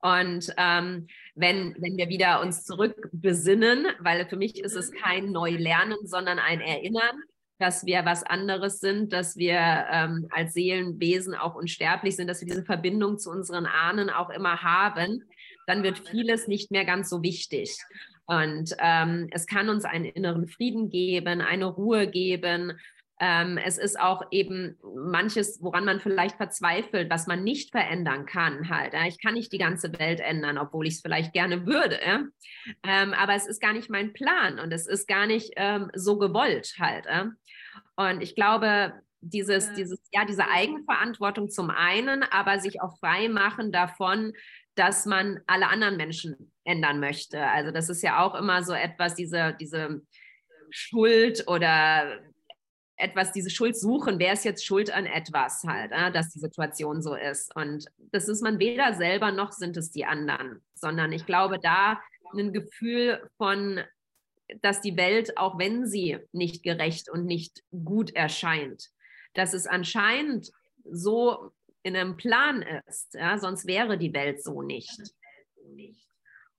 Und 0.00 0.50
ähm, 0.56 1.08
wenn, 1.34 1.76
wenn 1.78 1.98
wir 1.98 2.08
wieder 2.08 2.40
uns 2.40 2.64
zurückbesinnen, 2.64 3.84
weil 3.98 4.26
für 4.30 4.36
mich 4.36 4.64
ist 4.64 4.76
es 4.76 4.92
kein 4.92 5.30
Neulernen, 5.30 5.98
sondern 6.06 6.38
ein 6.38 6.62
Erinnern, 6.62 7.20
dass 7.58 7.84
wir 7.84 8.06
was 8.06 8.22
anderes 8.22 8.80
sind, 8.80 9.12
dass 9.12 9.36
wir 9.36 9.58
ähm, 9.92 10.26
als 10.30 10.54
Seelenwesen 10.54 11.34
auch 11.34 11.54
unsterblich 11.54 12.16
sind, 12.16 12.28
dass 12.28 12.40
wir 12.40 12.48
diese 12.48 12.64
Verbindung 12.64 13.18
zu 13.18 13.30
unseren 13.30 13.66
Ahnen 13.66 14.08
auch 14.08 14.30
immer 14.30 14.62
haben, 14.62 15.22
dann 15.66 15.82
wird 15.82 15.98
vieles 15.98 16.48
nicht 16.48 16.70
mehr 16.70 16.84
ganz 16.84 17.08
so 17.10 17.22
wichtig. 17.22 17.76
Und 18.26 18.74
ähm, 18.78 19.28
es 19.32 19.46
kann 19.46 19.68
uns 19.68 19.84
einen 19.84 20.04
inneren 20.04 20.46
Frieden 20.46 20.88
geben, 20.88 21.40
eine 21.40 21.66
Ruhe 21.66 22.06
geben. 22.06 22.78
Ähm, 23.18 23.58
es 23.58 23.76
ist 23.76 23.98
auch 23.98 24.22
eben 24.30 24.78
manches, 24.94 25.58
woran 25.60 25.84
man 25.84 26.00
vielleicht 26.00 26.36
verzweifelt, 26.36 27.10
was 27.10 27.26
man 27.26 27.42
nicht 27.42 27.72
verändern 27.72 28.26
kann. 28.26 28.70
Halt, 28.70 28.94
ja? 28.94 29.06
Ich 29.06 29.20
kann 29.20 29.34
nicht 29.34 29.52
die 29.52 29.58
ganze 29.58 29.98
Welt 29.98 30.20
ändern, 30.20 30.58
obwohl 30.58 30.86
ich 30.86 30.94
es 30.94 31.00
vielleicht 31.02 31.32
gerne 31.32 31.66
würde. 31.66 31.98
Ja? 32.06 32.22
Ähm, 32.82 33.12
aber 33.14 33.34
es 33.34 33.46
ist 33.46 33.60
gar 33.60 33.72
nicht 33.72 33.90
mein 33.90 34.12
Plan 34.12 34.58
und 34.58 34.72
es 34.72 34.86
ist 34.86 35.08
gar 35.08 35.26
nicht 35.26 35.52
ähm, 35.56 35.90
so 35.94 36.16
gewollt 36.16 36.76
halt. 36.78 37.06
Ja? 37.06 37.32
Und 37.96 38.22
ich 38.22 38.34
glaube, 38.34 38.94
dieses, 39.20 39.74
dieses, 39.74 40.00
ja, 40.12 40.24
diese 40.24 40.48
Eigenverantwortung 40.48 41.50
zum 41.50 41.70
einen, 41.70 42.22
aber 42.22 42.58
sich 42.58 42.80
auch 42.80 42.98
frei 42.98 43.28
machen 43.28 43.72
davon, 43.72 44.32
dass 44.74 45.06
man 45.06 45.40
alle 45.46 45.68
anderen 45.68 45.96
Menschen 45.96 46.52
ändern 46.64 47.00
möchte. 47.00 47.44
Also 47.46 47.70
das 47.70 47.88
ist 47.88 48.02
ja 48.02 48.24
auch 48.24 48.34
immer 48.34 48.62
so 48.62 48.72
etwas, 48.72 49.14
diese, 49.14 49.56
diese 49.60 50.02
Schuld 50.70 51.46
oder 51.48 52.20
etwas, 52.96 53.32
diese 53.32 53.50
Schuld 53.50 53.76
suchen, 53.76 54.18
wer 54.18 54.34
ist 54.34 54.44
jetzt 54.44 54.64
schuld 54.64 54.90
an 54.92 55.06
etwas 55.06 55.64
halt, 55.64 55.90
äh, 55.92 56.12
dass 56.12 56.30
die 56.30 56.38
Situation 56.38 57.02
so 57.02 57.14
ist. 57.14 57.54
Und 57.56 57.86
das 58.12 58.28
ist 58.28 58.42
man 58.42 58.58
weder 58.58 58.94
selber 58.94 59.32
noch 59.32 59.52
sind 59.52 59.76
es 59.76 59.90
die 59.90 60.04
anderen, 60.04 60.62
sondern 60.74 61.12
ich 61.12 61.26
glaube, 61.26 61.58
da 61.58 62.00
ein 62.32 62.52
Gefühl 62.52 63.28
von 63.38 63.80
dass 64.62 64.80
die 64.80 64.96
Welt, 64.96 65.36
auch 65.38 65.58
wenn 65.58 65.86
sie 65.86 66.18
nicht 66.32 66.62
gerecht 66.62 67.08
und 67.08 67.24
nicht 67.24 67.62
gut 67.84 68.10
erscheint, 68.14 68.90
dass 69.34 69.54
es 69.54 69.66
anscheinend 69.66 70.50
so 70.84 71.52
in 71.82 71.96
einem 71.96 72.16
Plan 72.16 72.64
ist, 72.86 73.14
ja, 73.14 73.38
sonst 73.38 73.66
wäre 73.66 73.98
die 73.98 74.12
Welt 74.12 74.42
so 74.42 74.62
nicht. 74.62 75.00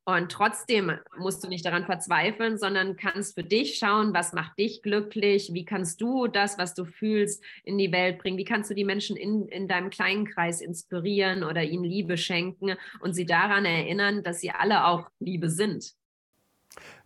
Und 0.04 0.32
trotzdem 0.32 0.92
musst 1.20 1.44
du 1.44 1.48
nicht 1.48 1.64
daran 1.64 1.86
verzweifeln, 1.86 2.58
sondern 2.58 2.96
kannst 2.98 3.36
für 3.36 3.44
dich 3.44 3.78
schauen, 3.78 4.14
was 4.16 4.34
macht 4.34 4.58
dich 4.58 4.82
glücklich, 4.82 5.52
wie 5.54 5.64
kannst 5.64 6.02
du 6.02 6.28
das, 6.28 6.58
was 6.58 6.74
du 6.74 6.86
fühlst, 6.86 7.44
in 7.64 7.78
die 7.78 7.92
Welt 7.92 8.18
bringen, 8.18 8.38
wie 8.38 8.46
kannst 8.46 8.72
du 8.72 8.74
die 8.74 8.84
Menschen 8.84 9.16
in, 9.16 9.48
in 9.48 9.68
deinem 9.68 9.92
kleinen 9.92 10.26
Kreis 10.26 10.60
inspirieren 10.60 11.44
oder 11.44 11.64
ihnen 11.64 11.84
Liebe 11.84 12.18
schenken 12.18 12.78
und 13.00 13.14
sie 13.14 13.28
daran 13.28 13.64
erinnern, 13.66 14.24
dass 14.24 14.42
sie 14.42 14.50
alle 14.50 14.86
auch 14.86 15.08
Liebe 15.20 15.50
sind. 15.50 15.94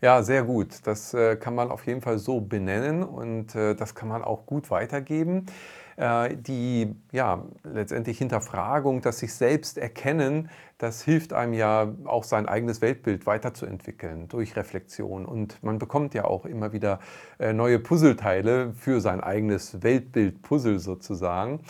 Ja, 0.01 0.23
sehr 0.23 0.43
gut. 0.43 0.87
Das 0.87 1.13
äh, 1.13 1.35
kann 1.35 1.55
man 1.55 1.71
auf 1.71 1.85
jeden 1.87 2.01
Fall 2.01 2.17
so 2.17 2.39
benennen 2.39 3.03
und 3.03 3.55
äh, 3.55 3.75
das 3.75 3.93
kann 3.93 4.07
man 4.07 4.23
auch 4.23 4.45
gut 4.45 4.69
weitergeben. 4.71 5.47
Äh, 5.97 6.35
die 6.35 6.93
ja, 7.13 7.45
letztendlich 7.63 8.17
Hinterfragung, 8.17 9.01
das 9.01 9.19
sich 9.19 9.33
selbst 9.33 9.77
erkennen, 9.77 10.49
das 10.77 11.01
hilft 11.01 11.31
einem 11.31 11.53
ja 11.53 11.87
auch 12.03 12.25
sein 12.25 12.49
eigenes 12.49 12.81
Weltbild 12.81 13.25
weiterzuentwickeln 13.25 14.27
durch 14.27 14.57
Reflexion. 14.57 15.25
Und 15.25 15.63
man 15.63 15.79
bekommt 15.79 16.13
ja 16.13 16.25
auch 16.25 16.45
immer 16.45 16.73
wieder 16.73 16.99
äh, 17.39 17.53
neue 17.53 17.79
Puzzleteile 17.79 18.73
für 18.73 18.99
sein 18.99 19.21
eigenes 19.21 19.83
Weltbild-Puzzle 19.83 20.79
sozusagen. 20.79 21.61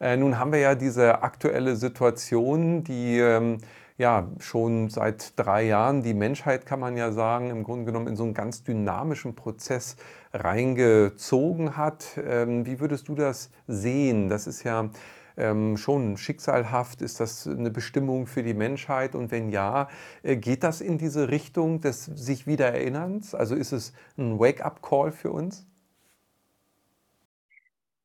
Äh, 0.00 0.16
nun 0.16 0.38
haben 0.38 0.52
wir 0.52 0.60
ja 0.60 0.74
diese 0.74 1.22
aktuelle 1.22 1.76
Situation, 1.76 2.84
die 2.84 3.18
ähm, 3.18 3.58
ja 3.96 4.28
schon 4.40 4.90
seit 4.90 5.38
drei 5.38 5.64
Jahren 5.64 6.02
die 6.02 6.14
Menschheit, 6.14 6.66
kann 6.66 6.80
man 6.80 6.96
ja 6.96 7.12
sagen, 7.12 7.50
im 7.50 7.62
Grunde 7.62 7.84
genommen 7.84 8.08
in 8.08 8.16
so 8.16 8.24
einen 8.24 8.34
ganz 8.34 8.64
dynamischen 8.64 9.34
Prozess 9.36 9.96
reingezogen 10.32 11.76
hat. 11.76 12.18
Ähm, 12.24 12.66
wie 12.66 12.80
würdest 12.80 13.08
du 13.08 13.14
das 13.14 13.50
sehen? 13.68 14.28
Das 14.28 14.46
ist 14.46 14.64
ja 14.64 14.90
ähm, 15.36 15.76
schon 15.76 16.16
schicksalhaft? 16.16 17.02
Ist 17.02 17.20
das 17.20 17.46
eine 17.46 17.70
Bestimmung 17.70 18.26
für 18.26 18.42
die 18.42 18.54
Menschheit? 18.54 19.14
Und 19.14 19.30
wenn 19.30 19.48
ja, 19.50 19.88
äh, 20.22 20.36
geht 20.36 20.64
das 20.64 20.80
in 20.80 20.98
diese 20.98 21.30
Richtung 21.30 21.80
des 21.80 22.04
sich 22.04 22.46
Wiedererinnerns? 22.46 23.34
Also 23.34 23.54
ist 23.54 23.72
es 23.72 23.92
ein 24.16 24.38
Wake-up-Call 24.38 25.12
für 25.12 25.30
uns? 25.30 25.66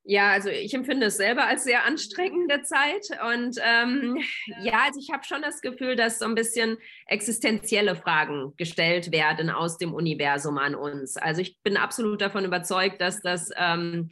Ja, 0.09 0.31
also 0.31 0.49
ich 0.49 0.73
empfinde 0.73 1.05
es 1.05 1.17
selber 1.17 1.45
als 1.45 1.65
sehr 1.65 1.85
anstrengende 1.85 2.63
Zeit. 2.63 3.09
Und 3.31 3.59
ähm, 3.63 4.17
ja, 4.63 4.85
also 4.87 4.99
ich 4.99 5.11
habe 5.13 5.23
schon 5.23 5.43
das 5.43 5.61
Gefühl, 5.61 5.95
dass 5.95 6.17
so 6.17 6.25
ein 6.25 6.33
bisschen 6.33 6.79
existenzielle 7.05 7.95
Fragen 7.95 8.55
gestellt 8.57 9.11
werden 9.11 9.51
aus 9.51 9.77
dem 9.77 9.93
Universum 9.93 10.57
an 10.57 10.73
uns. 10.73 11.15
Also 11.15 11.41
ich 11.41 11.61
bin 11.61 11.77
absolut 11.77 12.21
davon 12.21 12.43
überzeugt, 12.43 13.01
dass 13.01 13.21
das 13.21 13.51
ähm, 13.55 14.09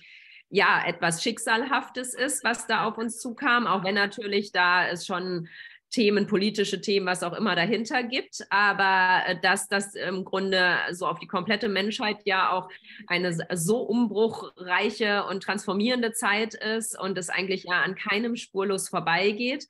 ja 0.51 0.83
etwas 0.85 1.23
Schicksalhaftes 1.23 2.13
ist, 2.13 2.43
was 2.43 2.67
da 2.67 2.85
auf 2.85 2.99
uns 2.99 3.19
zukam, 3.19 3.65
auch 3.65 3.83
wenn 3.83 3.95
natürlich 3.95 4.51
da 4.51 4.87
es 4.87 5.03
schon 5.03 5.47
Themen, 5.89 6.27
politische 6.27 6.81
Themen, 6.81 7.05
was 7.05 7.23
auch 7.23 7.33
immer 7.33 7.55
dahinter 7.55 8.03
gibt, 8.03 8.45
aber 8.49 9.25
äh, 9.27 9.39
dass 9.41 9.67
das 9.67 9.95
im 9.95 10.25
Grunde 10.25 10.75
so 10.91 11.07
auf 11.07 11.19
die 11.19 11.27
komplette 11.27 11.69
Menschheit 11.69 12.17
ja 12.25 12.51
auch 12.51 12.69
eine 13.07 13.37
so 13.53 13.81
umbruchreiche 13.81 15.23
und 15.25 15.43
transformierende 15.43 16.11
Zeit 16.11 16.53
ist 16.53 16.99
und 16.99 17.17
es 17.17 17.29
eigentlich 17.29 17.63
ja 17.63 17.81
an 17.81 17.95
keinem 17.95 18.35
spurlos 18.35 18.89
vorbeigeht, 18.89 19.67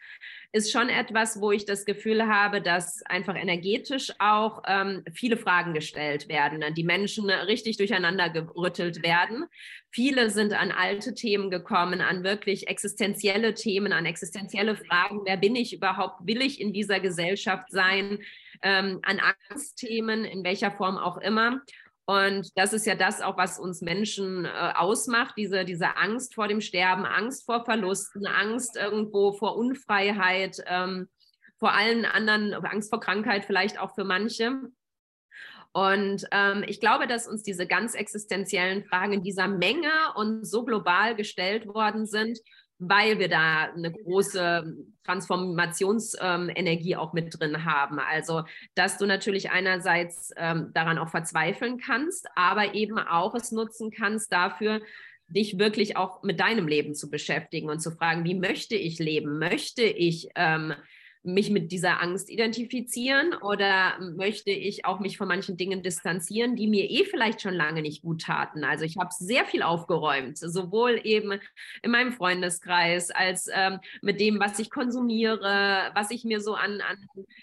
ist 0.52 0.72
schon 0.72 0.90
etwas, 0.90 1.42
wo 1.42 1.52
ich 1.52 1.66
das 1.66 1.86
Gefühl 1.86 2.28
habe, 2.28 2.62
dass 2.62 3.04
einfach 3.06 3.36
energetisch 3.36 4.12
auch 4.20 4.64
ähm, 4.66 5.04
viele 5.14 5.38
Fragen 5.38 5.74
gestellt 5.74 6.30
werden, 6.30 6.64
die 6.74 6.84
Menschen 6.84 7.30
richtig 7.30 7.78
durcheinander 7.78 8.30
gerüttelt 8.30 9.04
werden. 9.04 9.46
Viele 9.92 10.30
sind 10.30 10.54
an 10.54 10.72
alte 10.72 11.14
Themen 11.14 11.50
gekommen, 11.50 12.02
an 12.02 12.24
wirklich 12.24 12.68
existenzielle 12.68 13.54
Themen, 13.54 13.94
an 13.94 14.06
existenzielle 14.06 14.76
Fragen. 14.76 15.22
Wer 15.26 15.38
bin 15.38 15.56
ich 15.56 15.74
überhaupt? 15.74 16.26
Will 16.26 16.42
ich 16.42 16.62
in 16.62 16.74
dieser 16.74 17.00
Gesellschaft 17.00 17.72
sein? 17.72 18.20
Ähm, 18.62 19.00
an 19.04 19.22
Angstthemen, 19.50 20.26
in 20.26 20.44
welcher 20.44 20.72
Form 20.72 20.98
auch 20.98 21.18
immer. 21.18 21.62
Und 22.10 22.58
das 22.58 22.72
ist 22.72 22.86
ja 22.86 22.96
das 22.96 23.20
auch, 23.20 23.38
was 23.38 23.60
uns 23.60 23.82
Menschen 23.82 24.46
äh, 24.46 24.50
ausmacht, 24.76 25.36
diese, 25.36 25.66
diese 25.66 25.98
Angst 25.98 26.36
vor 26.36 26.48
dem 26.48 26.62
Sterben, 26.62 27.06
Angst 27.06 27.46
vor 27.46 27.66
Verlusten, 27.66 28.26
Angst 28.26 28.78
irgendwo 28.78 29.34
vor 29.34 29.58
Unfreiheit, 29.58 30.64
ähm, 30.68 31.10
vor 31.60 31.74
allen 31.74 32.06
anderen, 32.06 32.54
Angst 32.54 32.90
vor 32.90 33.02
Krankheit 33.02 33.44
vielleicht 33.44 33.78
auch 33.78 33.94
für 33.94 34.06
manche. 34.06 34.58
Und 35.74 36.26
ähm, 36.32 36.64
ich 36.66 36.80
glaube, 36.80 37.08
dass 37.08 37.28
uns 37.28 37.44
diese 37.44 37.68
ganz 37.68 37.94
existenziellen 37.94 38.86
Fragen 38.86 39.12
in 39.12 39.24
dieser 39.24 39.50
Menge 39.50 39.92
und 40.16 40.46
so 40.46 40.64
global 40.64 41.14
gestellt 41.14 41.68
worden 41.68 42.06
sind, 42.06 42.40
weil 42.80 43.20
wir 43.20 43.28
da 43.28 43.72
eine 43.74 43.92
große 43.92 44.76
Transformationsenergie 45.04 46.96
auch 46.96 47.14
mit 47.14 47.40
drin 47.40 47.66
haben. 47.66 48.00
Also, 48.00 48.44
dass 48.76 48.98
du 48.98 49.06
natürlich 49.06 49.52
einerseits 49.52 50.32
ähm, 50.38 50.72
daran 50.74 50.98
auch 50.98 51.10
verzweifeln 51.10 51.78
kannst, 51.80 52.28
aber 52.36 52.76
eben 52.76 53.00
auch 53.00 53.34
es 53.36 53.52
nutzen 53.52 53.90
kannst 53.92 54.32
dafür, 54.32 54.82
dich 55.28 55.60
wirklich 55.60 55.98
auch 55.98 56.24
mit 56.24 56.40
deinem 56.40 56.68
Leben 56.68 56.94
zu 56.94 57.10
beschäftigen 57.10 57.70
und 57.70 57.82
zu 57.82 57.92
fragen, 57.92 58.24
wie 58.24 58.36
möchte 58.36 58.76
ich 58.76 59.00
leben? 59.00 59.40
Möchte 59.40 59.84
ich 59.84 60.30
ähm, 60.36 60.74
mich 61.24 61.50
mit 61.50 61.72
dieser 61.72 62.02
Angst 62.02 62.30
identifizieren 62.30 63.34
oder 63.34 64.00
möchte 64.16 64.52
ich 64.52 64.86
auch 64.86 65.00
mich 65.00 65.18
von 65.18 65.28
manchen 65.28 65.58
Dingen 65.58 65.84
distanzieren, 65.84 66.56
die 66.56 66.68
mir 66.68 66.90
eh 66.90 67.06
vielleicht 67.06 67.42
schon 67.42 67.54
lange 67.54 67.82
nicht 67.82 68.02
gut 68.02 68.22
taten? 68.22 68.64
Also 68.64 68.86
ich 68.86 68.98
habe 68.98 69.10
sehr 69.12 69.46
viel 69.46 69.62
aufgeräumt, 69.62 70.38
sowohl 70.38 71.02
eben 71.04 71.40
in 71.82 71.92
meinem 71.92 72.14
Freundeskreis 72.14 73.12
als 73.12 73.50
ähm, 73.54 73.80
mit 74.02 74.20
dem, 74.20 74.40
was 74.40 74.60
ich 74.60 74.70
konsumiere, 74.70 75.92
was 75.94 76.12
ich 76.12 76.24
mir 76.24 76.40
so 76.40 76.54
an, 76.54 76.82
an 76.82 76.98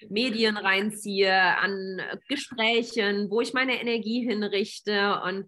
Medien 0.08 0.56
reinziehe, 0.56 1.34
an 1.58 2.00
Gesprächen, 2.28 3.30
wo 3.30 3.40
ich 3.40 3.52
meine 3.52 3.80
Energie 3.80 4.26
hinrichte 4.26 5.20
und 5.24 5.46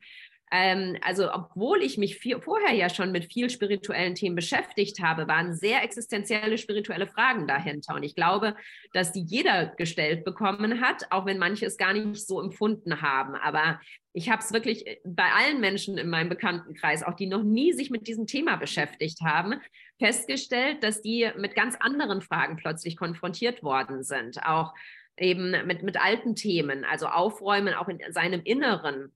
Ähm, 0.53 0.97
also 1.03 1.33
obwohl 1.33 1.83
ich 1.83 1.99
mich 1.99 2.17
viel, 2.19 2.41
vorher 2.41 2.73
ja 2.73 2.89
schon 2.89 3.11
mit 3.11 3.33
viel 3.33 3.51
spirituellen 3.51 4.15
Themen 4.15 4.37
beschäftigt 4.37 5.03
habe, 5.03 5.27
waren 5.27 5.55
sehr 5.55 5.83
existenzielle 5.83 6.57
spirituelle 6.57 7.09
Fragen 7.09 7.49
dahinter. 7.49 7.95
Und 7.95 8.05
ich 8.05 8.15
glaube, 8.15 8.55
dass 8.93 9.13
die 9.13 9.23
jeder 9.23 9.67
gestellt 9.67 10.25
bekommen 10.25 10.81
hat, 10.81 11.11
auch 11.11 11.27
wenn 11.27 11.38
manche 11.38 11.67
es 11.67 11.77
gar 11.77 11.92
nicht 11.92 12.27
so 12.27 12.40
empfunden 12.40 13.03
haben. 13.03 13.35
Aber 13.35 13.81
ich 14.13 14.31
habe 14.31 14.40
es 14.40 14.53
wirklich 14.53 14.87
äh, 14.87 14.99
bei 15.05 15.31
allen 15.33 15.61
Menschen 15.61 15.99
in 15.99 16.09
meinem 16.09 16.29
Bekanntenkreis, 16.29 17.03
auch 17.03 17.15
die 17.15 17.27
noch 17.27 17.42
nie 17.42 17.73
sich 17.73 17.90
mit 17.90 18.07
diesem 18.07 18.27
Thema 18.27 18.57
beschäftigt 18.57 19.21
haben, 19.23 19.61
festgestellt, 19.99 20.85
dass 20.85 21.03
die 21.03 21.29
mit 21.37 21.57
ganz 21.57 21.77
anderen 21.81 22.23
Fragen 22.23 22.57
plötzlich 22.57 22.97
konfrontiert 22.97 23.63
worden 23.65 24.05
sind. 24.05 24.44
Auch 24.44 24.75
eben 25.19 25.51
mit, 25.67 25.83
mit 25.83 26.01
alten 26.01 26.35
Themen, 26.35 26.85
also 26.85 27.07
aufräumen 27.07 27.75
auch 27.75 27.88
in 27.88 28.01
seinem 28.11 28.42
Inneren. 28.42 29.13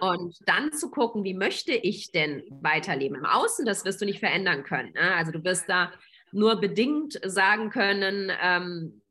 Und 0.00 0.36
dann 0.46 0.72
zu 0.72 0.90
gucken, 0.90 1.24
wie 1.24 1.34
möchte 1.34 1.72
ich 1.72 2.12
denn 2.12 2.42
weiterleben 2.50 3.18
im 3.18 3.26
Außen, 3.26 3.64
das 3.64 3.84
wirst 3.84 4.00
du 4.00 4.04
nicht 4.04 4.20
verändern 4.20 4.62
können. 4.64 4.92
Ne? 4.92 5.14
Also 5.14 5.32
du 5.32 5.44
wirst 5.44 5.68
da 5.68 5.92
nur 6.32 6.60
bedingt 6.60 7.18
sagen 7.24 7.70
können, 7.70 8.30
ähm, 8.42 9.02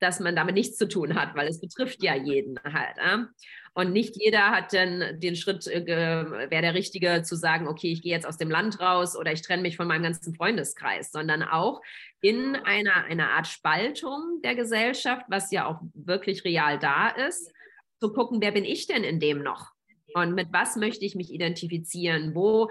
dass 0.00 0.20
man 0.20 0.36
damit 0.36 0.54
nichts 0.54 0.76
zu 0.76 0.88
tun 0.88 1.14
hat, 1.14 1.34
weil 1.34 1.48
es 1.48 1.60
betrifft 1.60 2.02
ja 2.02 2.14
jeden 2.14 2.58
halt. 2.62 2.98
Äh? 2.98 3.24
Und 3.74 3.92
nicht 3.92 4.16
jeder 4.16 4.52
hat 4.52 4.72
dann 4.72 5.20
den 5.20 5.36
Schritt, 5.36 5.66
äh, 5.66 5.86
wäre 5.86 6.62
der 6.62 6.74
Richtige 6.74 7.22
zu 7.22 7.36
sagen, 7.36 7.68
okay, 7.68 7.92
ich 7.92 8.02
gehe 8.02 8.12
jetzt 8.12 8.26
aus 8.26 8.38
dem 8.38 8.50
Land 8.50 8.80
raus 8.80 9.16
oder 9.16 9.32
ich 9.32 9.42
trenne 9.42 9.62
mich 9.62 9.76
von 9.76 9.86
meinem 9.86 10.02
ganzen 10.02 10.34
Freundeskreis, 10.34 11.12
sondern 11.12 11.42
auch 11.42 11.82
in 12.22 12.56
einer, 12.56 13.04
einer 13.04 13.30
Art 13.32 13.46
Spaltung 13.46 14.40
der 14.42 14.54
Gesellschaft, 14.54 15.26
was 15.28 15.50
ja 15.50 15.66
auch 15.66 15.80
wirklich 15.92 16.44
real 16.44 16.78
da 16.78 17.08
ist, 17.08 17.52
zu 18.00 18.12
gucken, 18.12 18.40
wer 18.40 18.52
bin 18.52 18.64
ich 18.64 18.86
denn 18.86 19.04
in 19.04 19.20
dem 19.20 19.42
noch? 19.42 19.75
Und 20.16 20.34
mit 20.34 20.50
was 20.50 20.76
möchte 20.76 21.04
ich 21.04 21.14
mich 21.14 21.30
identifizieren? 21.30 22.34
Wo 22.34 22.70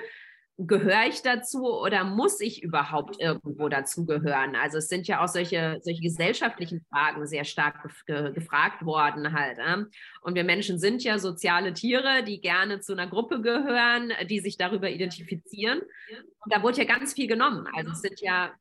gehöre 0.57 1.05
ich 1.07 1.21
dazu 1.21 1.79
oder 1.79 2.03
muss 2.03 2.39
ich 2.39 2.63
überhaupt 2.63 3.21
irgendwo 3.21 3.69
dazugehören? 3.69 4.55
Also 4.55 4.79
es 4.79 4.87
sind 4.87 5.07
ja 5.07 5.23
auch 5.23 5.27
solche, 5.27 5.77
solche 5.83 6.01
gesellschaftlichen 6.01 6.83
Fragen 6.89 7.27
sehr 7.27 7.43
stark 7.43 7.87
ge 8.07 8.31
gefragt 8.33 8.83
worden 8.83 9.31
halt. 9.31 9.59
Äh? 9.59 9.85
Und 10.21 10.33
wir 10.33 10.43
Menschen 10.43 10.79
sind 10.79 11.03
ja 11.03 11.19
soziale 11.19 11.73
Tiere, 11.73 12.23
die 12.23 12.41
gerne 12.41 12.79
zu 12.79 12.93
einer 12.93 13.05
Gruppe 13.05 13.41
gehören, 13.41 14.11
die 14.27 14.39
sich 14.39 14.57
darüber 14.57 14.89
identifizieren. 14.89 15.81
Und 15.81 16.51
da 16.51 16.63
wurde 16.63 16.79
ja 16.81 16.85
ganz 16.85 17.13
viel 17.13 17.27
genommen. 17.27 17.67
Also 17.75 17.91
es 17.91 18.01
sind 18.01 18.21
ja 18.21 18.55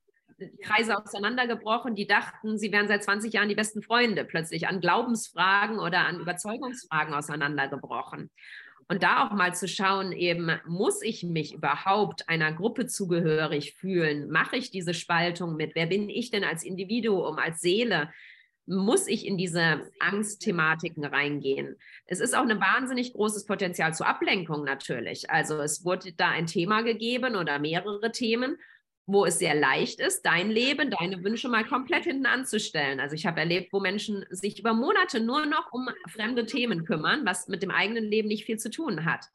Kreise 0.63 0.99
auseinandergebrochen, 0.99 1.95
die 1.95 2.07
dachten, 2.07 2.59
sie 2.59 2.71
wären 2.71 2.89
seit 2.89 3.05
20 3.05 3.33
Jahren 3.33 3.49
die 3.49 3.55
besten 3.55 3.83
Freunde, 3.83 4.25
plötzlich 4.27 4.69
an 4.69 4.81
Glaubensfragen 4.81 5.79
oder 5.79 6.01
an 6.01 6.21
Überzeugungsfragen 6.21 7.15
auseinandergebrochen. 7.15 8.31
Und 8.89 9.03
da 9.03 9.27
auch 9.27 9.33
mal 9.33 9.55
zu 9.55 9.67
schauen, 9.67 10.13
eben, 10.13 10.51
muss 10.67 11.03
ich 11.03 11.23
mich 11.23 11.55
überhaupt 11.55 12.29
einer 12.29 12.53
Gruppe 12.53 12.87
zugehörig 12.87 13.75
fühlen? 13.75 14.31
Mache 14.31 14.57
ich 14.57 14.71
diese 14.71 14.95
Spaltung 14.95 15.57
mit? 15.57 15.75
Wer 15.75 15.87
bin 15.87 16.09
ich 16.09 16.31
denn 16.31 16.45
als 16.45 16.65
Individuum, 16.65 17.39
als 17.39 17.61
Seele? 17.61 18.11
Muss 18.67 19.09
ich 19.09 19.27
in 19.27 19.37
diese 19.37 19.91
Angstthematiken 20.01 21.05
reingehen? 21.05 21.77
Es 22.07 22.21
ist 22.21 22.35
auch 22.35 22.49
ein 22.49 22.61
wahnsinnig 22.61 23.13
großes 23.13 23.47
Potenzial 23.47 23.95
zur 23.95 24.07
Ablenkung 24.07 24.65
natürlich. 24.65 25.31
Also 25.31 25.59
es 25.61 25.85
wurde 25.85 26.13
da 26.13 26.31
ein 26.31 26.47
Thema 26.47 26.83
gegeben 26.83 27.37
oder 27.37 27.59
mehrere 27.59 28.11
Themen 28.11 28.57
wo 29.07 29.27
es 29.27 29.39
sehr 29.39 29.55
leicht 29.55 30.01
ist, 30.01 30.23
dein 30.23 30.51
Leben, 30.51 30.91
deine 30.91 31.23
Wünsche 31.23 31.49
mal 31.49 31.65
komplett 31.65 32.05
hinten 32.05 32.27
anzustellen. 32.27 33.01
Also 33.01 33.15
ich 33.15 33.27
habe 33.27 33.41
erlebt, 33.41 33.73
wo 33.73 33.81
Menschen 33.81 34.25
sich 34.31 34.59
über 34.59 34.73
Monate 34.73 35.21
nur 35.21 35.45
noch 35.45 35.73
um 35.73 35.89
fremde 36.09 36.47
Themen 36.47 36.85
kümmern, 36.85 37.27
was 37.27 37.49
mit 37.49 37.63
dem 37.63 37.71
eigenen 37.71 38.05
Leben 38.05 38.29
nicht 38.29 38.47
viel 38.47 38.59
zu 38.59 38.71
tun 38.71 39.05
hat. 39.05 39.27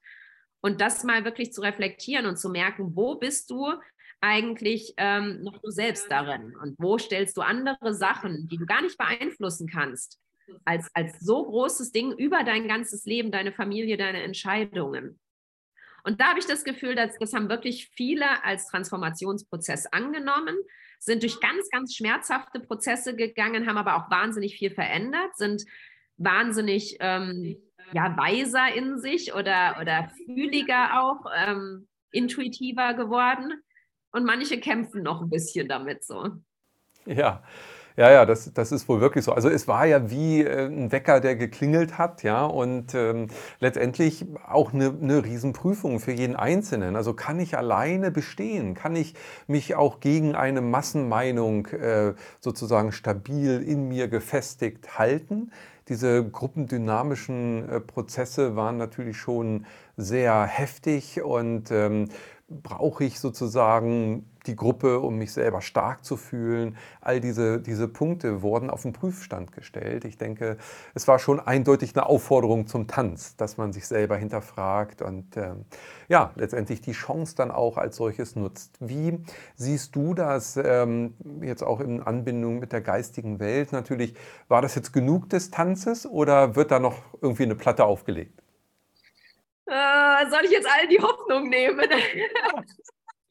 Und 0.61 0.82
das 0.82 1.03
mal 1.03 1.24
wirklich 1.24 1.53
zu 1.53 1.61
reflektieren 1.61 2.26
und 2.26 2.38
zu 2.38 2.49
merken, 2.49 2.95
wo 2.95 3.15
bist 3.15 3.49
du 3.51 3.74
eigentlich 4.22 4.93
ähm, 4.97 5.41
noch 5.43 5.57
du 5.59 5.70
selbst 5.70 6.11
darin 6.11 6.55
und 6.57 6.76
wo 6.78 6.97
stellst 6.97 7.38
du 7.38 7.41
andere 7.41 7.93
Sachen, 7.93 8.47
die 8.49 8.57
du 8.57 8.65
gar 8.65 8.82
nicht 8.82 8.97
beeinflussen 8.97 9.70
kannst, 9.70 10.20
als, 10.65 10.89
als 10.93 11.20
so 11.20 11.45
großes 11.45 11.91
Ding 11.91 12.11
über 12.11 12.43
dein 12.43 12.67
ganzes 12.67 13.05
Leben, 13.05 13.32
deine 13.32 13.53
Familie, 13.53 13.97
deine 13.97 14.24
Entscheidungen. 14.24 15.20
Und 16.04 16.22
da 16.22 16.30
habe 16.30 16.39
ich 16.39 16.45
das 16.45 16.64
Gefühl, 16.64 16.95
dass 16.95 17.18
das 17.18 17.34
haben 17.34 17.50
wirklich 17.50 17.89
viele 17.95 18.43
als 18.43 18.68
Transformationsprozess 18.68 19.88
angenommen, 19.88 20.56
sind 21.00 21.24
durch 21.24 21.39
ganz, 21.39 21.70
ganz 21.70 21.95
schmerzhafte 21.95 22.60
Prozesse 22.60 23.16
gegangen, 23.16 23.68
haben 23.68 23.78
aber 23.78 23.95
auch 23.95 24.10
wahnsinnig 24.10 24.56
viel 24.58 24.72
verändert, 24.72 25.36
sind 25.38 25.64
wahnsinnig 26.18 26.97
ähm, 27.00 27.58
ja, 27.93 28.16
weiser 28.18 28.74
in 28.74 29.00
sich 29.00 29.34
oder, 29.34 29.78
oder 29.82 30.12
fühliger 30.26 31.02
auch, 31.02 31.26
ähm, 31.36 31.88
intuitiver 32.12 32.93
geworden. 32.93 33.62
Und 34.12 34.26
manche 34.26 34.60
kämpfen 34.60 35.04
noch 35.04 35.22
ein 35.22 35.30
bisschen 35.30 35.68
damit 35.68 36.04
so. 36.04 36.30
Ja, 37.06 37.43
ja, 38.00 38.10
ja, 38.12 38.26
das, 38.26 38.54
das 38.54 38.72
ist 38.72 38.88
wohl 38.88 39.02
wirklich 39.02 39.26
so. 39.26 39.34
Also 39.34 39.50
es 39.50 39.68
war 39.68 39.86
ja 39.86 40.10
wie 40.10 40.41
äh, 40.41 40.68
ein 40.68 40.89
Wecker, 40.89 41.20
der 41.20 41.36
geklingelt 41.36 41.97
hat, 41.97 42.24
ja, 42.24 42.45
und 42.45 42.95
ähm, 42.95 43.28
letztendlich 43.60 44.26
auch 44.47 44.74
eine, 44.74 44.95
eine 45.02 45.26
Riesenprüfung 45.26 46.00
für 46.00 46.14
jeden 46.14 46.38
Einzelnen. 46.38 46.95
Also 46.95 47.14
kann 47.14 47.41
ich 47.41 47.58
alleine 47.58 48.10
bestehen? 48.10 48.74
Kann 48.74 48.95
ich 48.95 49.16
mich 49.47 49.76
auch 49.76 50.00
gegen 50.00 50.34
eine 50.34 50.62
Massenmeinung 50.62 51.66
äh, 51.68 52.14
sozusagen 52.39 52.93
stabil 52.93 53.62
in 53.62 53.89
mir 53.89 54.08
gefestigt 54.08 54.97
halten? 54.97 55.52
Diese 55.89 56.24
gruppendynamischen 56.24 57.68
äh, 57.68 57.80
Prozesse 57.82 58.56
waren 58.56 58.78
natürlich 58.78 59.18
schon 59.18 59.66
sehr 59.97 60.45
heftig 60.45 61.22
und 61.22 61.70
ähm, 61.72 62.08
brauche 62.47 63.04
ich 63.04 63.20
sozusagen 63.20 64.26
die 64.50 64.56
Gruppe, 64.56 65.00
um 65.00 65.16
mich 65.18 65.32
selber 65.32 65.62
stark 65.62 66.04
zu 66.04 66.18
fühlen. 66.18 66.76
All 67.02 67.22
diese, 67.22 67.62
diese 67.62 67.88
Punkte 67.88 68.41
wurden 68.41 68.70
auf 68.70 68.82
den 68.82 68.93
Prüfstand 68.93 69.52
gestellt. 69.52 70.06
Ich 70.06 70.18
denke, 70.18 70.58
es 70.95 71.08
war 71.08 71.20
schon 71.20 71.39
eindeutig 71.39 71.95
eine 71.95 72.08
Aufforderung 72.08 72.66
zum 72.68 72.88
Tanz, 72.88 73.36
dass 73.38 73.58
man 73.58 73.72
sich 73.72 73.88
selber 73.88 74.18
hinterfragt 74.18 75.02
und 75.02 75.38
äh, 75.38 75.54
ja, 76.08 76.32
letztendlich 76.36 76.82
die 76.82 76.93
Chance 76.93 77.36
dann 77.36 77.52
auch 77.52 77.78
als 77.78 77.95
solches 77.95 78.36
nutzt. 78.36 78.76
Wie 78.80 79.24
siehst 79.56 79.95
du 79.95 80.16
das 80.16 80.58
ähm, 80.58 81.14
jetzt 81.41 81.64
auch 81.64 81.80
in 81.80 82.02
Anbindung 82.02 82.60
mit 82.60 82.74
der 82.74 82.82
geistigen 82.82 83.39
Welt? 83.39 83.72
Natürlich, 83.72 84.16
war 84.47 84.64
das 84.64 84.74
jetzt 84.74 84.91
genug 84.91 85.30
des 85.30 85.52
Tanzes 85.52 86.08
oder 86.08 86.56
wird 86.56 86.72
da 86.72 86.80
noch 86.80 87.04
irgendwie 87.22 87.43
eine 87.43 87.56
Platte 87.56 87.86
aufgelegt? 87.86 88.41
Äh, 89.68 90.28
soll 90.32 90.45
ich 90.45 90.52
jetzt 90.52 90.68
allen 90.68 90.89
die 90.89 91.00
Hoffnung 91.00 91.50
nehmen? 91.50 91.88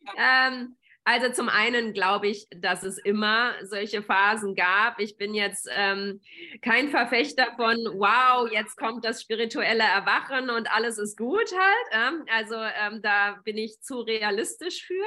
ähm, 0.17 0.77
also 1.09 1.33
zum 1.33 1.49
einen 1.49 1.95
glaube 1.95 2.29
ich, 2.29 2.47
dass 2.51 2.83
es 2.83 2.99
immer 2.99 3.55
solche 3.63 4.03
Phasen 4.03 4.55
gab. 4.55 5.01
Ich 5.01 5.17
bin 5.17 5.33
jetzt 5.33 5.67
ähm, 5.75 6.21
kein 6.61 6.91
Verfechter 6.91 7.47
von, 7.57 7.77
wow, 7.95 8.47
jetzt 8.53 8.77
kommt 8.77 9.07
das 9.07 9.23
spirituelle 9.23 9.85
Erwachen 9.85 10.51
und 10.51 10.71
alles 10.71 10.99
ist 10.99 11.17
gut 11.17 11.51
halt. 11.51 11.87
Ähm, 11.93 12.27
also 12.31 12.57
ähm, 12.57 13.01
da 13.01 13.41
bin 13.43 13.57
ich 13.57 13.81
zu 13.81 14.01
realistisch 14.01 14.85
für. 14.85 15.07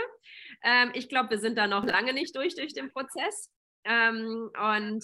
Ähm, 0.63 0.89
ich 0.95 1.07
glaube, 1.07 1.29
wir 1.29 1.39
sind 1.39 1.55
da 1.55 1.67
noch 1.67 1.85
lange 1.85 2.13
nicht 2.13 2.35
durch 2.35 2.55
durch 2.55 2.73
den 2.73 2.91
Prozess. 2.91 3.51
Ähm, 3.83 4.49
und 4.59 5.03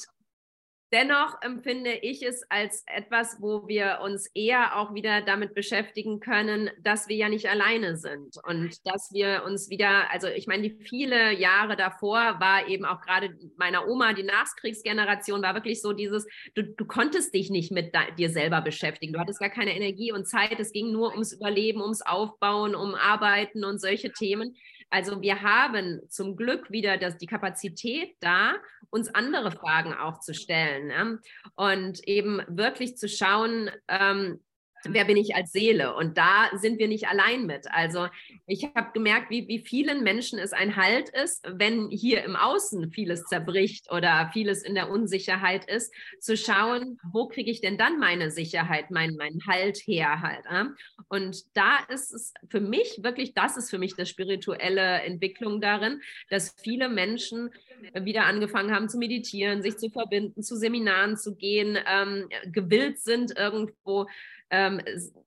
Dennoch 0.94 1.42
empfinde 1.42 1.92
ich 2.02 2.24
es 2.24 2.44
als 2.50 2.86
etwas, 2.88 3.42
wo 3.42 3.68
wir 3.68 4.00
uns 4.04 4.28
eher 4.34 4.78
auch 4.78 4.94
wieder 4.94 5.22
damit 5.22 5.54
beschäftigen 5.54 6.22
können, 6.22 6.70
dass 6.82 7.10
wir 7.10 7.18
ja 7.18 7.28
nicht 7.28 7.50
alleine 7.50 7.98
sind 7.98 8.38
und 8.46 8.74
dass 8.86 9.12
wir 9.12 9.44
uns 9.46 9.70
wieder, 9.70 10.10
also 10.12 10.28
ich 10.28 10.48
meine, 10.48 10.64
die 10.64 10.78
viele 10.82 11.34
Jahre 11.34 11.76
davor 11.76 12.40
war 12.40 12.70
eben 12.70 12.86
auch 12.86 13.02
gerade 13.02 13.38
meiner 13.58 13.86
Oma, 13.86 14.14
die 14.14 14.24
Nachkriegsgeneration, 14.24 15.42
war 15.42 15.56
wirklich 15.56 15.82
so 15.82 15.92
dieses, 15.92 16.26
du, 16.56 16.64
du 16.64 16.86
konntest 16.86 17.34
dich 17.34 17.50
nicht 17.50 17.74
mit 17.74 17.94
dir 18.18 18.30
selber 18.30 18.62
beschäftigen, 18.62 19.12
du 19.12 19.20
hattest 19.20 19.42
gar 19.42 19.50
keine 19.50 19.76
Energie 19.76 20.14
und 20.14 20.26
Zeit, 20.26 20.58
es 20.58 20.72
ging 20.72 20.94
nur 20.94 21.12
ums 21.12 21.34
Überleben, 21.34 21.82
ums 21.82 22.02
Aufbauen, 22.02 22.76
um 22.76 22.96
Arbeiten 22.96 23.66
und 23.66 23.82
solche 23.82 24.14
Themen. 24.14 24.56
Also 24.90 25.22
wir 25.22 25.42
haben 25.42 26.02
zum 26.10 26.36
Glück 26.38 26.72
wieder 26.72 26.98
das, 26.98 27.18
die 27.18 27.26
Kapazität 27.26 28.16
da, 28.22 28.56
uns 28.90 29.14
andere 29.14 29.52
Fragen 29.52 29.94
auch 29.94 30.20
zu 30.20 30.34
stellen 30.34 30.88
ne? 30.88 31.20
und 31.56 32.08
eben 32.08 32.42
wirklich 32.48 32.98
zu 32.98 33.10
schauen, 33.10 33.70
ähm, 33.88 34.40
wer 34.84 35.05
bin 35.05 35.17
ich 35.17 35.36
als 35.36 35.51
Seele? 35.51 35.95
Und 35.95 36.17
da 36.17 36.49
sind 36.55 36.80
wir 36.80 36.88
nicht 36.88 37.07
allein 37.07 37.45
mit. 37.45 37.67
Also 37.71 38.07
ich 38.45 38.65
habe 38.75 38.91
gemerkt, 38.93 39.30
wie, 39.30 39.47
wie 39.47 39.59
vielen 39.59 40.03
Menschen 40.03 40.39
es 40.39 40.53
ein 40.53 40.75
Halt 40.75 41.09
ist, 41.09 41.45
wenn 41.47 41.89
hier 41.89 42.23
im 42.23 42.36
Außen 42.36 42.91
vieles 42.91 43.25
zerbricht 43.25 43.91
oder 43.91 44.30
vieles 44.34 44.63
in 44.63 44.75
der 44.75 44.89
Unsicherheit 44.89 45.65
ist, 45.69 45.93
zu 46.19 46.38
schauen, 46.38 46.97
wo 47.11 47.28
kriege 47.28 47.51
ich 47.51 47.61
denn 47.61 47.78
dann 47.78 47.99
meine 47.99 48.32
Sicherheit, 48.32 48.91
meinen 48.91 49.17
mein 49.17 49.39
Halt 49.47 49.78
her 49.86 50.21
halt. 50.21 50.45
Äh? 50.49 50.65
Und 51.09 51.43
da 51.55 51.78
ist 51.89 52.13
es 52.13 52.34
für 52.49 52.61
mich 52.61 52.99
wirklich, 53.03 53.34
das 53.34 53.57
ist 53.57 53.69
für 53.69 53.80
mich 53.80 53.95
das 53.95 54.09
spirituelle 54.09 55.01
Entwicklung 55.01 55.61
darin, 55.61 56.01
dass 56.30 56.55
viele 56.61 56.89
Menschen 56.89 57.49
wieder 57.93 58.25
angefangen 58.25 58.73
haben 58.73 58.89
zu 58.89 58.97
meditieren, 58.97 59.61
sich 59.61 59.78
zu 59.78 59.89
verbinden, 59.89 60.41
zu 60.41 60.55
Seminaren 60.55 61.17
zu 61.17 61.36
gehen, 61.36 61.78
ähm, 61.88 62.28
gewillt 62.45 62.99
sind, 62.99 63.38
irgendwo 63.38 64.07
ähm, 64.50 64.82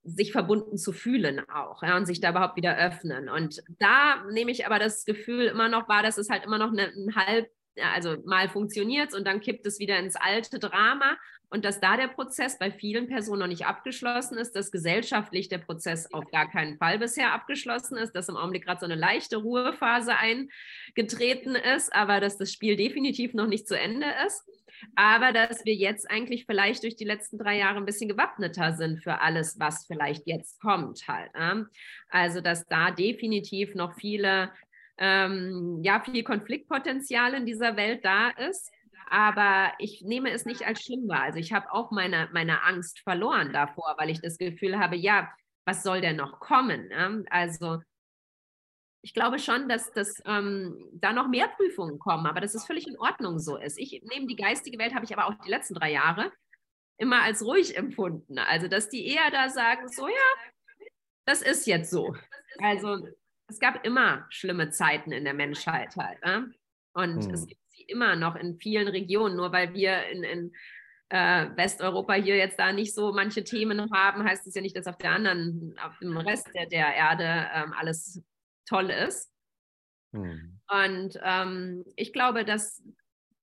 sich 0.04 0.32
verbunden 0.32 0.78
zu 0.78 0.92
fühlen 0.92 1.40
auch 1.48 1.82
ja, 1.82 1.96
und 1.96 2.06
sich 2.06 2.20
da 2.20 2.30
überhaupt 2.30 2.56
wieder 2.56 2.76
öffnen. 2.76 3.28
Und 3.28 3.62
da 3.78 4.24
nehme 4.30 4.50
ich 4.50 4.66
aber 4.66 4.78
das 4.78 5.04
Gefühl 5.04 5.46
immer 5.46 5.68
noch 5.68 5.88
wahr, 5.88 6.02
dass 6.02 6.18
es 6.18 6.30
halt 6.30 6.44
immer 6.44 6.58
noch 6.58 6.72
eine, 6.72 6.84
ein 6.86 7.14
halb 7.14 7.50
also 7.94 8.16
mal 8.24 8.48
funktioniert 8.48 9.14
und 9.14 9.26
dann 9.26 9.40
kippt 9.40 9.66
es 9.66 9.78
wieder 9.78 9.98
ins 9.98 10.16
alte 10.16 10.58
Drama 10.58 11.16
und 11.50 11.64
dass 11.64 11.80
da 11.80 11.96
der 11.96 12.06
Prozess 12.08 12.58
bei 12.58 12.70
vielen 12.70 13.08
Personen 13.08 13.40
noch 13.40 13.46
nicht 13.48 13.66
abgeschlossen 13.66 14.38
ist, 14.38 14.54
dass 14.54 14.70
gesellschaftlich 14.70 15.48
der 15.48 15.58
Prozess 15.58 16.12
auf 16.12 16.30
gar 16.30 16.48
keinen 16.48 16.78
Fall 16.78 16.98
bisher 16.98 17.32
abgeschlossen 17.32 17.96
ist, 17.96 18.12
dass 18.12 18.28
im 18.28 18.36
Augenblick 18.36 18.64
gerade 18.64 18.80
so 18.80 18.86
eine 18.86 18.94
leichte 18.94 19.36
Ruhephase 19.36 20.12
eingetreten 20.16 21.56
ist, 21.56 21.92
aber 21.92 22.20
dass 22.20 22.38
das 22.38 22.52
Spiel 22.52 22.76
definitiv 22.76 23.34
noch 23.34 23.48
nicht 23.48 23.66
zu 23.66 23.78
Ende 23.78 24.06
ist. 24.26 24.48
Aber 24.94 25.32
dass 25.32 25.64
wir 25.64 25.74
jetzt 25.74 26.10
eigentlich 26.10 26.46
vielleicht 26.46 26.84
durch 26.84 26.96
die 26.96 27.04
letzten 27.04 27.36
drei 27.36 27.58
Jahre 27.58 27.78
ein 27.78 27.84
bisschen 27.84 28.08
gewappneter 28.08 28.72
sind 28.72 29.02
für 29.02 29.20
alles, 29.20 29.58
was 29.58 29.86
vielleicht 29.86 30.26
jetzt 30.26 30.60
kommt 30.60 31.06
halt. 31.06 31.34
Ne? 31.34 31.68
Also 32.08 32.40
dass 32.40 32.66
da 32.66 32.90
definitiv 32.90 33.74
noch 33.74 33.94
viele 33.96 34.50
ähm, 35.00 35.80
ja, 35.82 36.00
viel 36.00 36.22
Konfliktpotenzial 36.22 37.34
in 37.34 37.46
dieser 37.46 37.76
Welt 37.76 38.04
da 38.04 38.28
ist. 38.28 38.70
Aber 39.10 39.72
ich 39.78 40.02
nehme 40.02 40.30
es 40.30 40.44
nicht 40.44 40.66
als 40.66 40.82
schlimm 40.82 41.08
wahr. 41.08 41.22
Also 41.22 41.38
ich 41.38 41.52
habe 41.52 41.72
auch 41.72 41.90
meine, 41.90 42.28
meine 42.32 42.62
Angst 42.62 43.00
verloren 43.00 43.52
davor, 43.52 43.96
weil 43.98 44.08
ich 44.08 44.20
das 44.20 44.38
Gefühl 44.38 44.78
habe, 44.78 44.96
ja, 44.96 45.28
was 45.66 45.82
soll 45.82 46.00
denn 46.00 46.16
noch 46.16 46.38
kommen? 46.38 46.88
Ne? 46.88 47.24
Also 47.28 47.80
ich 49.02 49.12
glaube 49.12 49.38
schon, 49.38 49.68
dass, 49.68 49.92
dass 49.92 50.22
ähm, 50.26 50.88
da 50.92 51.12
noch 51.12 51.26
mehr 51.26 51.48
Prüfungen 51.48 51.98
kommen, 51.98 52.26
aber 52.26 52.40
dass 52.40 52.54
es 52.54 52.66
völlig 52.66 52.86
in 52.86 52.98
Ordnung 52.98 53.40
so 53.40 53.56
ist. 53.56 53.78
Ich 53.78 54.00
nehme 54.04 54.26
die 54.26 54.36
geistige 54.36 54.78
Welt, 54.78 54.94
habe 54.94 55.04
ich 55.04 55.12
aber 55.12 55.26
auch 55.26 55.34
die 55.44 55.50
letzten 55.50 55.74
drei 55.74 55.90
Jahre 55.90 56.30
immer 56.96 57.22
als 57.22 57.44
ruhig 57.44 57.76
empfunden. 57.76 58.38
Also, 58.38 58.68
dass 58.68 58.90
die 58.90 59.06
eher 59.06 59.30
da 59.30 59.48
sagen, 59.48 59.88
so 59.88 60.06
ja, 60.06 60.86
das 61.24 61.42
ist 61.42 61.66
jetzt 61.66 61.90
so. 61.90 62.14
Also 62.58 63.06
es 63.48 63.58
gab 63.58 63.84
immer 63.84 64.26
schlimme 64.28 64.70
Zeiten 64.70 65.12
in 65.12 65.24
der 65.24 65.34
Menschheit 65.34 65.96
halt. 65.96 66.22
Ne? 66.24 66.52
Und 66.92 67.24
hm. 67.24 67.34
es 67.34 67.46
immer 67.90 68.16
noch 68.16 68.36
in 68.36 68.56
vielen 68.56 68.88
Regionen, 68.88 69.36
nur 69.36 69.52
weil 69.52 69.74
wir 69.74 70.06
in, 70.08 70.22
in 70.22 70.52
äh, 71.10 71.48
Westeuropa 71.56 72.14
hier 72.14 72.36
jetzt 72.36 72.58
da 72.58 72.72
nicht 72.72 72.94
so 72.94 73.12
manche 73.12 73.44
Themen 73.44 73.90
haben, 73.92 74.24
heißt 74.24 74.46
es 74.46 74.54
ja 74.54 74.62
nicht, 74.62 74.76
dass 74.76 74.86
auf 74.86 74.98
der 74.98 75.12
anderen, 75.12 75.74
auf 75.84 75.98
dem 75.98 76.16
Rest 76.16 76.48
der, 76.54 76.66
der 76.66 76.94
Erde 76.94 77.48
ähm, 77.54 77.74
alles 77.76 78.22
toll 78.66 78.90
ist. 78.90 79.32
Hm. 80.12 80.60
Und 80.68 81.18
ähm, 81.22 81.84
ich 81.96 82.12
glaube, 82.12 82.44
dass, 82.44 82.82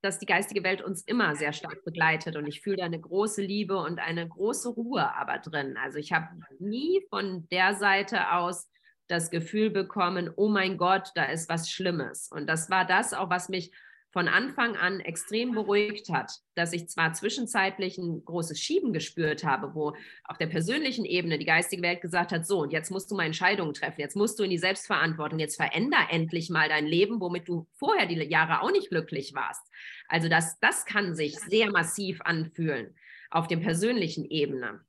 dass 0.01 0.17
die 0.17 0.25
geistige 0.25 0.63
Welt 0.63 0.81
uns 0.81 1.01
immer 1.03 1.35
sehr 1.35 1.51
stark 1.51 1.83
begleitet 1.83 2.37
und 2.37 2.47
ich 2.47 2.61
fühle 2.61 2.77
da 2.77 2.85
eine 2.85 2.99
große 2.99 3.41
Liebe 3.41 3.77
und 3.77 3.99
eine 3.99 4.27
große 4.27 4.69
Ruhe 4.69 5.13
aber 5.15 5.39
drin. 5.39 5.77
Also 5.77 5.97
ich 5.97 6.13
habe 6.13 6.27
nie 6.59 7.05
von 7.09 7.47
der 7.49 7.75
Seite 7.75 8.31
aus 8.31 8.69
das 9.07 9.29
Gefühl 9.29 9.69
bekommen, 9.69 10.31
oh 10.35 10.49
mein 10.49 10.77
Gott, 10.77 11.11
da 11.15 11.25
ist 11.25 11.49
was 11.49 11.69
Schlimmes. 11.69 12.29
Und 12.29 12.47
das 12.47 12.69
war 12.69 12.85
das 12.85 13.13
auch, 13.13 13.29
was 13.29 13.49
mich 13.49 13.71
von 14.17 14.27
Anfang 14.27 14.75
an 14.75 14.99
extrem 14.99 15.51
beruhigt 15.51 16.09
hat, 16.09 16.31
dass 16.55 16.73
ich 16.73 16.89
zwar 16.89 17.13
zwischenzeitlich 17.13 17.99
ein 17.99 18.25
großes 18.25 18.59
Schieben 18.59 18.91
gespürt 18.91 19.43
habe, 19.43 19.75
wo 19.75 19.95
auf 20.23 20.39
der 20.39 20.47
persönlichen 20.47 21.05
Ebene 21.05 21.37
die 21.37 21.45
geistige 21.45 21.83
Welt 21.83 22.01
gesagt 22.01 22.31
hat, 22.31 22.47
so, 22.47 22.61
und 22.61 22.73
jetzt 22.73 22.89
musst 22.89 23.11
du 23.11 23.15
mal 23.15 23.27
Entscheidungen 23.27 23.75
treffen, 23.75 24.01
jetzt 24.01 24.15
musst 24.15 24.39
du 24.39 24.43
in 24.43 24.49
die 24.49 24.57
Selbstverantwortung, 24.57 25.37
jetzt 25.37 25.57
veränder 25.57 25.99
endlich 26.09 26.49
mal 26.49 26.67
dein 26.67 26.87
Leben, 26.87 27.21
womit 27.21 27.47
du 27.47 27.67
vorher 27.75 28.07
die 28.07 28.15
Jahre 28.15 28.63
auch 28.63 28.71
nicht 28.71 28.89
glücklich 28.89 29.35
warst. 29.35 29.61
Also 30.07 30.29
das, 30.29 30.57
das 30.61 30.85
kann 30.85 31.13
sich 31.13 31.37
sehr 31.37 31.69
massiv 31.69 32.19
anfühlen 32.21 32.95
auf 33.29 33.45
der 33.45 33.57
persönlichen 33.57 34.25
Ebene. 34.25 34.81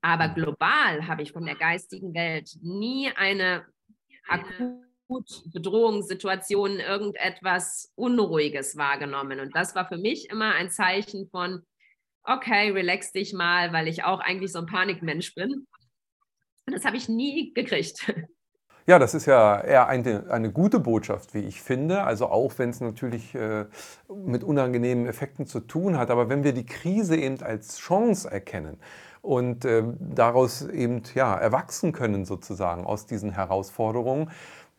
Aber 0.00 0.30
global 0.30 1.06
habe 1.06 1.22
ich 1.22 1.30
von 1.30 1.46
der 1.46 1.54
geistigen 1.54 2.12
Welt 2.12 2.50
nie 2.60 3.08
eine 3.14 3.66
akut 5.04 5.52
Bedrohungssituation, 5.52 6.80
irgendetwas 6.80 7.92
Unruhiges 7.94 8.76
wahrgenommen. 8.76 9.40
Und 9.40 9.54
das 9.54 9.74
war 9.74 9.86
für 9.86 9.98
mich 9.98 10.30
immer 10.30 10.54
ein 10.54 10.70
Zeichen 10.70 11.28
von, 11.28 11.62
okay, 12.24 12.70
relax 12.70 13.12
dich 13.12 13.32
mal, 13.32 13.72
weil 13.72 13.88
ich 13.88 14.04
auch 14.04 14.20
eigentlich 14.20 14.52
so 14.52 14.60
ein 14.60 14.66
Panikmensch 14.66 15.34
bin. 15.34 15.66
Und 16.66 16.72
das 16.72 16.84
habe 16.84 16.96
ich 16.96 17.08
nie 17.08 17.52
gekriegt. 17.52 18.12
Ja, 18.86 18.98
das 18.98 19.14
ist 19.14 19.24
ja 19.24 19.62
eher 19.62 19.88
eine, 19.88 20.30
eine 20.30 20.52
gute 20.52 20.78
Botschaft, 20.78 21.32
wie 21.32 21.38
ich 21.38 21.62
finde. 21.62 22.02
Also 22.02 22.26
auch 22.26 22.58
wenn 22.58 22.68
es 22.68 22.82
natürlich 22.82 23.34
äh, 23.34 23.64
mit 24.14 24.44
unangenehmen 24.44 25.06
Effekten 25.06 25.46
zu 25.46 25.60
tun 25.60 25.96
hat. 25.96 26.10
Aber 26.10 26.28
wenn 26.28 26.44
wir 26.44 26.52
die 26.52 26.66
Krise 26.66 27.16
eben 27.16 27.42
als 27.42 27.78
Chance 27.78 28.30
erkennen 28.30 28.78
und 29.22 29.64
äh, 29.64 29.84
daraus 29.98 30.68
eben 30.68 31.02
ja, 31.14 31.34
erwachsen 31.34 31.92
können 31.92 32.26
sozusagen 32.26 32.84
aus 32.84 33.06
diesen 33.06 33.30
Herausforderungen, 33.30 34.30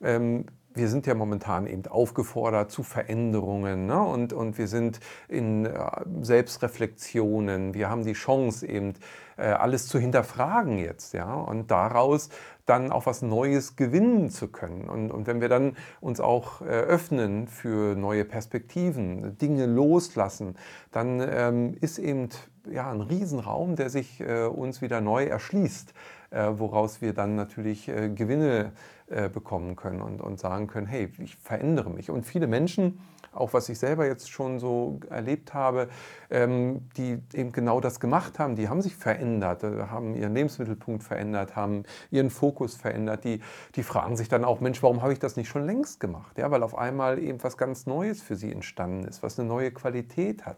ähm, 0.02 0.46
wir 0.76 0.90
sind 0.90 1.08
ja 1.08 1.16
momentan 1.16 1.68
eben 1.68 1.88
aufgefordert 1.88 2.70
zu 2.70 2.84
Veränderungen 2.84 3.86
ne? 3.86 4.02
und, 4.02 4.34
und 4.34 4.58
wir 4.58 4.68
sind 4.68 5.00
in 5.28 5.66
äh, 5.66 5.80
Selbstreflexionen. 6.22 7.74
Wir 7.74 7.90
haben 7.90 8.04
die 8.04 8.14
Chance 8.14 8.68
eben 8.68 8.94
äh, 9.38 9.44
alles 9.44 9.88
zu 9.88 10.00
hinterfragen 10.00 10.78
jetzt 10.78 11.14
ja 11.14 11.34
und 11.34 11.72
daraus 11.72 12.30
dann 12.66 12.92
auch 12.92 13.06
was 13.06 13.22
Neues 13.22 13.76
gewinnen 13.76 14.30
zu 14.30 14.50
können. 14.50 14.90
Und, 14.90 15.12
und 15.12 15.28
wenn 15.28 15.40
wir 15.40 15.50
dann 15.50 15.78
uns 16.02 16.20
auch 16.20 16.62
äh, 16.62 16.66
öffnen 16.66 17.48
für 17.48 17.96
neue 17.96 18.26
Perspektiven, 18.26 19.38
Dinge 19.38 19.68
loslassen, 19.68 20.58
dann 20.92 21.22
ähm, 21.22 21.78
ist 21.80 22.00
eben 22.00 22.30
ja, 22.70 22.92
ein 22.92 23.02
Riesenraum, 23.02 23.76
der 23.76 23.92
sich 23.92 24.24
uns 24.26 24.82
wieder 24.82 25.00
neu 25.00 25.26
erschließt, 25.26 25.94
woraus 26.32 27.00
wir 27.00 27.14
dann 27.14 27.36
natürlich 27.36 27.86
Gewinne 27.86 28.60
äh, 28.60 28.70
bekommen 29.08 29.76
können 29.76 30.02
und, 30.02 30.20
und 30.20 30.40
sagen 30.40 30.66
können, 30.66 30.88
hey, 30.88 31.12
ich 31.20 31.36
verändere 31.38 31.92
mich. 31.92 32.10
Und 32.10 32.26
viele 32.26 32.48
Menschen, 32.48 33.00
auch 33.36 33.54
was 33.54 33.70
ich 33.70 33.78
selber 33.78 34.08
jetzt 34.08 34.32
schon 34.32 34.60
so 34.60 35.00
erlebt 35.10 35.54
habe, 35.54 35.90
ähm, 36.30 36.90
die 36.98 37.20
eben 37.34 37.52
genau 37.52 37.80
das 37.82 38.00
gemacht 38.00 38.40
haben, 38.40 38.56
die 38.56 38.70
haben 38.70 38.82
sich 38.82 38.96
verändert, 38.96 39.64
äh, 39.64 39.88
haben 39.88 40.16
ihren 40.16 40.34
Lebensmittelpunkt 40.34 41.04
verändert, 41.04 41.56
haben 41.56 41.84
ihren 42.10 42.30
Fokus 42.30 42.76
verändert, 42.76 43.24
die, 43.24 43.42
die 43.76 43.84
fragen 43.84 44.16
sich 44.18 44.30
dann 44.30 44.46
auch, 44.46 44.62
Mensch, 44.62 44.82
warum 44.82 45.02
habe 45.02 45.14
ich 45.14 45.20
das 45.20 45.36
nicht 45.36 45.50
schon 45.50 45.66
längst 45.66 46.00
gemacht? 46.00 46.38
Ja, 46.38 46.50
weil 46.50 46.64
auf 46.64 46.78
einmal 46.78 47.20
eben 47.20 47.44
was 47.44 47.58
ganz 47.58 47.86
Neues 47.86 48.22
für 48.22 48.36
sie 48.36 48.52
entstanden 48.52 49.04
ist, 49.06 49.22
was 49.22 49.38
eine 49.38 49.48
neue 49.48 49.72
Qualität 49.72 50.46
hat. 50.46 50.58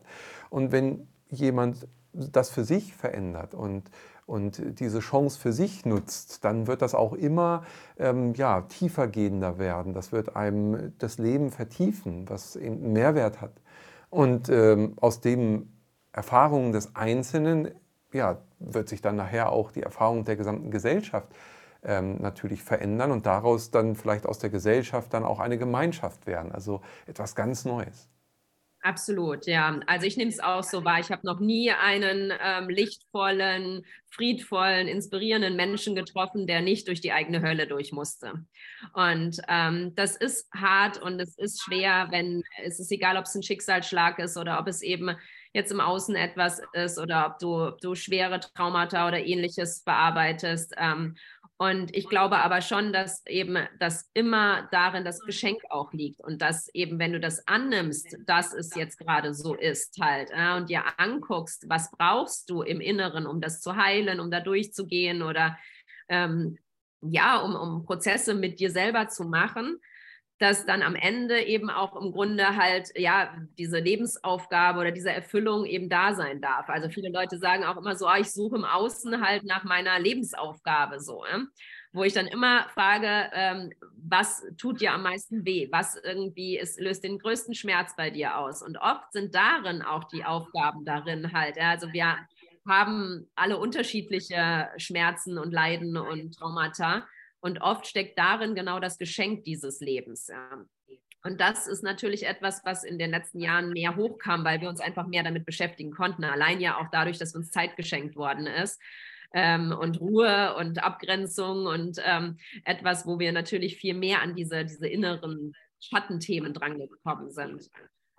Und 0.50 0.72
wenn 0.72 1.08
jemand 1.30 1.88
das 2.14 2.50
für 2.50 2.64
sich 2.64 2.95
verändert 2.95 3.54
und, 3.54 3.89
und 4.28 4.80
diese 4.80 4.99
Chance 4.99 5.39
für 5.39 5.53
sich 5.53 5.86
nutzt, 5.86 6.43
dann 6.43 6.67
wird 6.67 6.82
das 6.82 6.93
auch 6.93 7.13
immer 7.13 7.63
ähm, 7.97 8.34
ja, 8.36 8.61
tiefergehender 8.61 9.57
werden. 9.57 9.93
Das 9.93 10.11
wird 10.11 10.36
einem 10.36 10.93
das 10.99 11.17
Leben 11.17 11.49
vertiefen, 11.49 12.30
was 12.30 12.57
eben 12.57 12.75
einen 12.84 12.93
Mehrwert 12.93 13.41
hat. 13.41 13.53
Und 14.09 14.49
ähm, 14.49 14.93
aus 14.99 15.21
den 15.21 15.71
Erfahrungen 16.11 16.73
des 16.73 16.95
Einzelnen 16.95 17.71
ja, 18.11 18.38
wird 18.59 18.89
sich 18.89 19.01
dann 19.01 19.15
nachher 19.15 19.51
auch 19.51 19.71
die 19.71 19.84
Erfahrung 19.84 20.25
der 20.25 20.36
gesamten 20.36 20.71
Gesellschaft 20.71 21.30
ähm, 21.84 22.17
natürlich 22.19 22.63
verändern 22.63 23.11
und 23.11 23.25
daraus 23.25 23.71
dann 23.71 23.95
vielleicht 23.95 24.25
aus 24.25 24.39
der 24.39 24.49
Gesellschaft 24.49 25.13
dann 25.13 25.23
auch 25.23 25.39
eine 25.39 25.57
Gemeinschaft 25.57 26.28
werden. 26.28 26.51
Also 26.51 26.82
etwas 27.05 27.34
ganz 27.34 27.63
Neues. 27.63 28.09
Absolut, 28.88 29.48
ja. 29.48 29.82
Also 29.86 30.06
ich 30.06 30.16
nehme 30.16 30.30
es 30.32 30.40
auch 30.40 30.64
so 30.64 30.86
wahr. 30.86 31.02
Ich 31.02 31.12
habe 31.12 31.26
noch 31.26 31.42
nie 31.42 31.72
einen 31.72 32.32
ähm, 32.42 32.70
lichtvollen, 32.70 33.86
friedvollen, 34.10 34.88
inspirierenden 34.88 35.58
Menschen 35.58 35.94
getroffen, 35.94 36.48
der 36.48 36.62
nicht 36.62 36.88
durch 36.88 37.02
die 37.02 37.12
eigene 37.12 37.42
Hölle 37.42 37.68
durch 37.68 37.92
musste. 37.92 38.46
Und 38.94 39.42
ähm, 39.50 39.94
das 39.96 40.16
ist 40.16 40.50
hart 40.54 41.02
und 41.02 41.20
es 41.20 41.38
ist 41.38 41.62
schwer, 41.62 42.08
wenn 42.12 42.44
es 42.64 42.80
ist 42.80 42.92
egal, 42.92 43.18
ob 43.18 43.26
es 43.26 43.36
ein 43.36 43.44
Schicksalsschlag 43.44 44.20
ist 44.20 44.38
oder 44.38 44.58
ob 44.58 44.68
es 44.68 44.82
eben 44.82 45.18
jetzt 45.54 45.72
im 45.72 45.82
Außen 45.82 46.16
etwas 46.16 46.62
ist 46.74 46.98
oder 46.98 47.26
ob 47.28 47.40
du, 47.40 47.72
du 47.82 47.96
schwere 47.96 48.40
Traumata 48.40 49.08
oder 49.08 49.20
ähnliches 49.20 49.84
bearbeitest. 49.84 50.74
Ähm, 50.78 51.16
und 51.60 51.95
ich 51.95 52.08
glaube 52.08 52.38
aber 52.38 52.62
schon, 52.62 52.93
dass 52.93 53.26
eben 53.26 53.58
das 53.80 54.10
immer 54.14 54.68
darin 54.72 55.03
das 55.03 55.22
Geschenk 55.22 55.60
auch 55.70 55.91
liegt 55.91 56.22
und 56.22 56.41
dass 56.41 56.70
eben, 56.76 56.99
wenn 56.99 57.14
du 57.14 57.20
das 57.20 57.47
annimmst, 57.47 58.16
dass 58.28 58.53
es 58.53 58.76
jetzt 58.76 58.99
gerade 58.99 59.34
so 59.34 59.55
ist 59.55 59.97
halt 59.99 60.30
äh, 60.32 60.55
und 60.55 60.70
dir 60.70 60.84
anguckst, 60.97 61.66
was 61.68 61.89
brauchst 61.89 62.51
du 62.51 62.62
im 62.62 62.80
Inneren, 62.80 63.26
um 63.26 63.41
das 63.41 63.60
zu 63.60 63.76
heilen, 63.76 64.20
um 64.20 64.30
da 64.30 64.39
durchzugehen 64.39 65.24
oder 65.24 65.58
ähm, 66.10 66.60
ja, 67.01 67.38
um, 67.38 67.55
um 67.55 67.86
Prozesse 67.86 68.36
mit 68.36 68.60
dir 68.60 68.70
selber 68.70 69.08
zu 69.08 69.24
machen, 69.24 69.80
dass 70.40 70.66
dann 70.66 70.84
am 70.84 70.96
Ende 70.96 71.42
eben 71.42 71.70
auch 71.70 72.00
im 72.00 72.12
Grunde 72.12 72.56
halt, 72.56 72.92
ja, 72.96 73.34
diese 73.58 73.80
Lebensaufgabe 73.80 74.80
oder 74.80 74.92
diese 74.92 75.12
Erfüllung 75.12 75.66
eben 75.66 75.90
da 75.90 76.14
sein 76.14 76.42
darf. 76.42 76.70
Also 76.70 76.90
viele 76.90 77.10
Leute 77.10 77.40
sagen 77.40 77.64
auch 77.64 77.78
immer 77.78 77.96
so, 77.96 78.06
ah, 78.06 78.20
ich 78.20 78.32
suche 78.32 78.58
im 78.58 78.66
Außen 78.66 79.26
halt 79.26 79.44
nach 79.46 79.64
meiner 79.64 80.00
Lebensaufgabe 80.00 81.00
so. 81.00 81.24
Ne? 81.24 81.48
Wo 81.92 82.04
ich 82.04 82.14
dann 82.14 82.28
immer 82.28 82.68
frage, 82.70 83.32
ähm, 83.34 83.72
was 83.98 84.44
tut 84.60 84.80
dir 84.80 84.94
am 84.94 85.02
meisten 85.02 85.44
weh? 85.44 85.70
Was 85.72 85.96
irgendwie 85.96 86.58
ist, 86.58 86.80
löst 86.80 87.04
den 87.04 87.18
größten 87.18 87.56
Schmerz 87.56 87.96
bei 87.96 88.12
dir 88.12 88.38
aus? 88.38 88.62
Und 88.62 88.78
oft 88.78 89.12
sind 89.14 89.34
darin 89.34 89.82
auch 89.82 90.04
die 90.04 90.24
Aufgaben 90.24 90.86
darin 90.86 91.34
halt. 91.34 91.58
Ja? 91.58 91.72
Also 91.72 91.92
wir 91.94 92.16
haben 92.68 93.28
alle 93.36 93.58
unterschiedliche 93.58 94.70
Schmerzen 94.78 95.40
und 95.40 95.52
Leiden 95.52 95.98
und 95.98 96.38
Traumata. 96.38 97.08
Und 97.40 97.62
oft 97.62 97.88
steckt 97.88 98.18
darin 98.18 98.56
genau 98.56 98.80
das 98.80 98.98
Geschenk 98.98 99.44
dieses 99.44 99.80
Lebens. 99.80 100.30
Und 101.24 101.42
das 101.42 101.68
ist 101.68 101.84
natürlich 101.84 102.26
etwas, 102.26 102.62
was 102.64 102.84
in 102.84 102.98
den 102.98 103.12
letzten 103.12 103.40
Jahren 103.40 103.72
mehr 103.74 103.96
hochkam, 103.96 104.46
weil 104.46 104.62
wir 104.62 104.70
uns 104.70 104.80
einfach 104.80 105.08
mehr 105.08 105.24
damit 105.24 105.46
beschäftigen 105.46 105.92
konnten. 105.92 106.24
Allein 106.24 106.60
ja 106.60 106.78
auch 106.78 106.88
dadurch, 106.92 107.18
dass 107.18 107.36
uns 107.36 107.52
Zeit 107.52 107.76
geschenkt 107.76 108.16
worden 108.16 108.48
ist. 108.48 108.82
Ähm, 109.34 109.76
und 109.78 110.00
Ruhe 110.00 110.56
und 110.56 110.82
Abgrenzung 110.82 111.66
und 111.66 112.00
ähm, 112.06 112.38
etwas, 112.64 113.06
wo 113.06 113.20
wir 113.20 113.34
natürlich 113.34 113.76
viel 113.76 113.94
mehr 113.94 114.22
an 114.22 114.36
diese, 114.36 114.64
diese 114.64 114.88
inneren 114.88 115.54
Schattenthemen 115.82 116.54
drangekommen 116.54 117.30
sind. 117.32 117.70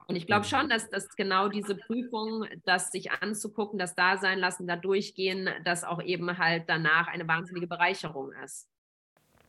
Und 0.07 0.17
ich 0.17 0.27
glaube 0.27 0.45
schon, 0.45 0.69
dass, 0.69 0.89
dass 0.91 1.09
genau 1.17 1.49
diese 1.49 1.77
Prüfung, 1.77 2.47
das 2.65 2.91
sich 2.91 3.11
anzugucken, 3.11 3.79
das 3.79 3.95
da 3.95 4.17
sein 4.17 4.39
lassen, 4.39 4.67
da 4.67 4.77
durchgehen, 4.77 5.49
das 5.65 5.85
auch 5.85 6.03
eben 6.03 6.39
halt 6.39 6.65
danach 6.67 7.09
eine 7.09 7.27
wahnsinnige 7.27 7.67
Bereicherung 7.67 8.33
ist. 8.45 8.69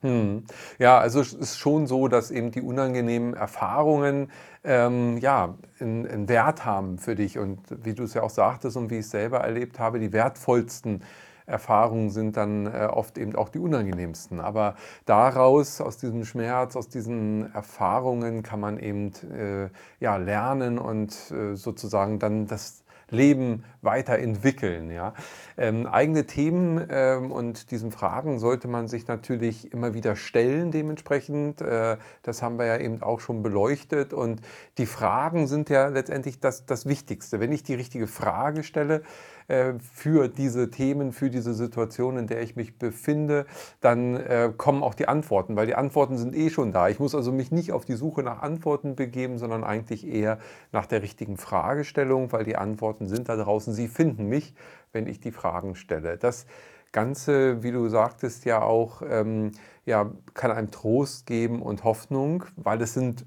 Hm. 0.01 0.45
Ja, 0.77 0.97
also 0.97 1.19
es 1.19 1.33
ist 1.33 1.57
schon 1.57 1.85
so, 1.85 2.07
dass 2.07 2.31
eben 2.31 2.51
die 2.51 2.61
unangenehmen 2.61 3.33
Erfahrungen 3.33 4.31
ähm, 4.63 5.17
ja, 5.17 5.55
einen 5.81 6.29
Wert 6.29 6.63
haben 6.65 6.99
für 6.99 7.15
dich. 7.15 7.37
Und 7.37 7.59
wie 7.83 7.93
du 7.93 8.03
es 8.03 8.13
ja 8.13 8.21
auch 8.23 8.29
sagtest 8.29 8.77
und 8.77 8.89
wie 8.91 8.95
ich 8.99 9.05
es 9.05 9.11
selber 9.11 9.39
erlebt 9.39 9.77
habe, 9.77 9.99
die 9.99 10.13
wertvollsten 10.13 11.03
Erfahrungen 11.47 12.11
sind 12.11 12.37
dann 12.37 12.67
äh, 12.67 12.87
oft 12.89 13.17
eben 13.17 13.35
auch 13.35 13.49
die 13.49 13.59
unangenehmsten. 13.59 14.39
Aber 14.39 14.75
daraus, 15.05 15.81
aus 15.81 15.97
diesem 15.97 16.23
Schmerz, 16.23 16.75
aus 16.75 16.87
diesen 16.87 17.53
Erfahrungen 17.53 18.43
kann 18.43 18.59
man 18.59 18.77
eben 18.77 19.11
äh, 19.35 19.69
ja, 19.99 20.15
lernen 20.17 20.77
und 20.77 21.13
äh, 21.31 21.55
sozusagen 21.55 22.19
dann 22.19 22.47
das 22.47 22.78
Leben 23.11 23.63
weiterentwickeln. 23.81 24.91
Ja? 24.91 25.13
Ähm, 25.57 25.87
eigene 25.87 26.25
Themen 26.25 26.85
ähm, 26.89 27.31
und 27.31 27.71
diesen 27.71 27.91
Fragen 27.91 28.39
sollte 28.39 28.67
man 28.67 28.87
sich 28.87 29.07
natürlich 29.07 29.71
immer 29.73 29.93
wieder 29.93 30.15
stellen 30.15 30.71
dementsprechend. 30.71 31.61
Äh, 31.61 31.97
das 32.23 32.41
haben 32.41 32.57
wir 32.57 32.65
ja 32.65 32.77
eben 32.77 33.01
auch 33.01 33.19
schon 33.19 33.41
beleuchtet. 33.43 34.13
Und 34.13 34.41
die 34.77 34.85
Fragen 34.85 35.47
sind 35.47 35.69
ja 35.69 35.87
letztendlich 35.87 36.39
das, 36.39 36.65
das 36.65 36.85
Wichtigste. 36.85 37.39
Wenn 37.39 37.51
ich 37.51 37.63
die 37.63 37.75
richtige 37.75 38.07
Frage 38.07 38.63
stelle, 38.63 39.01
für 39.93 40.27
diese 40.27 40.69
Themen, 40.69 41.11
für 41.11 41.29
diese 41.29 41.53
Situation, 41.53 42.17
in 42.17 42.27
der 42.27 42.41
ich 42.41 42.55
mich 42.55 42.77
befinde, 42.77 43.45
dann 43.81 44.15
äh, 44.15 44.53
kommen 44.55 44.83
auch 44.83 44.93
die 44.93 45.07
Antworten, 45.07 45.55
weil 45.55 45.65
die 45.65 45.75
Antworten 45.75 46.17
sind 46.17 46.35
eh 46.35 46.49
schon 46.49 46.71
da. 46.71 46.87
Ich 46.89 46.99
muss 46.99 47.15
also 47.15 47.31
mich 47.31 47.51
nicht 47.51 47.71
auf 47.71 47.85
die 47.85 47.95
Suche 47.95 48.21
nach 48.21 48.41
Antworten 48.41 48.95
begeben, 48.95 49.37
sondern 49.37 49.63
eigentlich 49.63 50.07
eher 50.07 50.37
nach 50.71 50.85
der 50.85 51.01
richtigen 51.01 51.37
Fragestellung, 51.37 52.31
weil 52.31 52.43
die 52.43 52.57
Antworten 52.57 53.07
sind 53.07 53.27
da 53.27 53.35
draußen. 53.35 53.73
Sie 53.73 53.87
finden 53.87 54.27
mich, 54.27 54.53
wenn 54.91 55.07
ich 55.07 55.19
die 55.19 55.31
Fragen 55.31 55.75
stelle. 55.75 56.17
Das 56.17 56.45
Ganze, 56.91 57.61
wie 57.63 57.71
du 57.71 57.87
sagtest, 57.87 58.45
ja 58.45 58.61
auch, 58.61 59.01
ähm, 59.07 59.51
ja, 59.85 60.11
kann 60.33 60.51
einem 60.51 60.71
Trost 60.71 61.25
geben 61.25 61.61
und 61.61 61.83
Hoffnung, 61.83 62.45
weil 62.55 62.81
es 62.81 62.93
sind 62.93 63.25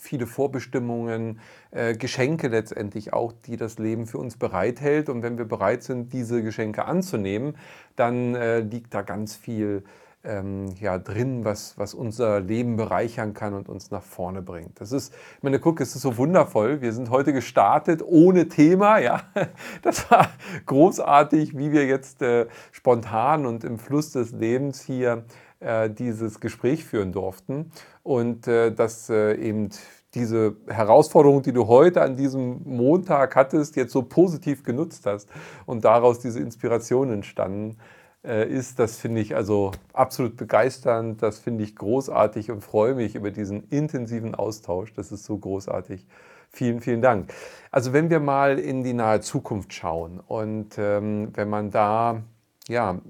viele 0.00 0.26
Vorbestimmungen, 0.26 1.40
äh, 1.70 1.94
Geschenke 1.94 2.48
letztendlich 2.48 3.12
auch, 3.12 3.32
die 3.46 3.56
das 3.56 3.78
Leben 3.78 4.06
für 4.06 4.18
uns 4.18 4.36
bereithält. 4.36 5.08
Und 5.08 5.22
wenn 5.22 5.38
wir 5.38 5.44
bereit 5.44 5.82
sind, 5.82 6.12
diese 6.12 6.42
Geschenke 6.42 6.84
anzunehmen, 6.84 7.56
dann 7.96 8.34
äh, 8.34 8.60
liegt 8.60 8.94
da 8.94 9.02
ganz 9.02 9.36
viel 9.36 9.84
ähm, 10.22 10.74
ja, 10.80 10.98
drin, 10.98 11.44
was, 11.44 11.78
was 11.78 11.94
unser 11.94 12.40
Leben 12.40 12.76
bereichern 12.76 13.32
kann 13.32 13.54
und 13.54 13.68
uns 13.68 13.90
nach 13.90 14.02
vorne 14.02 14.42
bringt. 14.42 14.80
Das 14.80 14.92
ist, 14.92 15.14
ich 15.36 15.42
meine, 15.42 15.58
guck, 15.58 15.80
es 15.80 15.94
ist 15.94 16.02
so 16.02 16.16
wundervoll. 16.16 16.82
Wir 16.82 16.92
sind 16.92 17.10
heute 17.10 17.32
gestartet 17.32 18.02
ohne 18.04 18.48
Thema. 18.48 18.90
Ja, 19.00 19.22
das 19.82 20.10
war 20.10 20.28
großartig, 20.66 21.56
wie 21.56 21.72
wir 21.72 21.86
jetzt 21.86 22.20
äh, 22.20 22.46
spontan 22.70 23.46
und 23.46 23.64
im 23.64 23.78
Fluss 23.78 24.12
des 24.12 24.32
Lebens 24.32 24.82
hier 24.82 25.24
dieses 25.88 26.40
Gespräch 26.40 26.84
führen 26.84 27.12
durften 27.12 27.70
und 28.02 28.48
äh, 28.48 28.72
dass 28.72 29.10
äh, 29.10 29.34
eben 29.34 29.68
diese 30.14 30.56
Herausforderung, 30.66 31.42
die 31.42 31.52
du 31.52 31.68
heute 31.68 32.02
an 32.02 32.16
diesem 32.16 32.62
Montag 32.64 33.36
hattest, 33.36 33.76
jetzt 33.76 33.92
so 33.92 34.02
positiv 34.02 34.64
genutzt 34.64 35.06
hast 35.06 35.28
und 35.66 35.84
daraus 35.84 36.18
diese 36.18 36.40
Inspiration 36.40 37.12
entstanden 37.12 37.76
ist, 38.22 38.78
das 38.78 38.98
finde 38.98 39.22
ich 39.22 39.34
also 39.34 39.70
absolut 39.94 40.36
begeisternd, 40.36 41.22
das 41.22 41.38
finde 41.38 41.64
ich 41.64 41.74
großartig 41.74 42.50
und 42.50 42.60
freue 42.62 42.94
mich 42.94 43.14
über 43.14 43.30
diesen 43.30 43.66
intensiven 43.70 44.34
Austausch. 44.34 44.92
Das 44.92 45.10
ist 45.10 45.24
so 45.24 45.38
großartig. 45.38 46.06
Vielen, 46.50 46.80
vielen 46.80 47.00
Dank. 47.00 47.32
Also 47.70 47.92
wenn 47.92 48.10
wir 48.10 48.18
mal 48.18 48.58
in 48.58 48.82
die 48.82 48.92
nahe 48.92 49.20
Zukunft 49.20 49.72
schauen 49.72 50.18
und 50.18 50.76
ähm, 50.78 51.30
wenn 51.34 51.48
man 51.48 51.70
da 51.70 52.22
ja 52.68 53.00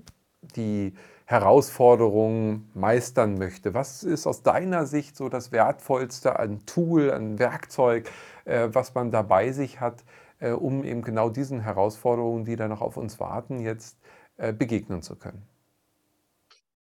die 0.54 0.92
Herausforderungen 1.30 2.68
meistern 2.74 3.38
möchte. 3.38 3.72
Was 3.72 4.02
ist 4.02 4.26
aus 4.26 4.42
deiner 4.42 4.84
Sicht 4.84 5.16
so 5.16 5.28
das 5.28 5.52
Wertvollste 5.52 6.40
an 6.40 6.66
Tool, 6.66 7.12
an 7.12 7.38
Werkzeug, 7.38 8.10
äh, 8.46 8.68
was 8.72 8.94
man 8.94 9.12
da 9.12 9.22
bei 9.22 9.52
sich 9.52 9.80
hat, 9.80 10.04
äh, 10.40 10.50
um 10.50 10.82
eben 10.82 11.02
genau 11.02 11.30
diesen 11.30 11.60
Herausforderungen, 11.60 12.44
die 12.44 12.56
da 12.56 12.66
noch 12.66 12.80
auf 12.80 12.96
uns 12.96 13.20
warten, 13.20 13.60
jetzt 13.60 13.96
äh, 14.38 14.52
begegnen 14.52 15.02
zu 15.02 15.14
können? 15.14 15.49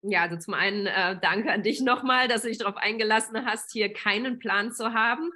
Ja, 0.05 0.23
also 0.23 0.37
zum 0.37 0.55
einen 0.55 0.87
äh, 0.87 1.17
danke 1.23 1.53
an 1.53 1.63
dich 1.63 1.81
nochmal, 1.81 2.27
dass 2.27 2.43
du 2.43 2.49
dich 2.49 2.59
darauf 2.59 2.77
eingelassen 2.77 3.47
hast, 3.47 3.71
hier 3.71 3.93
keinen 3.93 4.41
Plan 4.41 4.73
zu 4.73 4.95
haben. 4.95 5.31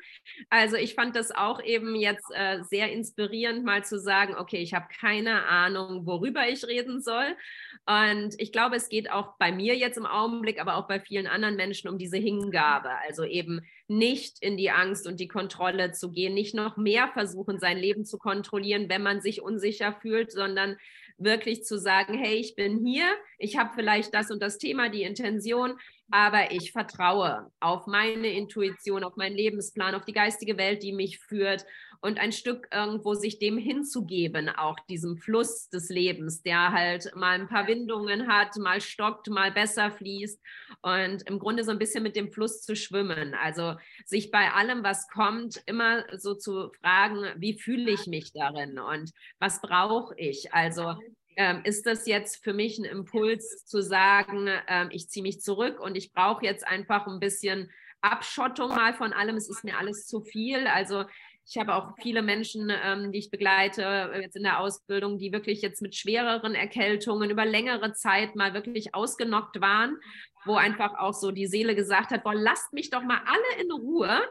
Also 0.51 0.75
ich 0.75 0.97
fand 0.97 1.14
das 1.14 1.31
auch 1.31 1.62
eben 1.62 1.95
jetzt 1.95 2.27
äh, 2.35 2.64
sehr 2.64 2.91
inspirierend, 2.91 3.64
mal 3.64 3.85
zu 3.85 3.97
sagen, 4.01 4.35
okay, 4.35 4.57
ich 4.57 4.75
habe 4.75 4.87
keine 5.01 5.47
Ahnung, 5.47 6.05
worüber 6.05 6.49
ich 6.49 6.67
reden 6.67 7.01
soll. 7.01 7.37
Und 7.87 8.35
ich 8.39 8.51
glaube, 8.51 8.75
es 8.75 8.89
geht 8.89 9.09
auch 9.09 9.35
bei 9.39 9.53
mir 9.53 9.77
jetzt 9.77 9.99
im 9.99 10.07
Augenblick, 10.07 10.61
aber 10.61 10.75
auch 10.79 10.89
bei 10.89 10.99
vielen 10.99 11.29
anderen 11.29 11.55
Menschen 11.55 11.89
um 11.89 11.97
diese 11.97 12.17
Hingabe. 12.17 12.91
Also 13.07 13.23
eben 13.23 13.61
nicht 13.87 14.43
in 14.43 14.57
die 14.57 14.73
Angst 14.73 15.07
und 15.07 15.21
die 15.21 15.29
Kontrolle 15.29 15.93
zu 15.93 16.11
gehen, 16.11 16.35
nicht 16.35 16.57
noch 16.57 16.77
mehr 16.77 17.07
versuchen, 17.12 17.61
sein 17.61 17.79
Leben 17.79 18.05
zu 18.05 18.19
kontrollieren, 18.19 18.89
wenn 18.89 19.05
man 19.05 19.21
sich 19.21 19.41
unsicher 19.41 19.97
fühlt, 20.03 20.33
sondern 20.33 20.77
wirklich 21.19 21.64
zu 21.64 21.79
sagen, 21.79 22.14
hey, 22.14 22.35
ich 22.35 22.55
bin 22.55 22.79
hier, 22.85 23.07
ich 23.39 23.57
habe 23.57 23.71
vielleicht 23.75 24.14
das 24.14 24.31
und 24.31 24.43
das 24.43 24.59
Thema, 24.59 24.89
die 24.89 25.03
Intention, 25.03 25.79
aber 26.11 26.53
ich 26.53 26.73
vertraue 26.73 27.51
auf 27.61 27.87
meine 27.87 28.29
Intuition, 28.29 29.05
auf 29.05 29.17
meinen 29.17 29.37
Lebensplan, 29.37 29.95
auf 29.95 30.05
die 30.05 30.13
geistige 30.13 30.57
Welt, 30.57 30.83
die 30.83 30.93
mich 30.93 31.19
führt 31.19 31.67
und 32.01 32.19
ein 32.19 32.33
Stück 32.33 32.69
irgendwo 32.73 33.15
sich 33.15 33.39
dem 33.39 33.59
hinzugeben, 33.59 34.49
auch 34.49 34.79
diesem 34.89 35.17
Fluss 35.17 35.69
des 35.69 35.89
Lebens, 35.89 36.43
der 36.43 36.73
halt 36.73 37.11
mal 37.17 37.41
ein 37.41 37.49
paar 37.49 37.67
Windungen 37.67 38.29
hat, 38.29 38.57
mal 38.57 38.81
stockt, 38.81 39.29
mal 39.29 39.51
besser 39.51 39.91
fließt 39.91 40.41
und 40.83 41.29
im 41.29 41.39
Grunde 41.39 41.65
so 41.65 41.73
ein 41.73 41.79
bisschen 41.79 42.03
mit 42.03 42.15
dem 42.15 42.31
Fluss 42.31 42.63
zu 42.63 42.77
schwimmen. 42.77 43.35
Also 43.35 43.75
sich 44.05 44.31
bei 44.31 44.53
allem, 44.53 44.85
was 44.85 45.09
kommt, 45.09 45.63
immer 45.67 46.05
so 46.17 46.35
zu 46.35 46.71
fragen, 46.81 47.25
wie 47.37 47.59
fühle 47.59 47.91
ich 47.91 48.07
mich 48.07 48.33
darin 48.33 48.79
und 48.79 49.11
was 49.39 49.61
brauche 49.61 50.15
ich? 50.17 50.53
Also 50.53 50.97
ähm, 51.37 51.61
ist 51.64 51.87
das 51.87 52.07
jetzt 52.07 52.43
für 52.43 52.53
mich 52.53 52.78
ein 52.78 52.84
Impuls 52.84 53.64
zu 53.66 53.82
sagen, 53.82 54.49
ähm, 54.68 54.89
ich 54.91 55.09
ziehe 55.09 55.22
mich 55.22 55.41
zurück 55.41 55.80
und 55.80 55.95
ich 55.95 56.12
brauche 56.12 56.45
jetzt 56.45 56.66
einfach 56.66 57.07
ein 57.07 57.20
bisschen 57.20 57.70
Abschottung 58.01 58.70
mal 58.70 58.95
von 58.95 59.12
allem. 59.12 59.37
Es 59.37 59.49
ist 59.49 59.64
mir 59.64 59.78
alles 59.78 60.07
zu 60.07 60.22
viel. 60.22 60.66
Also 60.66 61.05
ich 61.49 61.59
habe 61.59 61.74
auch 61.74 61.95
viele 62.01 62.22
Menschen, 62.22 62.72
ähm, 62.84 63.12
die 63.12 63.18
ich 63.18 63.30
begleite 63.30 63.82
äh, 63.82 64.22
jetzt 64.22 64.37
in 64.37 64.43
der 64.43 64.61
Ausbildung, 64.61 65.18
die 65.18 65.32
wirklich 65.32 65.62
jetzt 65.62 65.80
mit 65.82 65.95
schwereren 65.95 66.55
Erkältungen 66.55 67.30
über 67.30 67.45
längere 67.45 67.93
Zeit 67.93 68.34
mal 68.34 68.55
wirklich 68.55 68.95
ausgenockt 68.95 69.61
waren, 69.61 69.97
wo 70.45 70.57
einfach 70.57 70.99
auch 70.99 71.14
so 71.14 71.30
die 71.30 71.47
Seele 71.47 71.74
gesagt 71.74 72.11
hat, 72.11 72.24
boah, 72.24 72.34
lasst 72.34 72.72
mich 72.72 72.91
doch 72.91 73.03
mal 73.03 73.20
alle 73.24 73.62
in 73.62 73.70
Ruhe 73.70 74.22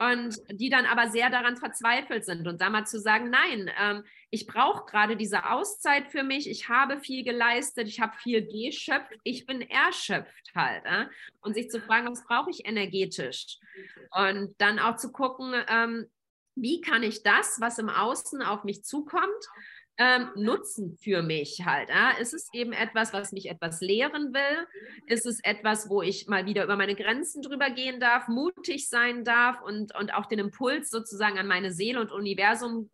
und 0.00 0.38
die 0.50 0.70
dann 0.70 0.86
aber 0.86 1.10
sehr 1.10 1.30
daran 1.30 1.56
verzweifelt 1.56 2.24
sind 2.24 2.46
und 2.46 2.60
da 2.60 2.70
mal 2.70 2.86
zu 2.86 2.98
sagen, 3.00 3.30
nein, 3.30 3.70
ähm, 3.80 4.04
ich 4.30 4.46
brauche 4.46 4.84
gerade 4.84 5.16
diese 5.16 5.50
Auszeit 5.50 6.08
für 6.10 6.22
mich, 6.22 6.48
ich 6.48 6.68
habe 6.68 7.00
viel 7.00 7.24
geleistet, 7.24 7.88
ich 7.88 8.00
habe 8.00 8.16
viel 8.18 8.46
geschöpft, 8.46 9.14
ich 9.24 9.46
bin 9.46 9.62
erschöpft 9.62 10.52
halt. 10.54 10.84
Äh? 10.84 11.06
Und 11.40 11.54
sich 11.54 11.70
zu 11.70 11.80
fragen, 11.80 12.10
was 12.10 12.24
brauche 12.24 12.50
ich 12.50 12.66
energetisch? 12.66 13.58
Und 14.10 14.54
dann 14.58 14.78
auch 14.78 14.96
zu 14.96 15.12
gucken, 15.12 15.54
ähm, 15.68 16.06
wie 16.54 16.80
kann 16.80 17.02
ich 17.02 17.22
das, 17.22 17.58
was 17.60 17.78
im 17.78 17.88
Außen 17.88 18.42
auf 18.42 18.64
mich 18.64 18.84
zukommt, 18.84 19.24
ähm, 19.98 20.30
Nutzen 20.36 20.96
für 20.96 21.22
mich 21.22 21.64
halt. 21.64 21.88
Ja? 21.88 22.12
Ist 22.12 22.32
es 22.32 22.48
eben 22.52 22.72
etwas, 22.72 23.12
was 23.12 23.32
mich 23.32 23.50
etwas 23.50 23.80
lehren 23.80 24.32
will? 24.32 24.66
Ist 25.06 25.26
es 25.26 25.40
etwas, 25.42 25.90
wo 25.90 26.02
ich 26.02 26.28
mal 26.28 26.46
wieder 26.46 26.64
über 26.64 26.76
meine 26.76 26.94
Grenzen 26.94 27.42
drüber 27.42 27.70
gehen 27.70 27.98
darf, 27.98 28.28
mutig 28.28 28.88
sein 28.88 29.24
darf 29.24 29.60
und, 29.60 29.94
und 29.96 30.14
auch 30.14 30.26
den 30.26 30.38
Impuls 30.38 30.90
sozusagen 30.90 31.38
an 31.38 31.48
meine 31.48 31.72
Seele 31.72 32.00
und 32.00 32.12
Universum 32.12 32.90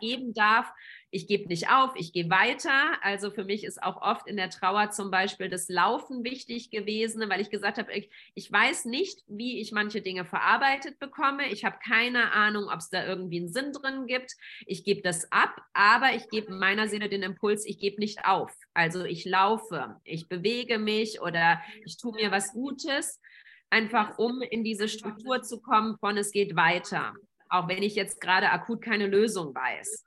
geben 0.00 0.34
darf, 0.34 0.72
ich 1.10 1.26
gebe 1.26 1.48
nicht 1.48 1.70
auf, 1.70 1.90
ich 1.96 2.12
gehe 2.12 2.30
weiter. 2.30 3.02
Also 3.02 3.30
für 3.30 3.44
mich 3.44 3.64
ist 3.64 3.82
auch 3.82 4.00
oft 4.00 4.28
in 4.28 4.36
der 4.36 4.50
Trauer 4.50 4.90
zum 4.90 5.10
Beispiel 5.10 5.48
das 5.48 5.68
Laufen 5.68 6.24
wichtig 6.24 6.70
gewesen, 6.70 7.28
weil 7.28 7.40
ich 7.40 7.50
gesagt 7.50 7.78
habe, 7.78 7.92
ich, 7.92 8.10
ich 8.34 8.50
weiß 8.50 8.84
nicht, 8.84 9.24
wie 9.26 9.60
ich 9.60 9.72
manche 9.72 10.02
Dinge 10.02 10.24
verarbeitet 10.24 10.98
bekomme. 10.98 11.50
Ich 11.50 11.64
habe 11.64 11.78
keine 11.84 12.32
Ahnung, 12.32 12.68
ob 12.72 12.78
es 12.78 12.90
da 12.90 13.04
irgendwie 13.04 13.38
einen 13.38 13.52
Sinn 13.52 13.72
drin 13.72 14.06
gibt. 14.06 14.32
Ich 14.66 14.84
gebe 14.84 15.02
das 15.02 15.30
ab, 15.32 15.60
aber 15.72 16.14
ich 16.14 16.28
gebe 16.28 16.54
meiner 16.54 16.88
Seele 16.88 17.08
den 17.08 17.22
Impuls, 17.22 17.66
ich 17.66 17.78
gebe 17.78 18.00
nicht 18.00 18.24
auf. 18.24 18.52
Also 18.72 19.04
ich 19.04 19.24
laufe, 19.24 19.96
ich 20.04 20.28
bewege 20.28 20.78
mich 20.78 21.20
oder 21.20 21.60
ich 21.84 21.96
tue 21.96 22.12
mir 22.12 22.30
was 22.30 22.52
Gutes, 22.52 23.20
einfach 23.68 24.18
um 24.18 24.42
in 24.42 24.62
diese 24.62 24.88
Struktur 24.88 25.42
zu 25.42 25.60
kommen 25.60 25.96
von 25.98 26.16
es 26.16 26.30
geht 26.30 26.56
weiter 26.56 27.14
auch 27.52 27.66
wenn 27.66 27.82
ich 27.82 27.96
jetzt 27.96 28.20
gerade 28.20 28.50
akut 28.50 28.80
keine 28.80 29.08
Lösung 29.08 29.52
weiß. 29.52 30.04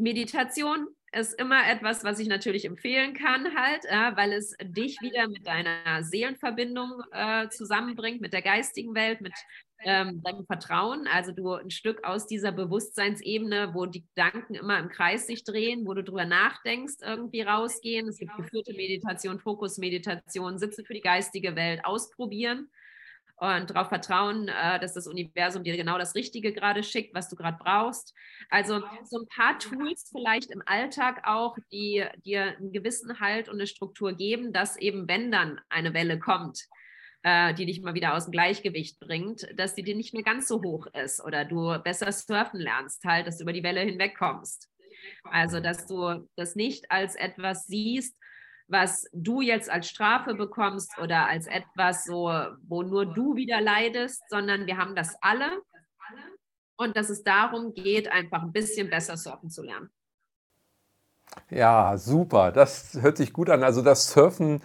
Meditation 0.00 0.88
ist 1.12 1.38
immer 1.40 1.68
etwas, 1.68 2.04
was 2.04 2.20
ich 2.20 2.28
natürlich 2.28 2.64
empfehlen 2.64 3.14
kann, 3.14 3.54
halt, 3.56 3.84
äh, 3.86 4.16
weil 4.16 4.32
es 4.32 4.56
dich 4.62 5.00
wieder 5.00 5.28
mit 5.28 5.46
deiner 5.46 6.04
Seelenverbindung 6.04 7.02
äh, 7.12 7.48
zusammenbringt, 7.48 8.20
mit 8.20 8.32
der 8.32 8.42
geistigen 8.42 8.94
Welt, 8.94 9.20
mit 9.20 9.32
ähm, 9.82 10.22
deinem 10.22 10.46
Vertrauen. 10.46 11.08
Also 11.12 11.32
du 11.32 11.52
ein 11.54 11.70
Stück 11.70 12.04
aus 12.04 12.26
dieser 12.26 12.52
Bewusstseinsebene, 12.52 13.74
wo 13.74 13.86
die 13.86 14.04
Gedanken 14.06 14.54
immer 14.54 14.78
im 14.78 14.88
Kreis 14.88 15.26
sich 15.26 15.42
drehen, 15.42 15.84
wo 15.84 15.94
du 15.94 16.04
drüber 16.04 16.26
nachdenkst, 16.26 16.98
irgendwie 17.02 17.42
rausgehen. 17.42 18.06
Es 18.08 18.18
gibt 18.18 18.36
geführte 18.36 18.72
Meditation, 18.74 19.40
Fokusmeditation, 19.40 20.58
Sitze 20.58 20.84
für 20.84 20.94
die 20.94 21.00
geistige 21.00 21.56
Welt, 21.56 21.84
ausprobieren 21.84 22.70
und 23.40 23.70
darauf 23.70 23.88
vertrauen, 23.88 24.48
äh, 24.48 24.78
dass 24.78 24.92
das 24.92 25.06
Universum 25.06 25.64
dir 25.64 25.76
genau 25.76 25.96
das 25.96 26.14
Richtige 26.14 26.52
gerade 26.52 26.82
schickt, 26.82 27.14
was 27.14 27.30
du 27.30 27.36
gerade 27.36 27.56
brauchst. 27.58 28.14
Also 28.50 28.82
so 29.04 29.20
ein 29.20 29.28
paar 29.34 29.58
Tools 29.58 30.10
vielleicht 30.12 30.50
im 30.50 30.62
Alltag 30.66 31.22
auch, 31.24 31.56
die 31.72 32.04
dir 32.24 32.56
einen 32.58 32.72
gewissen 32.72 33.18
Halt 33.18 33.48
und 33.48 33.54
eine 33.54 33.66
Struktur 33.66 34.12
geben, 34.12 34.52
dass 34.52 34.76
eben, 34.76 35.08
wenn 35.08 35.32
dann 35.32 35.58
eine 35.70 35.94
Welle 35.94 36.18
kommt, 36.18 36.66
äh, 37.22 37.54
die 37.54 37.64
dich 37.64 37.80
mal 37.80 37.94
wieder 37.94 38.14
aus 38.14 38.26
dem 38.26 38.32
Gleichgewicht 38.32 39.00
bringt, 39.00 39.48
dass 39.58 39.74
die 39.74 39.84
dir 39.84 39.96
nicht 39.96 40.12
mehr 40.12 40.22
ganz 40.22 40.46
so 40.46 40.62
hoch 40.62 40.86
ist 40.88 41.24
oder 41.24 41.46
du 41.46 41.78
besser 41.82 42.12
surfen 42.12 42.60
lernst, 42.60 43.02
halt, 43.04 43.26
dass 43.26 43.38
du 43.38 43.44
über 43.44 43.54
die 43.54 43.62
Welle 43.62 43.80
hinwegkommst. 43.80 44.68
Also, 45.24 45.60
dass 45.60 45.86
du 45.86 46.28
das 46.36 46.56
nicht 46.56 46.90
als 46.90 47.14
etwas 47.14 47.66
siehst, 47.66 48.18
was 48.70 49.06
du 49.12 49.40
jetzt 49.40 49.68
als 49.68 49.88
Strafe 49.88 50.34
bekommst 50.34 50.96
oder 50.98 51.26
als 51.26 51.46
etwas 51.46 52.04
so, 52.04 52.32
wo 52.68 52.82
nur 52.82 53.06
du 53.06 53.34
wieder 53.36 53.60
leidest, 53.60 54.22
sondern 54.30 54.66
wir 54.66 54.76
haben 54.76 54.94
das 54.94 55.16
alle 55.20 55.62
und 56.76 56.96
dass 56.96 57.10
es 57.10 57.22
darum 57.22 57.74
geht, 57.74 58.10
einfach 58.10 58.42
ein 58.42 58.52
bisschen 58.52 58.88
besser 58.88 59.16
surfen 59.16 59.50
zu 59.50 59.62
lernen. 59.62 59.90
Ja, 61.50 61.96
super. 61.96 62.52
Das 62.52 62.98
hört 63.00 63.16
sich 63.16 63.32
gut 63.32 63.50
an. 63.50 63.62
Also 63.62 63.82
das 63.82 64.10
Surfen 64.10 64.62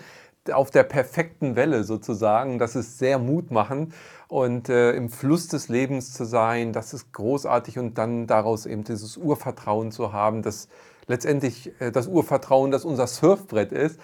auf 0.51 0.71
der 0.71 0.83
perfekten 0.83 1.55
Welle 1.55 1.83
sozusagen, 1.83 2.59
das 2.59 2.75
ist 2.75 2.99
sehr 2.99 3.17
mutmachend 3.17 3.93
und 4.27 4.69
äh, 4.69 4.91
im 4.91 5.09
Fluss 5.09 5.47
des 5.47 5.69
Lebens 5.69 6.13
zu 6.13 6.23
sein, 6.23 6.71
das 6.71 6.93
ist 6.93 7.11
großartig 7.13 7.79
und 7.79 7.97
dann 7.97 8.27
daraus 8.27 8.67
eben 8.67 8.83
dieses 8.83 9.17
Urvertrauen 9.17 9.91
zu 9.91 10.13
haben, 10.13 10.43
das 10.43 10.67
letztendlich 11.07 11.71
äh, 11.79 11.91
das 11.91 12.07
Urvertrauen, 12.07 12.71
das 12.71 12.85
unser 12.85 13.07
Surfbrett 13.07 13.71
ist. 13.71 13.99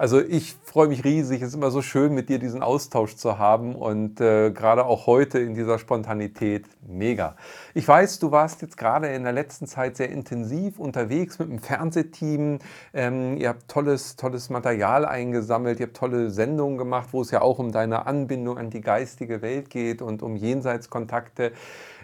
Also 0.00 0.18
ich 0.18 0.56
freue 0.62 0.88
mich 0.88 1.04
riesig. 1.04 1.42
Es 1.42 1.48
ist 1.48 1.54
immer 1.56 1.70
so 1.70 1.82
schön, 1.82 2.14
mit 2.14 2.30
dir 2.30 2.38
diesen 2.38 2.62
Austausch 2.62 3.16
zu 3.16 3.38
haben 3.38 3.74
und 3.74 4.18
äh, 4.18 4.50
gerade 4.50 4.86
auch 4.86 5.06
heute 5.06 5.40
in 5.40 5.52
dieser 5.52 5.78
Spontanität 5.78 6.64
mega. 6.88 7.36
Ich 7.74 7.86
weiß, 7.86 8.18
du 8.18 8.30
warst 8.30 8.62
jetzt 8.62 8.78
gerade 8.78 9.08
in 9.08 9.24
der 9.24 9.34
letzten 9.34 9.66
Zeit 9.66 9.98
sehr 9.98 10.08
intensiv 10.08 10.78
unterwegs 10.78 11.38
mit 11.38 11.50
dem 11.50 11.58
Fernsehteam. 11.58 12.60
Ähm, 12.94 13.36
ihr 13.36 13.50
habt 13.50 13.68
tolles, 13.68 14.16
tolles 14.16 14.48
Material 14.48 15.04
eingesammelt. 15.04 15.80
Ihr 15.80 15.88
habt 15.88 15.98
tolle 15.98 16.30
Sendungen 16.30 16.78
gemacht, 16.78 17.10
wo 17.12 17.20
es 17.20 17.30
ja 17.30 17.42
auch 17.42 17.58
um 17.58 17.70
deine 17.70 18.06
Anbindung 18.06 18.56
an 18.56 18.70
die 18.70 18.80
geistige 18.80 19.42
Welt 19.42 19.68
geht 19.68 20.00
und 20.00 20.22
um 20.22 20.34
Jenseitskontakte. 20.34 21.52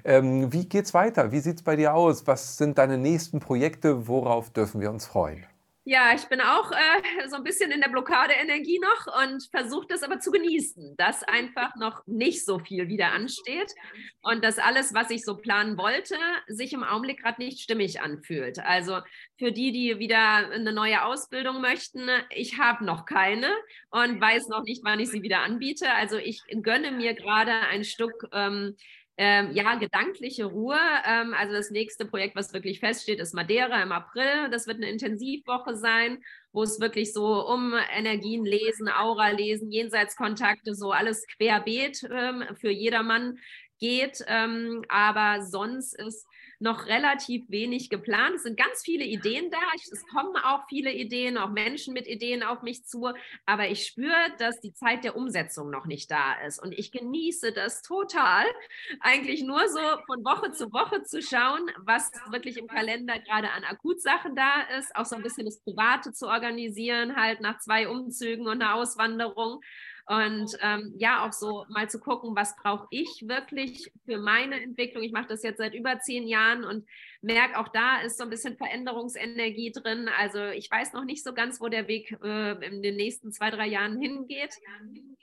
Ähm, 0.05 0.53
wie 0.53 0.69
geht's 0.69 0.93
weiter? 0.93 1.33
Wie 1.33 1.41
sieht's 1.41 1.63
bei 1.63 1.77
dir 1.77 1.95
aus? 1.95 2.27
Was 2.27 2.59
sind 2.59 2.77
deine 2.77 2.99
nächsten 2.99 3.41
Projekte? 3.41 4.07
Worauf 4.07 4.51
dürfen 4.51 4.83
wir 4.83 4.91
uns 4.91 5.07
freuen? 5.07 5.47
Ja, 5.89 6.13
ich 6.13 6.25
bin 6.25 6.41
auch 6.41 6.73
äh, 6.73 7.29
so 7.29 7.37
ein 7.37 7.45
bisschen 7.45 7.71
in 7.71 7.81
der 7.81 7.89
Blockade-Energie 7.89 8.81
noch 8.81 9.23
und 9.23 9.49
versuche 9.53 9.87
das 9.89 10.03
aber 10.03 10.19
zu 10.19 10.33
genießen, 10.33 10.97
dass 10.97 11.23
einfach 11.23 11.77
noch 11.77 12.05
nicht 12.09 12.45
so 12.45 12.59
viel 12.59 12.89
wieder 12.89 13.13
ansteht 13.13 13.73
und 14.21 14.43
dass 14.43 14.59
alles, 14.59 14.95
was 14.95 15.11
ich 15.11 15.25
so 15.25 15.37
planen 15.37 15.79
wollte, 15.79 16.17
sich 16.49 16.73
im 16.73 16.83
Augenblick 16.83 17.23
gerade 17.23 17.41
nicht 17.41 17.61
stimmig 17.61 18.01
anfühlt. 18.01 18.59
Also 18.59 18.99
für 19.39 19.53
die, 19.53 19.71
die 19.71 20.01
wieder 20.01 20.51
eine 20.51 20.73
neue 20.73 21.05
Ausbildung 21.05 21.61
möchten, 21.61 22.09
ich 22.31 22.59
habe 22.59 22.85
noch 22.85 23.07
keine 23.07 23.47
und 23.91 24.21
weiß 24.21 24.49
noch 24.49 24.65
nicht, 24.65 24.83
wann 24.83 24.99
ich 24.99 25.11
sie 25.11 25.23
wieder 25.23 25.45
anbiete. 25.45 25.93
Also 25.93 26.17
ich 26.17 26.43
gönne 26.63 26.91
mir 26.91 27.15
gerade 27.15 27.53
ein 27.53 27.85
Stück. 27.85 28.29
Ähm, 28.33 28.77
ähm, 29.19 29.51
ja, 29.53 29.77
gedankliche 29.77 30.45
Ruhe. 30.45 30.79
Ähm, 31.07 31.35
also 31.35 31.55
das 31.55 31.71
nächste 31.71 32.05
Projekt, 32.05 32.37
was 32.37 32.53
wirklich 32.53 32.81
feststeht, 32.81 33.19
ist 33.19 33.35
Madeira 33.35 33.83
im 33.83 33.93
April. 33.93 34.51
Das 34.51 34.67
wird 34.67 34.77
eine 34.77 34.91
Intensivwoche 34.91 35.75
sein, 35.77 36.23
wo 36.53 36.63
es 36.63 36.81
wirklich 36.81 37.13
so 37.13 37.47
um 37.47 37.75
Energien 37.95 38.45
lesen, 38.45 38.89
Aura 38.89 39.31
lesen, 39.31 39.71
Jenseitskontakte, 39.71 40.75
so 40.75 40.93
alles 40.93 41.27
querbeet 41.37 42.07
ähm, 42.11 42.45
für 42.55 42.71
jedermann 42.71 43.39
geht. 43.79 44.23
Ähm, 44.27 44.85
aber 44.89 45.43
sonst 45.43 45.99
ist 45.99 46.27
noch 46.59 46.87
relativ 46.87 47.49
wenig 47.51 47.91
geplant. 47.91 48.37
Es 48.37 48.43
sind 48.45 48.57
ganz 48.57 48.83
viele 48.83 49.05
Ideen 49.05 49.51
da. 49.51 49.59
Es 49.75 50.07
kommen 50.07 50.37
auch 50.37 50.67
viele 50.69 50.93
Ideen, 50.93 51.39
auch 51.39 51.51
Menschen 51.51 51.95
mit 51.95 52.07
Ideen 52.07 52.43
auf 52.43 52.63
mich 52.63 52.85
zu. 52.85 53.13
Aber 53.45 53.69
ich 53.69 53.87
spüre, 53.87 54.15
dass 54.39 54.61
die 54.61 54.73
Zeit 54.73 55.05
der 55.05 55.17
Umsetzung 55.17 55.71
noch 55.71 55.87
nicht 55.87 56.11
da 56.11 56.35
ist. 56.47 56.63
Und 56.63 56.73
ich 56.73 56.93
genieße 56.93 57.53
das 57.53 57.83
total, 57.83 58.45
eigentlich 59.01 59.43
nur 59.43 59.69
so 59.69 59.81
von 60.07 60.25
Woche 60.25 60.53
zu 60.53 60.73
Woche 60.73 61.03
zu 61.03 61.23
schauen, 61.23 61.71
was 61.79 62.11
wirklich 62.31 62.57
im 62.57 62.67
Kalender 62.67 63.19
gerade 63.19 63.51
an 63.51 63.65
Akutsachen 63.65 64.35
da 64.35 64.63
ist. 64.79 64.95
Auch 64.97 65.05
so 65.05 65.17
ein 65.17 65.23
bisschen 65.23 65.47
das 65.47 65.61
Private 65.61 66.13
zu 66.13 66.27
organisieren, 66.27 67.17
halt 67.17 67.41
nach 67.41 67.59
zwei 67.59 67.89
Umzügen 67.89 68.47
und 68.47 68.63
einer 68.63 68.75
Auswanderung. 68.75 69.61
Und 70.09 70.57
ähm, 70.63 70.95
ja, 70.97 71.27
auch 71.27 71.33
so 71.33 71.65
mal 71.69 71.91
zu 71.91 71.99
gucken, 71.99 72.37
was 72.37 72.55
brauche 72.57 72.87
ich 72.91 73.25
wirklich 73.27 73.91
für 74.05 74.19
meine 74.19 74.63
Entwicklung. 74.63 75.03
Ich 75.03 75.11
mache 75.11 75.27
das 75.27 75.43
jetzt 75.43 75.59
seit 75.59 75.75
über 75.75 75.99
zehn 75.99 76.29
Jahren 76.29 76.63
und 76.65 76.87
merke, 77.23 77.59
auch 77.59 77.69
da 77.69 78.01
ist 78.03 78.17
so 78.17 78.23
ein 78.23 78.31
bisschen 78.31 78.57
Veränderungsenergie 78.57 79.73
drin. 79.73 80.09
Also 80.17 80.45
ich 80.45 80.71
weiß 80.71 80.93
noch 80.93 81.05
nicht 81.05 81.25
so 81.25 81.35
ganz, 81.35 81.61
wo 81.61 81.69
der 81.69 81.89
Weg 81.89 82.17
äh, 82.23 82.53
in 82.65 82.83
den 82.83 82.95
nächsten 82.95 83.33
zwei, 83.33 83.51
drei 83.51 83.67
Jahren 83.67 84.01
hingeht. 84.01 84.55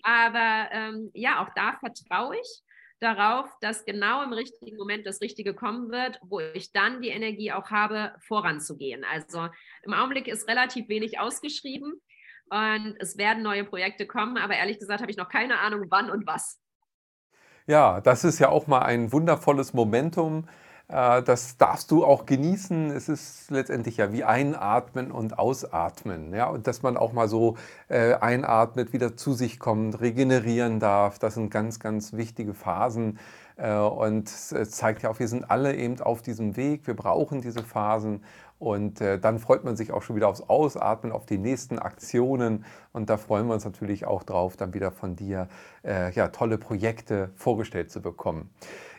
Aber 0.01 0.67
ähm, 0.71 1.11
ja, 1.13 1.41
auch 1.41 1.53
da 1.55 1.77
vertraue 1.79 2.35
ich 2.35 2.63
darauf, 2.99 3.49
dass 3.61 3.85
genau 3.85 4.23
im 4.23 4.33
richtigen 4.33 4.77
Moment 4.77 5.05
das 5.05 5.21
Richtige 5.21 5.53
kommen 5.53 5.91
wird, 5.91 6.19
wo 6.23 6.39
ich 6.39 6.71
dann 6.71 7.01
die 7.01 7.09
Energie 7.09 7.51
auch 7.51 7.69
habe, 7.69 8.15
voranzugehen. 8.19 9.03
Also 9.05 9.47
im 9.83 9.93
Augenblick 9.93 10.27
ist 10.27 10.47
relativ 10.47 10.89
wenig 10.89 11.19
ausgeschrieben. 11.19 12.01
Und 12.49 12.95
es 12.99 13.17
werden 13.17 13.43
neue 13.43 13.63
Projekte 13.63 14.05
kommen, 14.05 14.37
aber 14.37 14.55
ehrlich 14.55 14.79
gesagt 14.79 15.01
habe 15.01 15.11
ich 15.11 15.17
noch 15.17 15.29
keine 15.29 15.59
Ahnung, 15.59 15.85
wann 15.89 16.09
und 16.09 16.27
was. 16.27 16.59
Ja, 17.65 18.01
das 18.01 18.23
ist 18.23 18.39
ja 18.39 18.49
auch 18.49 18.67
mal 18.67 18.81
ein 18.81 19.11
wundervolles 19.11 19.73
Momentum. 19.73 20.47
Äh, 20.89 21.23
das 21.23 21.57
darfst 21.57 21.91
du 21.91 22.05
auch 22.05 22.25
genießen. 22.25 22.91
Es 22.91 23.09
ist 23.09 23.49
letztendlich 23.51 23.97
ja 23.97 24.11
wie 24.11 24.23
einatmen 24.23 25.11
und 25.11 25.39
ausatmen. 25.39 26.33
Ja? 26.33 26.47
Und 26.49 26.67
dass 26.67 26.83
man 26.83 26.97
auch 26.97 27.13
mal 27.13 27.27
so 27.27 27.57
äh, 27.87 28.15
einatmet, 28.15 28.93
wieder 28.93 29.15
zu 29.17 29.33
sich 29.33 29.59
kommt, 29.59 30.01
regenerieren 30.01 30.79
darf. 30.79 31.19
Das 31.19 31.35
sind 31.35 31.49
ganz, 31.51 31.79
ganz 31.79 32.13
wichtige 32.13 32.53
Phasen. 32.53 33.19
Äh, 33.55 33.75
und 33.75 34.29
es 34.29 34.71
zeigt 34.71 35.03
ja 35.03 35.09
auch, 35.09 35.19
wir 35.19 35.27
sind 35.27 35.49
alle 35.49 35.75
eben 35.75 35.99
auf 36.01 36.21
diesem 36.21 36.57
Weg. 36.57 36.85
Wir 36.87 36.95
brauchen 36.95 37.41
diese 37.41 37.63
Phasen. 37.63 38.23
Und 38.63 39.01
äh, 39.01 39.19
dann 39.19 39.39
freut 39.39 39.65
man 39.65 39.75
sich 39.75 39.91
auch 39.91 40.01
schon 40.03 40.15
wieder 40.15 40.29
aufs 40.29 40.39
Ausatmen, 40.39 41.11
auf 41.11 41.25
die 41.25 41.37
nächsten 41.37 41.79
Aktionen. 41.79 42.63
Und 42.93 43.09
da 43.09 43.17
freuen 43.17 43.47
wir 43.47 43.53
uns 43.55 43.65
natürlich 43.65 44.05
auch 44.05 44.23
drauf, 44.23 44.55
dann 44.55 44.73
wieder 44.73 44.89
von 44.89 45.17
dir 45.17 45.49
äh, 45.83 46.13
ja, 46.13 46.29
tolle 46.29 46.57
Projekte 46.57 47.31
vorgestellt 47.35 47.91
zu 47.91 48.01
bekommen. 48.01 48.49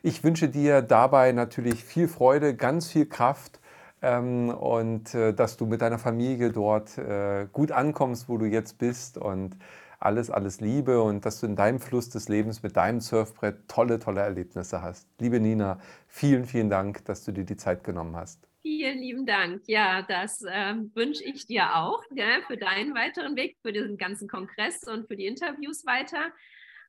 Ich 0.03 0.23
wünsche 0.23 0.51
dir 0.51 0.83
dabei 0.83 1.33
natürlich 1.33 1.83
viel 1.83 2.09
Freude, 2.09 2.55
ganz 2.55 2.91
viel 2.91 3.07
Kraft 3.07 3.59
ähm, 4.03 4.51
und 4.51 5.15
äh, 5.15 5.33
dass 5.33 5.57
du 5.57 5.65
mit 5.65 5.81
deiner 5.81 5.99
Familie 5.99 6.51
dort 6.53 6.99
äh, 6.99 7.47
gut 7.51 7.73
ankommst, 7.73 8.29
wo 8.29 8.37
du 8.37 8.45
jetzt 8.45 8.77
bist. 8.77 9.17
Und 9.17 9.57
alles, 9.99 10.29
alles 10.29 10.61
Liebe 10.61 11.01
und 11.01 11.25
dass 11.25 11.41
du 11.41 11.47
in 11.47 11.57
deinem 11.57 11.81
Fluss 11.81 12.11
des 12.11 12.29
Lebens 12.29 12.63
mit 12.63 12.77
deinem 12.77 13.01
Surfbrett 13.01 13.67
tolle, 13.67 13.99
tolle 13.99 14.21
Erlebnisse 14.21 14.83
hast. 14.83 15.09
Liebe 15.19 15.41
Nina, 15.41 15.79
vielen, 16.07 16.45
vielen 16.45 16.69
Dank, 16.69 17.07
dass 17.07 17.25
du 17.25 17.33
dir 17.33 17.45
die 17.45 17.57
Zeit 17.57 17.83
genommen 17.83 18.15
hast. 18.15 18.47
Vielen 18.65 19.01
lieben 19.01 19.27
Dank. 19.27 19.65
Ja, 19.67 20.01
das 20.01 20.41
äh, 20.41 20.75
wünsche 20.95 21.23
ich 21.23 21.47
dir 21.47 21.77
auch 21.77 22.03
ja, 22.15 22.41
für 22.47 22.57
deinen 22.57 22.95
weiteren 22.95 23.37
Weg, 23.37 23.59
für 23.61 23.75
diesen 23.75 23.99
ganzen 23.99 24.27
Kongress 24.27 24.85
und 24.85 25.07
für 25.07 25.17
die 25.17 25.27
Interviews 25.27 25.85
weiter. 25.85 26.33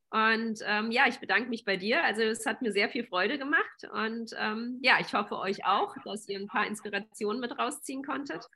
Und 0.09 0.61
ähm, 0.65 0.89
ja, 0.91 1.03
ich 1.09 1.19
bedanke 1.19 1.49
mich 1.49 1.65
bei 1.65 1.75
dir. 1.75 2.01
Also 2.05 2.21
es 2.21 2.45
hat 2.45 2.61
mir 2.61 2.71
sehr 2.71 2.87
viel 2.87 3.05
Freude 3.05 3.37
gemacht. 3.37 3.89
Und 3.91 4.31
ähm, 4.39 4.79
ja, 4.83 4.99
ich 5.01 5.13
hoffe 5.13 5.37
euch 5.37 5.65
auch, 5.65 5.93
dass 6.05 6.29
ihr 6.29 6.39
ein 6.39 6.47
paar 6.47 6.65
Inspirationen 6.65 7.41
mit 7.41 7.59
rausziehen 7.59 8.05
konntet. 8.05 8.47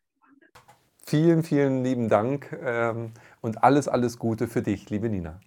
Vielen, 1.05 1.43
vielen 1.43 1.84
lieben 1.84 2.07
Dank 2.07 2.57
ähm, 2.63 3.11
und 3.41 3.65
alles, 3.65 3.89
alles 3.89 4.17
Gute 4.17 4.47
für 4.47 4.61
dich, 4.61 4.89
liebe 4.89 5.09
Nina. 5.09 5.41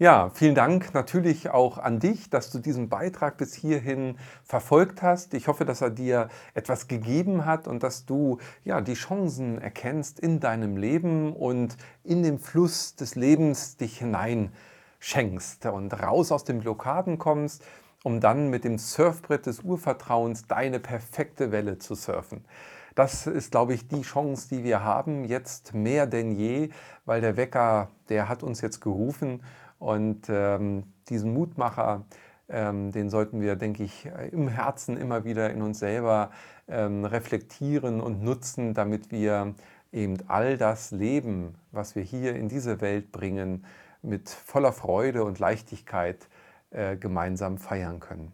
Ja, 0.00 0.30
vielen 0.32 0.54
Dank 0.54 0.94
natürlich 0.94 1.50
auch 1.50 1.76
an 1.76 1.98
dich, 1.98 2.30
dass 2.30 2.50
du 2.50 2.58
diesen 2.58 2.88
Beitrag 2.88 3.36
bis 3.36 3.52
hierhin 3.52 4.16
verfolgt 4.42 5.02
hast. 5.02 5.34
Ich 5.34 5.46
hoffe, 5.46 5.66
dass 5.66 5.82
er 5.82 5.90
dir 5.90 6.30
etwas 6.54 6.88
gegeben 6.88 7.44
hat 7.44 7.68
und 7.68 7.82
dass 7.82 8.06
du 8.06 8.38
ja 8.64 8.80
die 8.80 8.94
Chancen 8.94 9.60
erkennst 9.60 10.18
in 10.18 10.40
deinem 10.40 10.78
Leben 10.78 11.34
und 11.36 11.76
in 12.02 12.22
den 12.22 12.38
Fluss 12.38 12.94
des 12.96 13.14
Lebens 13.14 13.76
dich 13.76 13.98
hinein 13.98 14.54
schenkst 15.00 15.66
und 15.66 15.92
raus 15.92 16.32
aus 16.32 16.44
den 16.44 16.60
Blockaden 16.60 17.18
kommst, 17.18 17.62
um 18.02 18.20
dann 18.20 18.48
mit 18.48 18.64
dem 18.64 18.78
Surfbrett 18.78 19.44
des 19.44 19.60
Urvertrauens 19.60 20.46
deine 20.46 20.80
perfekte 20.80 21.52
Welle 21.52 21.76
zu 21.76 21.94
surfen. 21.94 22.46
Das 22.94 23.26
ist, 23.26 23.50
glaube 23.50 23.74
ich, 23.74 23.86
die 23.86 24.00
Chance, 24.00 24.48
die 24.48 24.64
wir 24.64 24.82
haben, 24.82 25.24
jetzt 25.24 25.74
mehr 25.74 26.06
denn 26.06 26.32
je, 26.32 26.70
weil 27.04 27.20
der 27.20 27.36
Wecker, 27.36 27.90
der 28.08 28.30
hat 28.30 28.42
uns 28.42 28.62
jetzt 28.62 28.80
gerufen 28.80 29.42
und 29.80 30.28
ähm, 30.28 30.84
diesen 31.08 31.32
Mutmacher, 31.32 32.04
ähm, 32.48 32.92
den 32.92 33.10
sollten 33.10 33.40
wir, 33.40 33.56
denke 33.56 33.82
ich, 33.82 34.08
im 34.30 34.46
Herzen 34.46 34.96
immer 34.96 35.24
wieder 35.24 35.50
in 35.50 35.62
uns 35.62 35.80
selber 35.80 36.30
ähm, 36.68 37.04
reflektieren 37.04 38.00
und 38.00 38.22
nutzen, 38.22 38.74
damit 38.74 39.10
wir 39.10 39.54
eben 39.92 40.18
all 40.28 40.56
das 40.56 40.90
Leben, 40.92 41.54
was 41.72 41.96
wir 41.96 42.02
hier 42.02 42.36
in 42.36 42.48
diese 42.48 42.80
Welt 42.80 43.10
bringen, 43.10 43.64
mit 44.02 44.28
voller 44.28 44.72
Freude 44.72 45.24
und 45.24 45.38
Leichtigkeit 45.38 46.28
äh, 46.70 46.96
gemeinsam 46.96 47.58
feiern 47.58 48.00
können. 48.00 48.32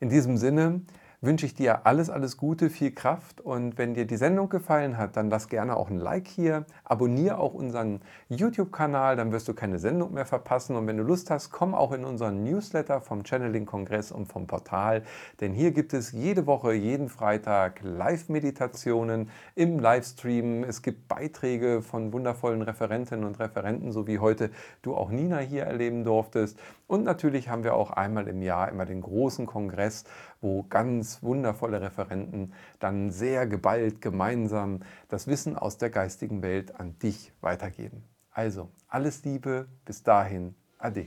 In 0.00 0.08
diesem 0.08 0.36
Sinne 0.36 0.82
wünsche 1.22 1.46
ich 1.46 1.54
dir 1.54 1.86
alles, 1.86 2.10
alles 2.10 2.36
Gute, 2.36 2.68
viel 2.68 2.90
Kraft. 2.90 3.40
Und 3.40 3.78
wenn 3.78 3.94
dir 3.94 4.06
die 4.06 4.16
Sendung 4.16 4.48
gefallen 4.48 4.98
hat, 4.98 5.16
dann 5.16 5.30
lass 5.30 5.48
gerne 5.48 5.76
auch 5.76 5.88
ein 5.88 5.98
Like 5.98 6.26
hier, 6.26 6.66
abonniere 6.84 7.38
auch 7.38 7.54
unseren 7.54 8.00
YouTube-Kanal, 8.28 9.16
dann 9.16 9.30
wirst 9.30 9.46
du 9.46 9.54
keine 9.54 9.78
Sendung 9.78 10.12
mehr 10.12 10.26
verpassen. 10.26 10.74
Und 10.76 10.86
wenn 10.88 10.96
du 10.96 11.04
Lust 11.04 11.30
hast, 11.30 11.50
komm 11.50 11.74
auch 11.74 11.92
in 11.92 12.04
unseren 12.04 12.42
Newsletter 12.42 13.00
vom 13.00 13.24
Channeling-Kongress 13.24 14.10
und 14.10 14.26
vom 14.26 14.48
Portal, 14.48 15.02
denn 15.40 15.54
hier 15.54 15.70
gibt 15.70 15.94
es 15.94 16.10
jede 16.10 16.46
Woche, 16.46 16.72
jeden 16.72 17.08
Freitag 17.08 17.80
Live-Meditationen 17.82 19.30
im 19.54 19.78
Livestream, 19.78 20.64
es 20.64 20.82
gibt 20.82 21.06
Beiträge 21.06 21.82
von 21.82 22.12
wundervollen 22.12 22.62
Referentinnen 22.62 23.24
und 23.24 23.38
Referenten, 23.38 23.92
so 23.92 24.08
wie 24.08 24.18
heute 24.18 24.50
du 24.82 24.96
auch 24.96 25.10
Nina 25.10 25.38
hier 25.38 25.62
erleben 25.62 26.02
durftest 26.02 26.58
und 26.92 27.04
natürlich 27.04 27.48
haben 27.48 27.64
wir 27.64 27.72
auch 27.72 27.90
einmal 27.90 28.28
im 28.28 28.42
Jahr 28.42 28.68
immer 28.68 28.84
den 28.84 29.00
großen 29.00 29.46
Kongress, 29.46 30.04
wo 30.42 30.64
ganz 30.64 31.22
wundervolle 31.22 31.80
Referenten 31.80 32.52
dann 32.80 33.10
sehr 33.10 33.46
geballt 33.46 34.02
gemeinsam 34.02 34.80
das 35.08 35.26
Wissen 35.26 35.56
aus 35.56 35.78
der 35.78 35.88
geistigen 35.88 36.42
Welt 36.42 36.78
an 36.78 36.98
dich 36.98 37.32
weitergeben. 37.40 38.02
Also, 38.30 38.68
alles 38.88 39.24
Liebe, 39.24 39.68
bis 39.86 40.02
dahin, 40.02 40.54
ade. 40.76 41.06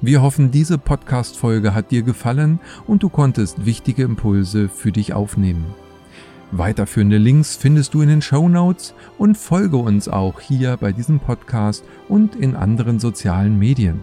Wir 0.00 0.22
hoffen, 0.22 0.50
diese 0.50 0.78
Podcast-Folge 0.78 1.74
hat 1.74 1.90
dir 1.90 2.02
gefallen 2.02 2.58
und 2.86 3.02
du 3.02 3.10
konntest 3.10 3.66
wichtige 3.66 4.04
Impulse 4.04 4.70
für 4.70 4.92
dich 4.92 5.12
aufnehmen. 5.12 5.74
Weiterführende 6.52 7.18
Links 7.18 7.54
findest 7.54 7.92
du 7.92 8.00
in 8.00 8.08
den 8.08 8.22
Show 8.22 8.48
Notes 8.48 8.94
und 9.18 9.36
folge 9.36 9.76
uns 9.76 10.08
auch 10.08 10.40
hier 10.40 10.78
bei 10.78 10.92
diesem 10.92 11.20
Podcast 11.20 11.84
und 12.08 12.34
in 12.34 12.56
anderen 12.56 12.98
sozialen 12.98 13.58
Medien. 13.58 14.02